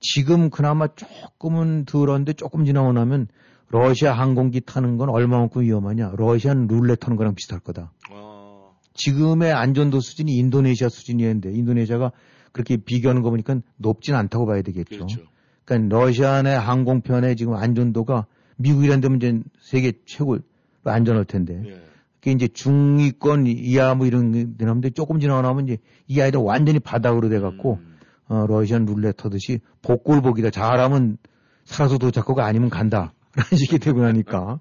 지금 0.00 0.50
그나마 0.50 0.88
조금은 0.88 1.86
덜한데 1.86 2.34
조금 2.34 2.66
지나고 2.66 2.92
나면 2.92 3.28
러시아 3.70 4.12
항공기 4.12 4.60
타는 4.60 4.98
건 4.98 5.08
얼마만큼 5.08 5.62
위험하냐. 5.62 6.12
러시안 6.18 6.66
룰렛 6.66 7.00
타는 7.00 7.16
거랑 7.16 7.34
비슷할 7.34 7.60
거다. 7.60 7.92
어. 8.10 8.76
지금의 8.92 9.54
안전도 9.54 10.00
수준이 10.00 10.36
인도네시아 10.36 10.90
수준이었는데 10.90 11.52
인도네시아가 11.52 12.12
그렇게 12.58 12.76
비교하는 12.76 13.22
거 13.22 13.30
보니까 13.30 13.60
높진 13.76 14.16
않다고 14.16 14.46
봐야 14.46 14.62
되겠죠. 14.62 14.96
그렇죠. 14.96 15.20
그러니까 15.64 15.96
러시아의 15.96 16.58
항공편의 16.58 17.36
지금 17.36 17.54
안전도가 17.54 18.26
미국이란 18.56 19.00
데면 19.00 19.18
이제 19.18 19.40
세계 19.60 19.92
최고 20.06 20.38
안전할 20.82 21.24
텐데 21.24 21.62
예. 21.64 21.80
그게 22.14 22.32
이제 22.32 22.48
중위권 22.48 23.46
이하 23.46 23.94
뭐 23.94 24.06
이런 24.06 24.32
데 24.32 24.64
나오는데 24.64 24.90
조금 24.90 25.20
지나고 25.20 25.42
나면 25.42 25.68
이제 25.68 25.78
이 26.08 26.20
아이들 26.20 26.40
완전히 26.40 26.80
바닥으로 26.80 27.28
돼갖고 27.28 27.78
음. 27.80 27.98
어, 28.26 28.44
러시안 28.48 28.86
룰렛 28.86 29.24
하듯이 29.24 29.60
복골복이다. 29.82 30.50
잘하면 30.50 31.16
살아서 31.64 31.98
도착하고 31.98 32.40
아니면 32.42 32.70
간다. 32.70 33.12
라는 33.36 33.56
식이 33.56 33.78
되고 33.78 34.00
나니까. 34.00 34.58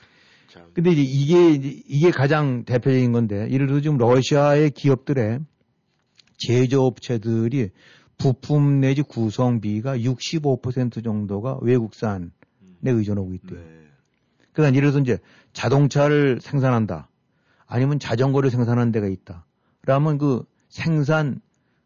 참. 0.50 0.62
근데 0.72 0.92
이제 0.92 1.02
이게, 1.02 1.82
이게 1.88 2.10
가장 2.10 2.64
대표적인 2.64 3.12
건데, 3.12 3.48
예를 3.50 3.66
들어 3.66 3.80
지금 3.80 3.98
러시아의 3.98 4.70
기업들의 4.70 5.40
제조업체들이 6.38 7.70
부품 8.18 8.80
내지 8.80 9.02
구성비가 9.02 9.98
65% 9.98 11.02
정도가 11.02 11.58
외국산에 11.62 12.28
의존하고 12.84 13.34
있대요. 13.34 13.58
네. 13.58 13.84
그러니까 14.52 14.76
예를 14.76 14.92
들어서 14.92 15.00
이제 15.00 15.18
자동차를 15.52 16.40
생산한다. 16.40 17.08
아니면 17.66 17.98
자전거를 17.98 18.50
생산하는 18.50 18.92
데가 18.92 19.08
있다. 19.08 19.44
그러면 19.80 20.18
그 20.18 20.44
생산, 20.68 21.40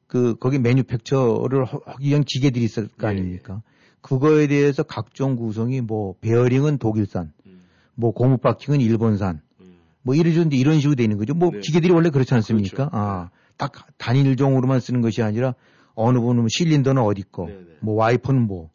그, 0.07 0.37
거기 0.37 0.59
매뉴팩처를 0.59 1.65
하기 1.65 2.09
위한 2.09 2.25
기계들이 2.27 2.65
있을 2.65 2.89
거 2.89 3.07
예, 3.07 3.11
아닙니까? 3.11 3.63
그거에 4.01 4.47
대해서 4.47 4.83
각종 4.83 5.37
구성이 5.37 5.81
뭐, 5.81 6.15
베어링은 6.21 6.79
독일산, 6.79 7.33
음. 7.47 7.61
뭐, 7.95 8.13
고무 8.13 8.39
바킹은 8.39 8.81
일본산, 8.81 9.41
음. 9.61 9.79
뭐, 10.03 10.15
이래저래 10.15 10.49
이런 10.53 10.81
식으로 10.81 10.95
돼 10.95 11.03
있는 11.03 11.19
거죠. 11.19 11.35
뭐, 11.35 11.51
네. 11.51 11.61
기계들이 11.61 11.93
원래 11.93 12.11
그렇지 12.11 12.35
않습니까? 12.35 12.89
그렇죠. 12.89 12.91
아, 12.93 13.31
딱 13.59 13.73
단일 13.99 14.37
종으로만 14.37 14.81
쓰는 14.81 15.03
것이 15.03 15.23
아니라 15.23 15.55
어느 15.95 16.19
분은 16.19 16.37
뭐 16.37 16.47
실린더는 16.49 17.03
어디 17.03 17.23
거, 17.23 17.47
네, 17.47 17.55
네. 17.55 17.77
뭐, 17.81 17.95
와이퍼는 17.97 18.47
뭐. 18.47 18.71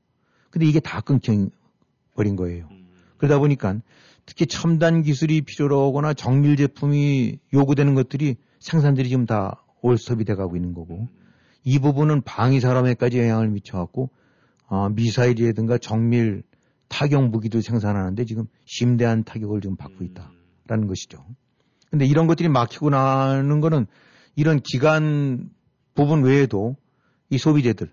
근데 0.51 0.67
이게 0.67 0.79
다 0.79 1.01
끊겨 1.01 1.34
버린 2.15 2.36
거예요. 2.36 2.67
음. 2.69 2.86
그러다 3.17 3.39
보니까 3.39 3.79
특히 4.25 4.45
첨단 4.45 5.01
기술이 5.01 5.41
필요로 5.41 5.88
하거나 5.88 6.13
정밀 6.13 6.55
제품이 6.57 7.39
요구되는 7.53 7.95
것들이 7.95 8.36
생산들이 8.59 9.09
지금 9.09 9.25
다 9.25 9.63
올스톱이 9.81 10.25
돼가고 10.25 10.55
있는 10.55 10.73
거고 10.73 11.07
이 11.63 11.79
부분은 11.79 12.21
방위 12.21 12.59
사람에까지 12.59 13.19
영향을 13.19 13.49
미쳐갖고 13.49 14.09
어, 14.67 14.89
미사일이라든가 14.89 15.77
정밀 15.77 16.43
타격 16.88 17.29
무기도 17.29 17.61
생산하는데 17.61 18.25
지금 18.25 18.45
심대한 18.65 19.23
타격을 19.23 19.61
좀 19.61 19.75
받고 19.75 20.03
있다라는 20.03 20.88
것이죠. 20.88 21.25
근데 21.89 22.05
이런 22.05 22.27
것들이 22.27 22.49
막히고 22.49 22.89
나는 22.89 23.61
거는 23.61 23.88
이런 24.36 24.59
기간 24.61 25.49
부분 25.93 26.23
외에도 26.23 26.75
이 27.29 27.38
소비재들 27.38 27.89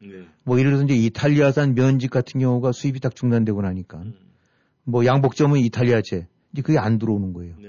네. 0.00 0.08
뭐 0.44 0.58
예를 0.58 0.70
들어서 0.72 0.84
이제 0.84 0.94
이탈리아산 0.94 1.74
면직 1.74 2.10
같은 2.10 2.40
경우가 2.40 2.72
수입이 2.72 3.00
딱 3.00 3.14
중단되고 3.14 3.62
나니까 3.62 3.98
음. 3.98 4.14
뭐 4.84 5.04
양복점은 5.06 5.60
이탈리아제 5.60 6.26
이제 6.52 6.62
그게 6.62 6.78
안 6.78 6.98
들어오는 6.98 7.32
거예요. 7.32 7.54
네. 7.60 7.68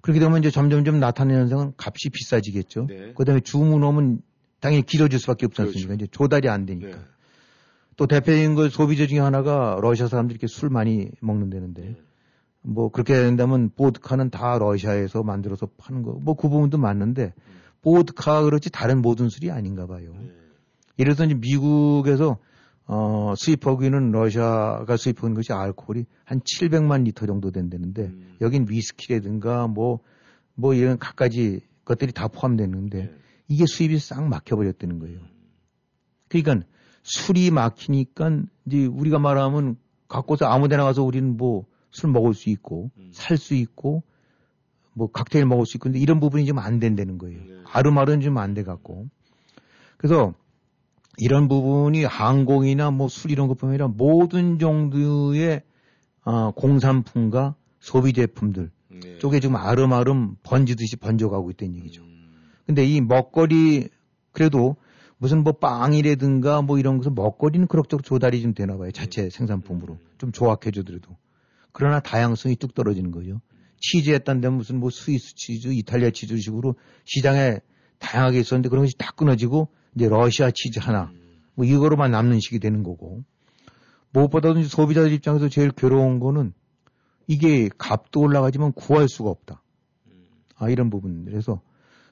그렇게 0.00 0.20
되면 0.20 0.38
이제 0.38 0.50
점점점 0.50 1.00
나타나는 1.00 1.40
현상은 1.42 1.72
값이 1.76 2.10
비싸지겠죠. 2.10 2.86
네. 2.88 3.12
그다음에 3.14 3.40
주문오면 3.40 4.22
당연히 4.60 4.82
길어질 4.84 5.18
수밖에 5.18 5.46
없지 5.46 5.60
않습니까? 5.62 5.88
그렇죠. 5.88 6.04
이제 6.04 6.10
조달이 6.10 6.48
안 6.48 6.66
되니까. 6.66 6.96
네. 6.96 7.02
또 7.96 8.06
대표적인 8.06 8.54
그 8.54 8.70
소비재 8.70 9.06
중에 9.06 9.20
하나가 9.20 9.78
러시아 9.80 10.08
사람들이 10.08 10.34
이렇게 10.34 10.46
술 10.46 10.68
많이 10.68 11.08
먹는다는데 11.20 11.82
네. 11.82 11.96
뭐 12.62 12.88
그렇게 12.90 13.14
된다면 13.14 13.70
보드카는 13.76 14.30
다 14.30 14.58
러시아에서 14.58 15.22
만들어서 15.22 15.68
파는 15.76 16.02
거 16.02 16.18
뭐 16.18 16.34
그 16.34 16.48
부분도 16.48 16.78
맞는데 16.78 17.34
보드카 17.84 18.42
그렇지 18.42 18.70
다른 18.70 19.02
모든 19.02 19.28
술이 19.28 19.50
아닌가 19.50 19.86
봐요. 19.86 20.12
네. 20.18 20.32
예를 20.98 21.14
들어서 21.14 21.34
미국에서 21.34 22.38
어, 22.86 23.34
수입하고 23.36 23.84
있는 23.84 24.10
러시아가 24.10 24.96
수입하는 24.96 25.34
것이 25.34 25.52
알코올이 25.52 26.04
한 26.24 26.40
700만 26.40 27.04
리터 27.04 27.26
정도 27.26 27.50
된다는데 27.50 28.02
음. 28.02 28.36
여긴 28.40 28.66
위스키라든가 28.68 29.68
뭐, 29.68 30.00
뭐 30.54 30.74
이런 30.74 30.98
갖가지 30.98 31.60
것들이 31.84 32.12
다 32.12 32.28
포함되는데 32.28 32.98
네. 32.98 33.14
이게 33.48 33.64
수입이 33.66 33.98
싹 33.98 34.26
막혀버렸다는 34.26 34.98
거예요. 34.98 35.20
그러니까 36.28 36.66
술이 37.02 37.50
막히니까 37.50 38.42
이제 38.66 38.86
우리가 38.86 39.18
말하면 39.18 39.76
갖고서 40.08 40.46
아무 40.46 40.68
데나 40.68 40.84
가서 40.84 41.02
우리는 41.02 41.36
뭐 41.36 41.66
술 41.94 42.10
먹을 42.10 42.34
수 42.34 42.50
있고 42.50 42.90
음. 42.98 43.10
살수 43.12 43.54
있고 43.54 44.02
뭐 44.94 45.10
칵테일 45.10 45.46
먹을 45.46 45.66
수 45.66 45.76
있고 45.76 45.84
근데 45.84 45.98
이런 45.98 46.20
부분이 46.20 46.46
좀 46.46 46.58
안 46.58 46.78
된다는 46.80 47.18
거예요. 47.18 47.38
네. 47.40 47.54
아름아름 47.72 48.20
좀 48.20 48.38
안 48.38 48.54
돼 48.54 48.62
갖고. 48.62 49.06
그래서 49.98 50.34
이런 51.18 51.48
부분이 51.48 52.04
항공이나 52.04 52.90
뭐 52.90 53.08
술 53.08 53.30
이런 53.30 53.48
것뿐만 53.48 53.74
아니라 53.74 53.88
모든 53.88 54.58
정도의 54.58 55.62
어, 56.24 56.50
공산품과 56.52 57.54
소비 57.80 58.12
제품들 58.12 58.70
네. 59.02 59.18
쪽에 59.18 59.40
지금 59.40 59.56
아름아름 59.56 60.36
번지듯이 60.42 60.96
번져가고 60.96 61.50
있다는 61.50 61.76
얘기죠. 61.76 62.02
음. 62.02 62.40
근데 62.66 62.84
이 62.84 63.00
먹거리 63.00 63.88
그래도 64.32 64.76
무슨 65.18 65.42
뭐 65.44 65.52
빵이라든가 65.52 66.62
뭐 66.62 66.78
이런 66.78 66.96
것은 66.98 67.14
먹거리는 67.14 67.66
그럭저럭 67.66 68.04
조달이 68.04 68.42
좀 68.42 68.54
되나 68.54 68.76
봐요. 68.76 68.90
자체 68.90 69.30
생산품으로. 69.30 69.98
좀 70.18 70.32
조악해 70.32 70.70
주더라도. 70.70 71.16
그러나 71.72 72.00
다양성이 72.00 72.56
뚝 72.56 72.74
떨어지는 72.74 73.10
거죠. 73.10 73.40
치즈에 73.80 74.18
딴데 74.18 74.48
무슨 74.48 74.80
뭐 74.80 74.90
스위스 74.90 75.34
치즈, 75.34 75.68
이탈리아 75.68 76.10
치즈 76.10 76.36
식으로 76.38 76.74
시장에 77.04 77.58
다양하게 77.98 78.40
있었는데 78.40 78.68
그런 78.68 78.84
것이 78.84 78.96
다 78.98 79.12
끊어지고 79.16 79.68
이제 79.94 80.08
러시아 80.08 80.50
치즈 80.50 80.80
하나 80.80 81.12
뭐 81.54 81.64
이거로만 81.64 82.10
남는 82.10 82.40
식이 82.40 82.58
되는 82.58 82.82
거고. 82.82 83.24
무엇보다도 84.12 84.60
이제 84.60 84.68
소비자들 84.68 85.12
입장에서 85.12 85.48
제일 85.48 85.70
괴로운 85.70 86.20
거는 86.20 86.52
이게 87.26 87.68
값도 87.76 88.20
올라가지만 88.20 88.72
구할 88.72 89.08
수가 89.08 89.30
없다. 89.30 89.62
아, 90.56 90.68
이런 90.68 90.88
부분. 90.88 91.24
그래서, 91.24 91.60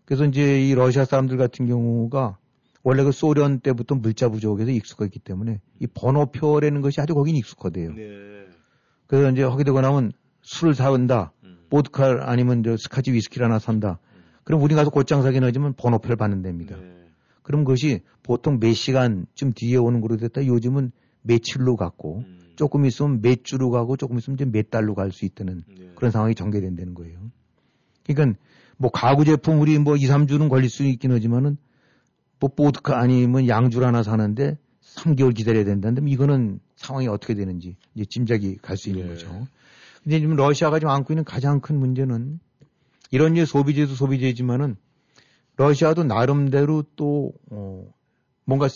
그래서 0.04 0.24
이제 0.24 0.60
이 0.60 0.74
러시아 0.74 1.04
사람들 1.04 1.36
같은 1.36 1.66
경우가 1.66 2.38
원래 2.82 3.04
그 3.04 3.12
소련 3.12 3.60
때부터 3.60 3.94
물자 3.94 4.28
부족에서 4.30 4.70
익숙했기 4.72 5.20
때문에 5.20 5.60
이 5.78 5.86
번호표라는 5.86 6.80
것이 6.80 7.00
아주 7.00 7.14
거긴 7.14 7.36
익숙하대요. 7.36 7.92
네. 7.92 8.02
그래서 9.06 9.30
이제 9.30 9.42
하게 9.44 9.62
되고 9.62 9.80
나면 9.80 10.12
술을 10.42 10.74
사온다. 10.74 11.32
음. 11.72 11.76
보드카 11.76 12.30
아니면 12.30 12.62
저 12.62 12.76
스카치 12.76 13.12
위스키를 13.12 13.46
하나 13.46 13.58
산다. 13.58 13.98
그럼 14.44 14.60
우리 14.62 14.74
가서 14.74 14.90
곧장 14.90 15.22
사긴 15.22 15.44
하지만 15.44 15.72
번호표를 15.74 16.16
받는 16.16 16.42
됩니다. 16.42 16.76
네. 16.76 17.08
그럼 17.42 17.64
그것이 17.64 18.00
보통 18.22 18.60
몇 18.60 18.72
시간쯤 18.74 19.52
뒤에 19.54 19.76
오는 19.76 20.00
거로 20.00 20.16
됐다. 20.16 20.46
요즘은 20.46 20.92
며칠로 21.22 21.76
갔고 21.76 22.18
음. 22.26 22.38
조금 22.56 22.84
있으면 22.84 23.22
몇 23.22 23.44
주로 23.44 23.70
가고 23.70 23.96
조금 23.96 24.18
있으면 24.18 24.36
이제 24.36 24.44
몇 24.44 24.70
달로 24.70 24.94
갈 24.94 25.10
수 25.12 25.24
있다는 25.24 25.62
네. 25.78 25.90
그런 25.94 26.10
상황이 26.10 26.34
전개된다는 26.34 26.94
거예요. 26.94 27.18
그러니까 28.04 28.38
뭐 28.76 28.90
가구 28.90 29.24
제품 29.24 29.60
우리 29.60 29.78
뭐 29.78 29.96
2, 29.96 30.00
3주는 30.00 30.48
걸릴 30.48 30.68
수 30.68 30.84
있긴 30.84 31.12
하지만은 31.12 31.56
뭐 32.40 32.50
보드카 32.50 32.98
아니면 32.98 33.46
양주를 33.48 33.86
하나 33.86 34.02
사는데 34.02 34.58
3개월 34.82 35.34
기다려야 35.34 35.64
된다는데 35.64 36.10
이거는 36.10 36.60
상황이 36.76 37.06
어떻게 37.08 37.34
되는지 37.34 37.76
이제 37.94 38.04
짐작이 38.04 38.56
갈 38.56 38.76
수 38.76 38.90
있는 38.90 39.04
네. 39.04 39.14
거죠. 39.14 39.46
근데 40.02 40.18
지금 40.18 40.36
러시아가 40.36 40.78
지금 40.78 40.90
안고 40.90 41.12
있는 41.12 41.24
가장 41.24 41.60
큰 41.60 41.78
문제는 41.78 42.40
이런 43.10 43.32
이제 43.32 43.44
소비재도 43.44 43.94
소비재지만은 43.94 44.76
러시아도 45.56 46.02
나름대로 46.02 46.82
또 46.96 47.32
어, 47.50 47.86
뭔가 48.44 48.68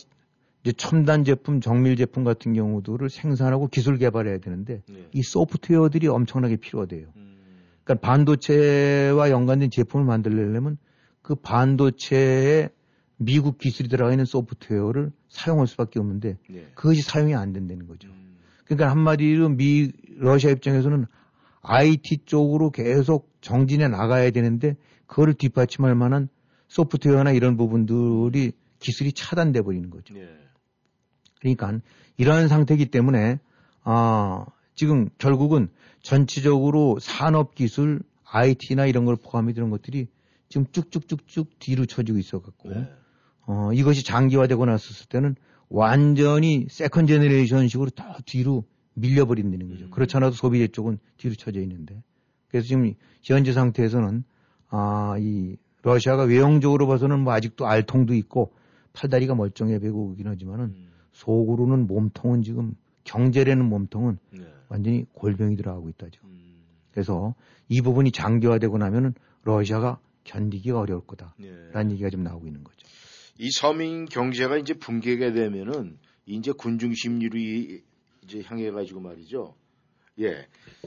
이제 0.63 0.73
첨단 0.77 1.25
제품, 1.25 1.61
정밀 1.61 1.97
제품 1.97 2.25
같은 2.25 2.53
경우들을 2.53 3.09
생산하고 3.09 3.69
기술 3.69 3.99
개발해야 3.99 4.39
되는데 4.39 4.83
네. 4.89 5.09
이 5.13 5.23
소프트웨어들이 5.23 6.09
엄청나게 6.09 6.57
필요하대요. 6.57 7.07
음, 7.17 7.37
그러니까 7.85 8.07
반도체와 8.07 9.31
연관된 9.31 9.71
제품을 9.71 10.05
만들려면 10.05 10.77
그 11.23 11.35
반도체에 11.35 12.69
미국 13.17 13.59
기술이 13.59 13.89
들어가 13.89 14.13
있는 14.13 14.27
소프트웨어를 14.27 15.13
사용할 15.29 15.67
수밖에 15.67 15.99
없는데 15.99 16.37
네. 16.49 16.67
그것이 16.75 17.03
사용이 17.03 17.35
안 17.35 17.53
된다는 17.53 17.87
거죠. 17.87 18.09
음, 18.09 18.37
그러니까 18.65 18.91
한마디로 18.91 19.51
미 19.51 19.91
러시아 20.19 20.51
입장에서는 20.51 21.07
IT 21.63 22.19
쪽으로 22.27 22.71
계속 22.71 23.31
정진해 23.41 23.89
나가야 23.89 24.31
되는데 24.31 24.77
그거를 25.07 25.35
뒷받침할 25.35 25.95
만한 25.95 26.29
소프트웨어나 26.69 27.33
이런 27.33 27.57
부분들이 27.57 28.53
기술이 28.79 29.13
차단돼 29.13 29.63
버리는 29.63 29.89
거죠. 29.91 30.15
네. 30.15 30.29
그러니까 31.41 31.81
이러한 32.17 32.49
상태이기 32.49 32.87
때문에 32.87 33.39
아 33.83 34.47
지금 34.75 35.09
결국은 35.19 35.69
전체적으로 36.03 36.99
산업 37.01 37.55
기술, 37.55 38.03
IT나 38.25 38.87
이런 38.87 39.05
걸 39.05 39.17
포함해 39.17 39.53
드는 39.53 39.71
것들이 39.71 40.09
지금 40.49 40.67
쭉쭉쭉쭉 40.71 41.59
뒤로 41.59 41.87
쳐지고 41.87 42.19
있어 42.19 42.41
갖고 42.41 42.71
네. 42.71 42.89
어 43.47 43.73
이것이 43.73 44.05
장기화되고 44.05 44.67
났었을 44.67 45.07
때는 45.09 45.37
완전히 45.69 46.67
second 46.71 47.07
generation식으로 47.07 47.91
더 47.91 48.05
뒤로 48.25 48.65
밀려버린다는 48.97 49.69
거죠. 49.69 49.85
음. 49.87 49.91
그렇지 49.91 50.17
않아도 50.17 50.35
소비재 50.35 50.69
쪽은 50.69 50.99
뒤로 51.17 51.35
쳐져 51.35 51.61
있는데 51.61 52.03
그래서 52.49 52.67
지금 52.67 52.93
현재 53.23 53.53
상태에서는 53.53 54.25
아 54.69 55.17
이 55.19 55.57
러시아가 55.83 56.25
외형적으로 56.25 56.89
봐서는 56.89 57.21
뭐 57.21 57.33
아직도 57.33 57.67
알통도 57.67 58.15
있고 58.15 58.53
팔다리가 58.93 59.35
멀쩡해 59.37 59.79
보이긴 59.79 60.27
하지만은 60.27 60.65
음, 60.67 60.89
속으로는 61.13 61.87
몸통은 61.87 62.43
지금 62.43 62.75
경제라는 63.05 63.65
몸통은 63.67 64.19
네. 64.33 64.47
완전히 64.69 65.05
골병이 65.13 65.55
들어가고 65.57 65.89
있다 65.91 66.09
지금. 66.11 66.29
음, 66.31 66.57
그래서 66.91 67.35
이 67.69 67.81
부분이 67.83 68.11
장기화되고 68.11 68.77
나면은 68.79 69.15
러시아가 69.45 70.01
견디기가 70.25 70.81
어려울 70.81 71.03
거다라는 71.07 71.89
네. 71.89 71.91
얘기가 71.93 72.11
좀 72.11 72.25
나오고 72.25 72.47
있는 72.49 72.65
거죠. 72.65 72.79
이 73.39 73.49
서민 73.53 74.07
경제가 74.07 74.57
이제 74.59 74.75
붕괴가 74.75 75.33
되면은 75.35 75.99
이제 76.25 76.51
군중 76.51 76.95
심리로 76.95 77.39
이- 77.39 77.83
이제 78.27 78.43
향해 78.45 78.71
가지고 78.71 79.01
말이죠. 79.01 79.55
예. 80.21 80.47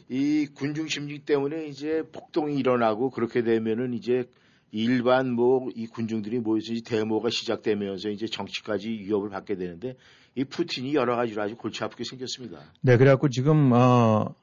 이 0.10 0.48
군중 0.54 0.88
심리 0.88 1.20
때문에 1.20 1.68
이제 1.68 2.04
폭동이 2.12 2.58
일어나고 2.58 3.12
그렇게 3.12 3.44
되면은 3.44 3.94
이제 3.94 4.30
일반 4.72 5.32
뭐 5.32 5.70
이 5.76 5.88
군중들이 5.88 6.40
모여서 6.40 6.74
이 6.74 6.82
데모가 6.82 7.30
시작되면서 7.30 8.10
이제 8.10 8.28
정치까지 8.28 8.90
위협을 8.90 9.30
받게 9.30 9.56
되는데 9.56 9.96
이 10.36 10.44
푸틴이 10.44 10.94
여러 10.94 11.16
가지로 11.16 11.42
아주 11.42 11.56
골치 11.56 11.84
아프게 11.84 12.04
생겼습니다. 12.04 12.60
네, 12.82 12.98
그래갖고 12.98 13.30
지금 13.30 13.72
어, 13.74 14.36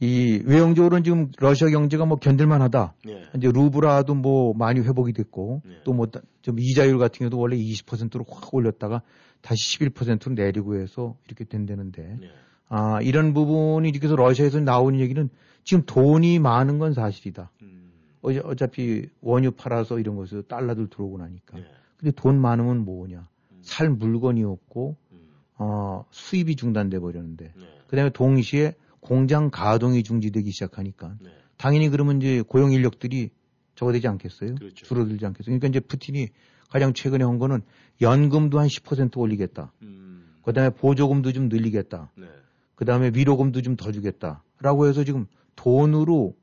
이 0.00 0.42
외형적으로는 0.44 1.04
지금 1.04 1.30
러시아 1.38 1.68
경제가 1.68 2.06
뭐 2.06 2.18
견딜만하다. 2.18 2.94
예. 3.08 3.22
이제 3.36 3.50
루브라도 3.52 4.14
뭐 4.14 4.54
많이 4.54 4.80
회복이 4.80 5.12
됐고 5.12 5.62
네. 5.64 5.82
또뭐 5.84 6.06
좀 6.42 6.58
이자율 6.58 6.98
같은 6.98 7.18
경우도 7.18 7.38
원래 7.38 7.56
20%로 7.56 8.24
확 8.28 8.54
올렸다가 8.54 9.02
다시 9.44 9.78
11%로 9.78 10.32
내리고 10.34 10.76
해서 10.76 11.16
이렇게 11.26 11.44
된다는데 11.44 12.18
예. 12.22 12.30
아 12.68 13.00
이런 13.02 13.34
부분이 13.34 13.90
이렇게 13.90 14.06
해서 14.06 14.16
러시아에서 14.16 14.60
나오는 14.60 14.98
얘기는 14.98 15.28
지금 15.64 15.82
돈이 15.84 16.38
많은 16.38 16.78
건 16.78 16.94
사실이다. 16.94 17.50
음, 17.60 17.92
어, 18.22 18.30
어차피 18.44 19.06
원유 19.20 19.52
팔아서 19.52 19.98
이런 19.98 20.16
것에서 20.16 20.42
달러들 20.42 20.88
들어오고 20.88 21.18
나니까. 21.18 21.58
예. 21.58 21.66
근데 21.98 22.10
돈 22.16 22.40
많으면 22.40 22.86
뭐냐? 22.86 23.28
음, 23.52 23.58
살 23.60 23.90
물건이 23.90 24.42
없고 24.44 24.96
음, 25.12 25.18
어, 25.58 26.06
수입이 26.10 26.56
중단돼 26.56 26.98
버렸는데 26.98 27.52
네. 27.54 27.64
그 27.86 27.96
다음에 27.96 28.08
동시에 28.10 28.74
공장 29.00 29.50
가동이 29.50 30.02
중지되기 30.02 30.50
시작하니까 30.52 31.16
네. 31.20 31.30
당연히 31.58 31.90
그러면 31.90 32.16
이제 32.16 32.40
고용 32.40 32.72
인력들이 32.72 33.28
적어되지 33.74 34.08
않겠어요? 34.08 34.54
그렇죠. 34.54 34.86
줄어들지 34.86 35.26
않겠어요? 35.26 35.58
그러니까 35.58 35.68
이제 35.68 35.80
푸틴이 35.80 36.28
가장 36.70 36.92
최근에 36.92 37.24
한 37.24 37.38
거는 37.38 37.62
연금도 38.00 38.58
한 38.58 38.66
10% 38.66 39.16
올리겠다. 39.18 39.72
음, 39.82 40.34
그다음에 40.42 40.70
보조금도 40.70 41.32
좀 41.32 41.48
늘리겠다. 41.48 42.10
네. 42.16 42.26
그다음에 42.74 43.10
위로금도 43.14 43.62
좀 43.62 43.76
더 43.76 43.92
주겠다라고 43.92 44.88
해서 44.88 45.04
지금 45.04 45.26
돈으로 45.56 46.34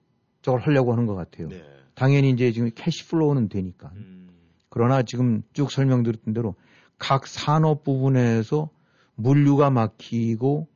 저걸 0.42 0.62
하려고 0.62 0.94
하는 0.94 1.06
것 1.06 1.16
같아요. 1.16 1.50
네. 1.50 1.62
당연히 1.94 2.30
이제 2.32 2.52
지금 2.52 2.72
캐시플로우는 2.74 3.50
되니까. 3.50 3.92
음, 3.96 4.30
그러나 4.70 5.04
지금 5.04 5.44
쭉 5.54 5.72
설명드렸던 5.72 6.34
대로 6.34 6.56
각 6.98 7.28
산업 7.28 7.84
부분에서 7.84 8.70
물류가 9.16 9.70
막히고 9.70 10.68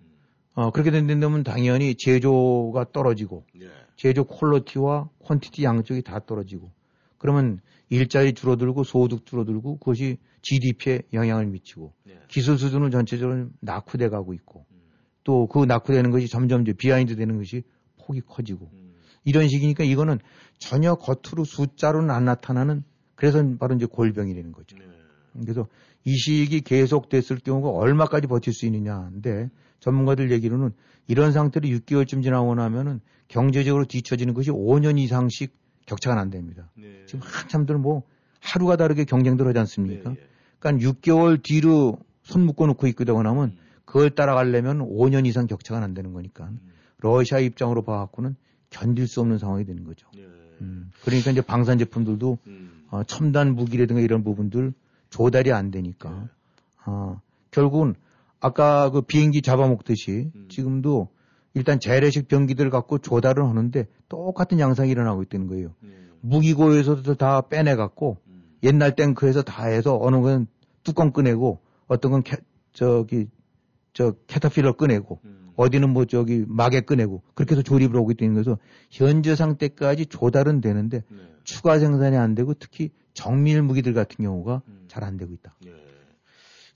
어, 0.54 0.72
그렇게 0.72 0.92
된다면 0.92 1.44
당연히 1.44 1.96
제조가 1.96 2.92
떨어지고 2.92 3.46
예. 3.62 3.70
제조 3.96 4.24
quality와 4.26 5.10
quantity 5.24 5.64
양쪽이 5.64 6.02
다 6.02 6.20
떨어지고 6.26 6.72
그러면 7.18 7.60
일자리 7.90 8.34
줄어들고 8.34 8.84
소득 8.84 9.26
줄어들고 9.26 9.78
그것이 9.78 10.18
GDP에 10.42 11.04
영향을 11.14 11.48
미치고 11.48 11.94
네. 12.04 12.20
기술 12.28 12.58
수준은 12.58 12.92
전체적으로 12.92 13.50
낙후돼 13.62 14.10
가고 14.10 14.34
있고 14.34 14.66
음, 14.72 14.78
또 15.24 15.45
그 15.45 15.66
낙후되는 15.66 16.12
것이 16.12 16.28
점점 16.28 16.62
이제 16.62 16.74
behind 16.74 17.16
되는 17.16 17.38
것이 17.38 17.64
폭이 18.06 18.22
커지고 18.22 18.70
음, 18.74 18.96
이런 19.24 19.48
식이니까 19.48 19.84
이거는 19.84 20.20
전혀 20.60 20.96
겉으로 20.96 21.44
숫자로는 21.46 22.12
안 22.12 22.26
나타나는 22.26 22.84
그래서 23.16 23.44
바로 23.58 23.76
이제 23.76 23.86
골병이라는 23.86 24.52
거죠. 24.52 24.78
네. 24.78 24.86
그래서 25.42 25.68
이 26.06 26.16
시기 26.16 26.62
계속됐을 26.62 27.40
경우가 27.44 27.70
얼마까지 27.70 28.28
버틸 28.28 28.54
수 28.54 28.66
있느냐인데 28.68 29.50
전문가들 29.80 30.32
얘기로는 30.32 30.72
이런 31.08 31.32
상태로 31.32 31.68
6개월쯤 31.68 32.24
지나고 32.24 32.56
나면은 32.56 33.02
경제적으로 33.28 33.86
뒤처지는 33.86 34.34
것이 34.34 34.52
5년 34.52 35.00
이상씩 35.00 35.54
격차가 35.86 36.16
난답니다. 36.16 36.70
네. 36.76 37.06
지금 37.06 37.22
한참들 37.24 37.78
뭐 37.78 38.04
하루가 38.40 38.76
다르게 38.76 39.06
경쟁들 39.06 39.48
하지 39.48 39.60
않습니까? 39.60 40.12
네, 40.12 40.18
예. 40.20 40.28
그러니까 40.60 40.90
6개월 40.90 41.42
뒤로 41.42 42.00
손 42.24 42.46
묶어 42.46 42.66
놓고 42.68 42.88
있거나 42.88 43.18
하면 43.18 43.44
음, 43.44 43.58
그걸 43.86 44.10
따라가려면 44.10 44.80
5년 44.80 45.26
이상 45.28 45.48
격차가 45.48 45.80
난다는 45.80 46.14
거니까 46.14 46.46
음, 46.46 46.60
러시아 47.00 47.40
입장으로 47.40 47.84
봐갖고는 47.84 48.36
견딜 48.70 49.08
수 49.08 49.22
없는 49.22 49.38
상황이 49.38 49.66
되는 49.66 49.84
거죠. 49.84 50.08
네. 50.16 50.24
음, 50.62 50.92
그러니까 51.04 51.32
이제 51.32 51.42
방산 51.42 51.78
제품들도 51.78 52.38
음, 52.48 52.86
어, 52.90 53.04
첨단 53.04 53.56
무기라든가 53.56 54.02
이런 54.02 54.24
부분들 54.24 54.74
조달이 55.10 55.52
안 55.52 55.72
되니까 55.72 56.10
네. 56.10 56.28
어, 56.86 57.22
결국은 57.52 57.96
아까 58.40 58.90
그 58.90 59.02
비행기 59.02 59.42
잡아먹듯이 59.42 60.32
음. 60.36 60.48
지금도 60.50 61.10
일단 61.56 61.80
재래식 61.80 62.28
병기들 62.28 62.70
갖고 62.70 63.00
조달을 63.00 63.44
하는데 63.44 63.88
똑같은 64.10 64.60
양상이 64.60 64.92
일어나고 64.92 65.24
있다는 65.24 65.48
거예요. 65.48 65.74
네. 65.80 65.90
무기고에서도 66.20 67.16
다 67.16 67.42
빼내갖고 67.48 68.18
음, 68.28 68.44
옛날 68.62 68.96
탱크에서 68.96 69.42
다 69.42 69.66
해서 69.66 69.98
어느 70.00 70.18
건 70.18 70.48
뚜껑 70.84 71.12
꺼내고 71.12 71.62
어떤 71.88 72.12
건 72.12 72.24
캐, 72.24 72.38
저기 72.74 73.28
저 73.94 74.12
캐터필러 74.28 74.74
꺼내고 74.74 75.22
음, 75.24 75.52
어디는 75.56 75.92
뭐 75.92 76.04
저기 76.04 76.44
마개 76.46 76.82
꺼내고 76.82 77.24
그렇게 77.34 77.54
해서 77.54 77.62
조립을 77.62 77.96
하고 77.96 78.12
있다는 78.12 78.34
거서 78.34 78.58
현재 78.92 79.36
상태까지 79.36 80.08
조달은 80.08 80.60
되는데 80.60 81.04
네. 81.10 81.18
추가 81.46 81.80
생산이 81.80 82.18
안 82.18 82.36
되고 82.36 82.54
특히 82.54 82.90
정밀 83.14 83.62
무기들 83.62 83.94
같은 83.94 84.26
경우가 84.26 84.62
음. 84.68 84.86
잘안 84.90 85.16
되고 85.16 85.34
있다. 85.34 85.56
예. 85.68 85.74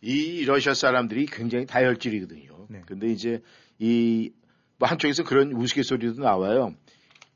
이 0.02 0.46
러시아 0.46 0.74
사람들이 0.74 1.26
굉장히 1.26 1.66
다혈질이거든요. 1.66 2.68
네. 2.70 2.82
근데 2.86 3.08
이제 3.08 3.42
이, 3.80 4.32
뭐 4.80 4.88
한쪽에서 4.90 5.24
그런 5.24 5.52
우스갯소리도 5.54 6.22
나와요. 6.22 6.74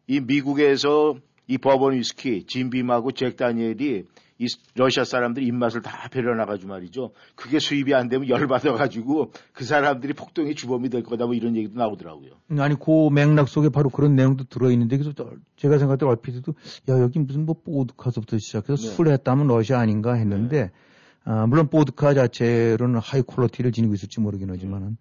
이 0.07 0.19
미국에서 0.19 1.15
이 1.47 1.57
버번 1.57 1.93
위스키, 1.93 2.45
진빔하고 2.47 3.11
잭 3.11 3.35
다니엘이 3.35 4.05
이 4.39 4.47
러시아 4.75 5.03
사람들 5.03 5.43
입맛을 5.43 5.81
다 5.81 6.07
배려나가지고 6.09 6.69
말이죠. 6.69 7.11
그게 7.35 7.59
수입이 7.59 7.93
안 7.93 8.09
되면 8.09 8.27
열받아가지고 8.27 9.31
그 9.53 9.63
사람들이 9.63 10.13
폭동의 10.13 10.55
주범이 10.55 10.89
될 10.89 11.03
거다 11.03 11.25
뭐 11.25 11.35
이런 11.35 11.55
얘기도 11.55 11.75
나오더라고요. 11.77 12.31
아니 12.57 12.75
그 12.79 13.09
맥락 13.11 13.47
속에 13.47 13.69
바로 13.69 13.89
그런 13.89 14.15
내용도 14.15 14.45
들어있는데 14.45 14.97
그래서 14.97 15.13
저- 15.15 15.29
제가 15.57 15.77
생각할 15.77 15.97
때 15.97 16.05
얼핏해도 16.05 16.53
야 16.89 16.99
여기 16.99 17.19
무슨 17.19 17.45
뭐 17.45 17.55
보드카서부터 17.63 18.37
시작해서 18.39 18.75
네. 18.75 18.87
술 18.95 19.09
했다면 19.09 19.47
러시아 19.47 19.79
아닌가 19.79 20.13
했는데 20.13 20.71
아, 21.25 21.45
물론 21.45 21.69
보드카 21.69 22.13
자체로는 22.13 22.99
high 22.99 23.21
quality를 23.21 23.71
지니고 23.71 23.93
있을지 23.93 24.19
모르긴 24.19 24.49
하지만은 24.49 24.97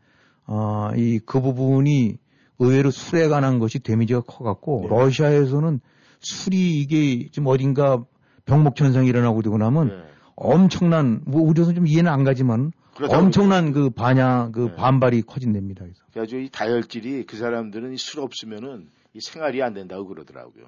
아, 0.46 0.92
이 0.96 1.18
그 1.24 1.40
부분이 1.40 2.18
의외로 2.58 2.90
술에 2.90 3.28
관한 3.28 3.58
것이 3.58 3.78
damage가 3.78 4.20
커갖고 4.20 4.82
네. 4.82 4.88
러시아에서는 4.88 5.80
술이 6.20 6.80
이게 6.80 7.28
지금 7.30 7.48
어딘가 7.48 8.04
병목 8.44 8.80
현상이 8.80 9.08
일어나고 9.08 9.42
되고 9.42 9.58
나면 9.58 9.88
네. 9.88 9.94
엄청난 10.36 11.22
뭐 11.26 11.42
우리로서는 11.42 11.74
좀 11.76 11.86
이해는 11.86 12.10
안 12.10 12.24
가지만 12.24 12.72
엄청난 13.08 13.72
그 13.72 13.90
반향 13.90 14.52
그 14.52 14.60
네. 14.60 14.74
반발이 14.76 15.22
커진답니다. 15.22 15.84
그래서. 15.84 16.04
그래가지고 16.12 16.42
이 16.42 16.48
다혈질이 16.50 17.24
그 17.26 17.36
사람들은 17.36 17.92
이술 17.92 18.20
없으면은 18.20 18.88
이 19.14 19.20
생활이 19.20 19.62
안 19.62 19.74
된다고 19.74 20.06
그러더라고요. 20.06 20.66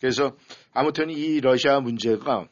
그래서 0.00 0.32
아무튼 0.72 1.10
이 1.10 1.40
러시아 1.40 1.80
문제가 1.80 2.46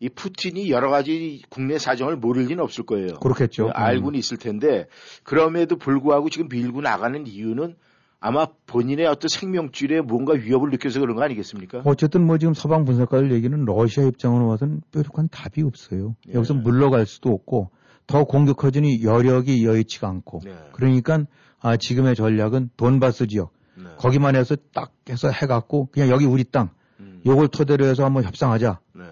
이 0.00 0.08
푸틴이 0.08 0.70
여러 0.70 0.90
가지 0.90 1.42
국내 1.48 1.78
사정을 1.78 2.16
모를 2.16 2.44
리는 2.44 2.62
없을 2.62 2.84
거예요. 2.84 3.14
그렇겠죠. 3.20 3.66
음. 3.66 3.70
알고는 3.74 4.18
있을 4.18 4.36
텐데 4.36 4.86
그럼에도 5.22 5.76
불구하고 5.76 6.28
지금 6.28 6.48
밀고 6.48 6.80
나가는 6.80 7.26
이유는 7.26 7.76
아마 8.26 8.46
본인의 8.66 9.04
어떤 9.04 9.28
생명줄에 9.28 10.00
뭔가 10.00 10.32
위협을 10.32 10.70
느껴서 10.70 10.98
그런 10.98 11.14
거 11.14 11.22
아니겠습니까? 11.22 11.82
어쨌든 11.84 12.24
뭐 12.24 12.38
지금 12.38 12.54
서방 12.54 12.86
분석가들 12.86 13.32
얘기는 13.32 13.64
러시아 13.66 14.04
입장으로 14.04 14.48
봐서는 14.48 14.80
뾰족한 14.92 15.28
답이 15.28 15.60
없어요. 15.60 16.16
예. 16.30 16.32
여기서 16.32 16.54
물러갈 16.54 17.04
수도 17.04 17.34
없고 17.34 17.68
더 18.06 18.24
공격하자니 18.24 19.02
여력이 19.02 19.66
여의치가 19.66 20.08
않고 20.08 20.40
네. 20.42 20.54
그러니까 20.72 21.26
아, 21.60 21.76
지금의 21.76 22.14
전략은 22.14 22.70
돈바스 22.78 23.26
지역 23.26 23.52
네. 23.76 23.90
거기만 23.98 24.36
해서 24.36 24.56
딱 24.72 24.94
해서 25.10 25.28
해갖고 25.28 25.90
그냥 25.92 26.08
여기 26.08 26.24
우리 26.24 26.44
땅 26.44 26.70
음. 27.00 27.20
요걸 27.26 27.48
토대로 27.48 27.84
해서 27.84 28.06
한번 28.06 28.24
협상하자. 28.24 28.80
네. 28.94 29.04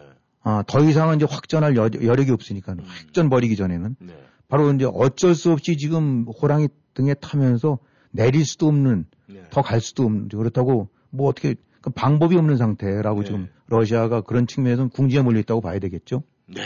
아, 0.42 0.64
더 0.66 0.80
이상은 0.80 1.16
이제 1.16 1.26
확전할 1.28 1.76
여, 1.76 1.90
여력이 2.02 2.30
없으니까 2.30 2.72
음. 2.72 2.78
확전 2.82 3.28
버리기 3.28 3.56
전에는 3.56 3.94
네. 4.00 4.14
바로 4.48 4.72
이제 4.72 4.86
어쩔 4.90 5.34
수 5.34 5.52
없이 5.52 5.76
지금 5.76 6.24
호랑이 6.24 6.68
등에 6.94 7.12
타면서 7.12 7.78
내릴 8.12 8.44
수도 8.44 8.68
없는 8.68 9.06
네. 9.26 9.42
더갈 9.50 9.80
수도 9.80 10.04
없는 10.04 10.28
그렇다고 10.28 10.88
뭐 11.10 11.28
어떻게 11.28 11.56
그 11.80 11.90
방법이 11.90 12.36
없는 12.36 12.56
상태라고 12.56 13.20
네. 13.20 13.26
지금 13.26 13.48
러시아가 13.66 14.20
그런 14.20 14.46
측면에서는 14.46 14.90
궁지에 14.90 15.22
몰려 15.22 15.40
있다고 15.40 15.60
봐야 15.60 15.78
되겠죠. 15.78 16.22
네. 16.46 16.62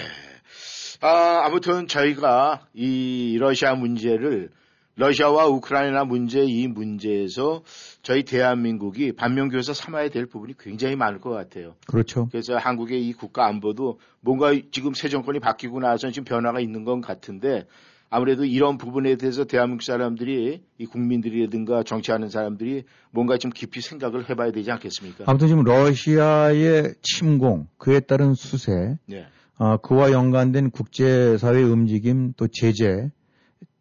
아, 1.01 1.43
아무튼 1.45 1.87
저희가 1.87 2.67
이 2.75 3.37
러시아 3.39 3.75
문제를 3.75 4.51
러시아와 4.97 5.47
우크라이나 5.49 6.05
문제 6.05 6.43
이 6.43 6.67
문제에서 6.69 7.63
저희 8.03 8.25
대한민국이 8.25 9.13
반면교사 9.13 9.75
삼아야 9.75 10.09
될 10.09 10.25
부분이 10.25 10.55
굉장히 10.59 10.97
많을 10.97 11.21
것 11.21 11.31
같아요. 11.31 11.75
그렇죠. 11.87 12.29
그래서 12.31 12.57
한국의 12.57 13.07
이 13.07 13.13
국가 13.13 13.47
안보도 13.47 14.01
뭔가 14.21 14.53
지금 14.73 14.95
새 14.95 15.09
정권이 15.11 15.39
바뀌고 15.41 15.81
나서 15.81 16.11
지금 16.11 16.25
변화가 16.25 16.61
있는 16.61 16.85
것 16.85 16.99
같은데 17.03 17.67
아무래도 18.09 18.45
이런 18.45 18.79
부분에 18.79 19.17
대해서 19.17 19.45
대한민국 19.45 19.83
사람들이 19.83 20.63
이 20.79 20.87
국민들이라든가 20.87 21.83
정치하는 21.83 22.31
사람들이 22.31 22.85
뭔가 23.11 23.37
좀 23.37 23.51
깊이 23.51 23.81
생각을 23.81 24.31
해봐야 24.31 24.53
되지 24.53 24.71
않겠습니까? 24.71 25.25
아무튼 25.27 25.49
지금 25.49 25.65
러시아의 25.65 26.95
침공, 27.03 27.67
그에 27.79 28.01
따른 28.01 28.35
수세, 28.35 28.99
네. 29.07 29.27
어, 29.59 29.77
그와 29.79 30.13
연관된 30.13 30.71
국제사회 30.71 31.63
움직임, 31.63 32.33
또 32.37 32.47
제재, 32.47 33.11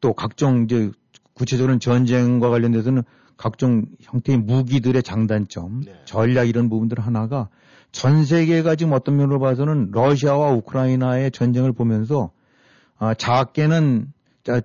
또 0.01 0.13
각종 0.13 0.63
이제 0.63 0.91
구체적으로는 1.33 1.79
전쟁과 1.79 2.49
관련돼서는 2.49 3.03
각종 3.37 3.85
형태의 4.01 4.39
무기들의 4.39 5.03
장단점, 5.03 5.81
네. 5.85 5.93
전략 6.05 6.47
이런 6.47 6.69
부분들 6.69 6.99
하나가 6.99 7.49
전 7.91 8.25
세계가 8.25 8.75
지금 8.75 8.93
어떤 8.93 9.17
면으로 9.17 9.39
봐서는 9.39 9.91
러시아와 9.91 10.51
우크라이나의 10.51 11.31
전쟁을 11.31 11.73
보면서 11.73 12.31
아, 12.97 13.13
작게는 13.13 14.07
자, 14.07 14.14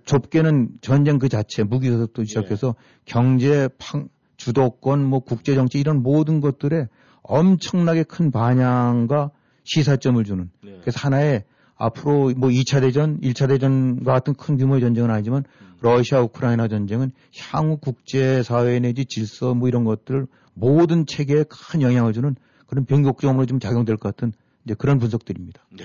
좁게는 0.05 0.69
전쟁 0.81 1.19
그 1.19 1.29
자체 1.29 1.63
무기서부터 1.63 2.25
시작해서 2.25 2.75
경제, 3.05 3.69
팡, 3.79 4.09
주도권, 4.37 5.05
뭐 5.05 5.21
국제 5.21 5.55
정치 5.55 5.79
이런 5.79 6.03
모든 6.03 6.41
것들에 6.41 6.89
엄청나게 7.23 8.05
큰 8.05 8.31
반향과 8.31 9.31
시사점을 9.65 10.23
주는 10.25 10.51
네. 10.63 10.79
그래서 10.81 10.99
하나의 11.01 11.45
앞으로 11.77 12.33
뭐 12.37 12.51
2차 12.51 12.81
대전, 12.83 13.21
1차 13.21 13.49
대전과 13.49 14.13
같은 14.13 14.35
큰 14.35 14.59
규모의 14.59 14.81
전쟁은 14.81 15.11
아니지만 15.11 15.45
음. 15.63 15.77
러시아 15.81 16.21
우크라이나 16.21 16.69
전쟁은 16.69 17.11
향후 17.39 17.79
국제 17.79 18.43
사회 18.43 18.79
내지 18.81 19.07
질서 19.07 19.55
뭐 19.55 19.69
이런 19.69 19.85
것들 19.85 20.27
모든 20.53 21.07
체계에 21.07 21.45
큰 21.49 21.81
영향을 21.81 22.13
주는 22.13 22.37
그런 22.67 22.85
변곡점으로 22.85 23.47
좀 23.47 23.61
작용될 23.61 23.97
것 23.97 24.15
같은 24.15 24.33
이제 24.65 24.75
그런 24.75 24.99
분석들입니다. 24.99 25.63
네. 25.77 25.85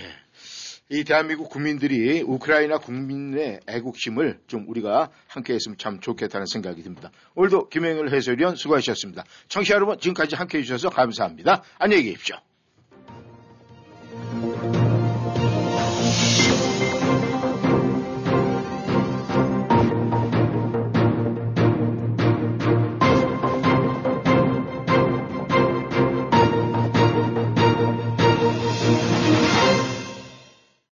이 0.90 1.04
대한민국 1.04 1.50
국민들이 1.50 2.22
우크라이나 2.22 2.78
국민의 2.78 3.60
애국심을 3.68 4.40
좀 4.46 4.66
우리가 4.68 5.10
함께 5.28 5.56
했으면 5.56 5.78
참 5.80 6.00
좋겠다는 6.00 6.46
생각이 6.46 6.84
듭니다. 6.84 7.12
오늘도 7.34 7.70
김영일 7.70 8.14
해설위원 8.14 8.56
수고하셨습니다. 8.56 9.24
청취자 9.48 9.76
여러분 9.76 9.98
지금까지 9.98 10.36
함께 10.36 10.60
해주셔서 10.60 10.90
감사합니다. 10.90 11.64
안녕히 11.80 12.04
계십시오. 12.04 12.36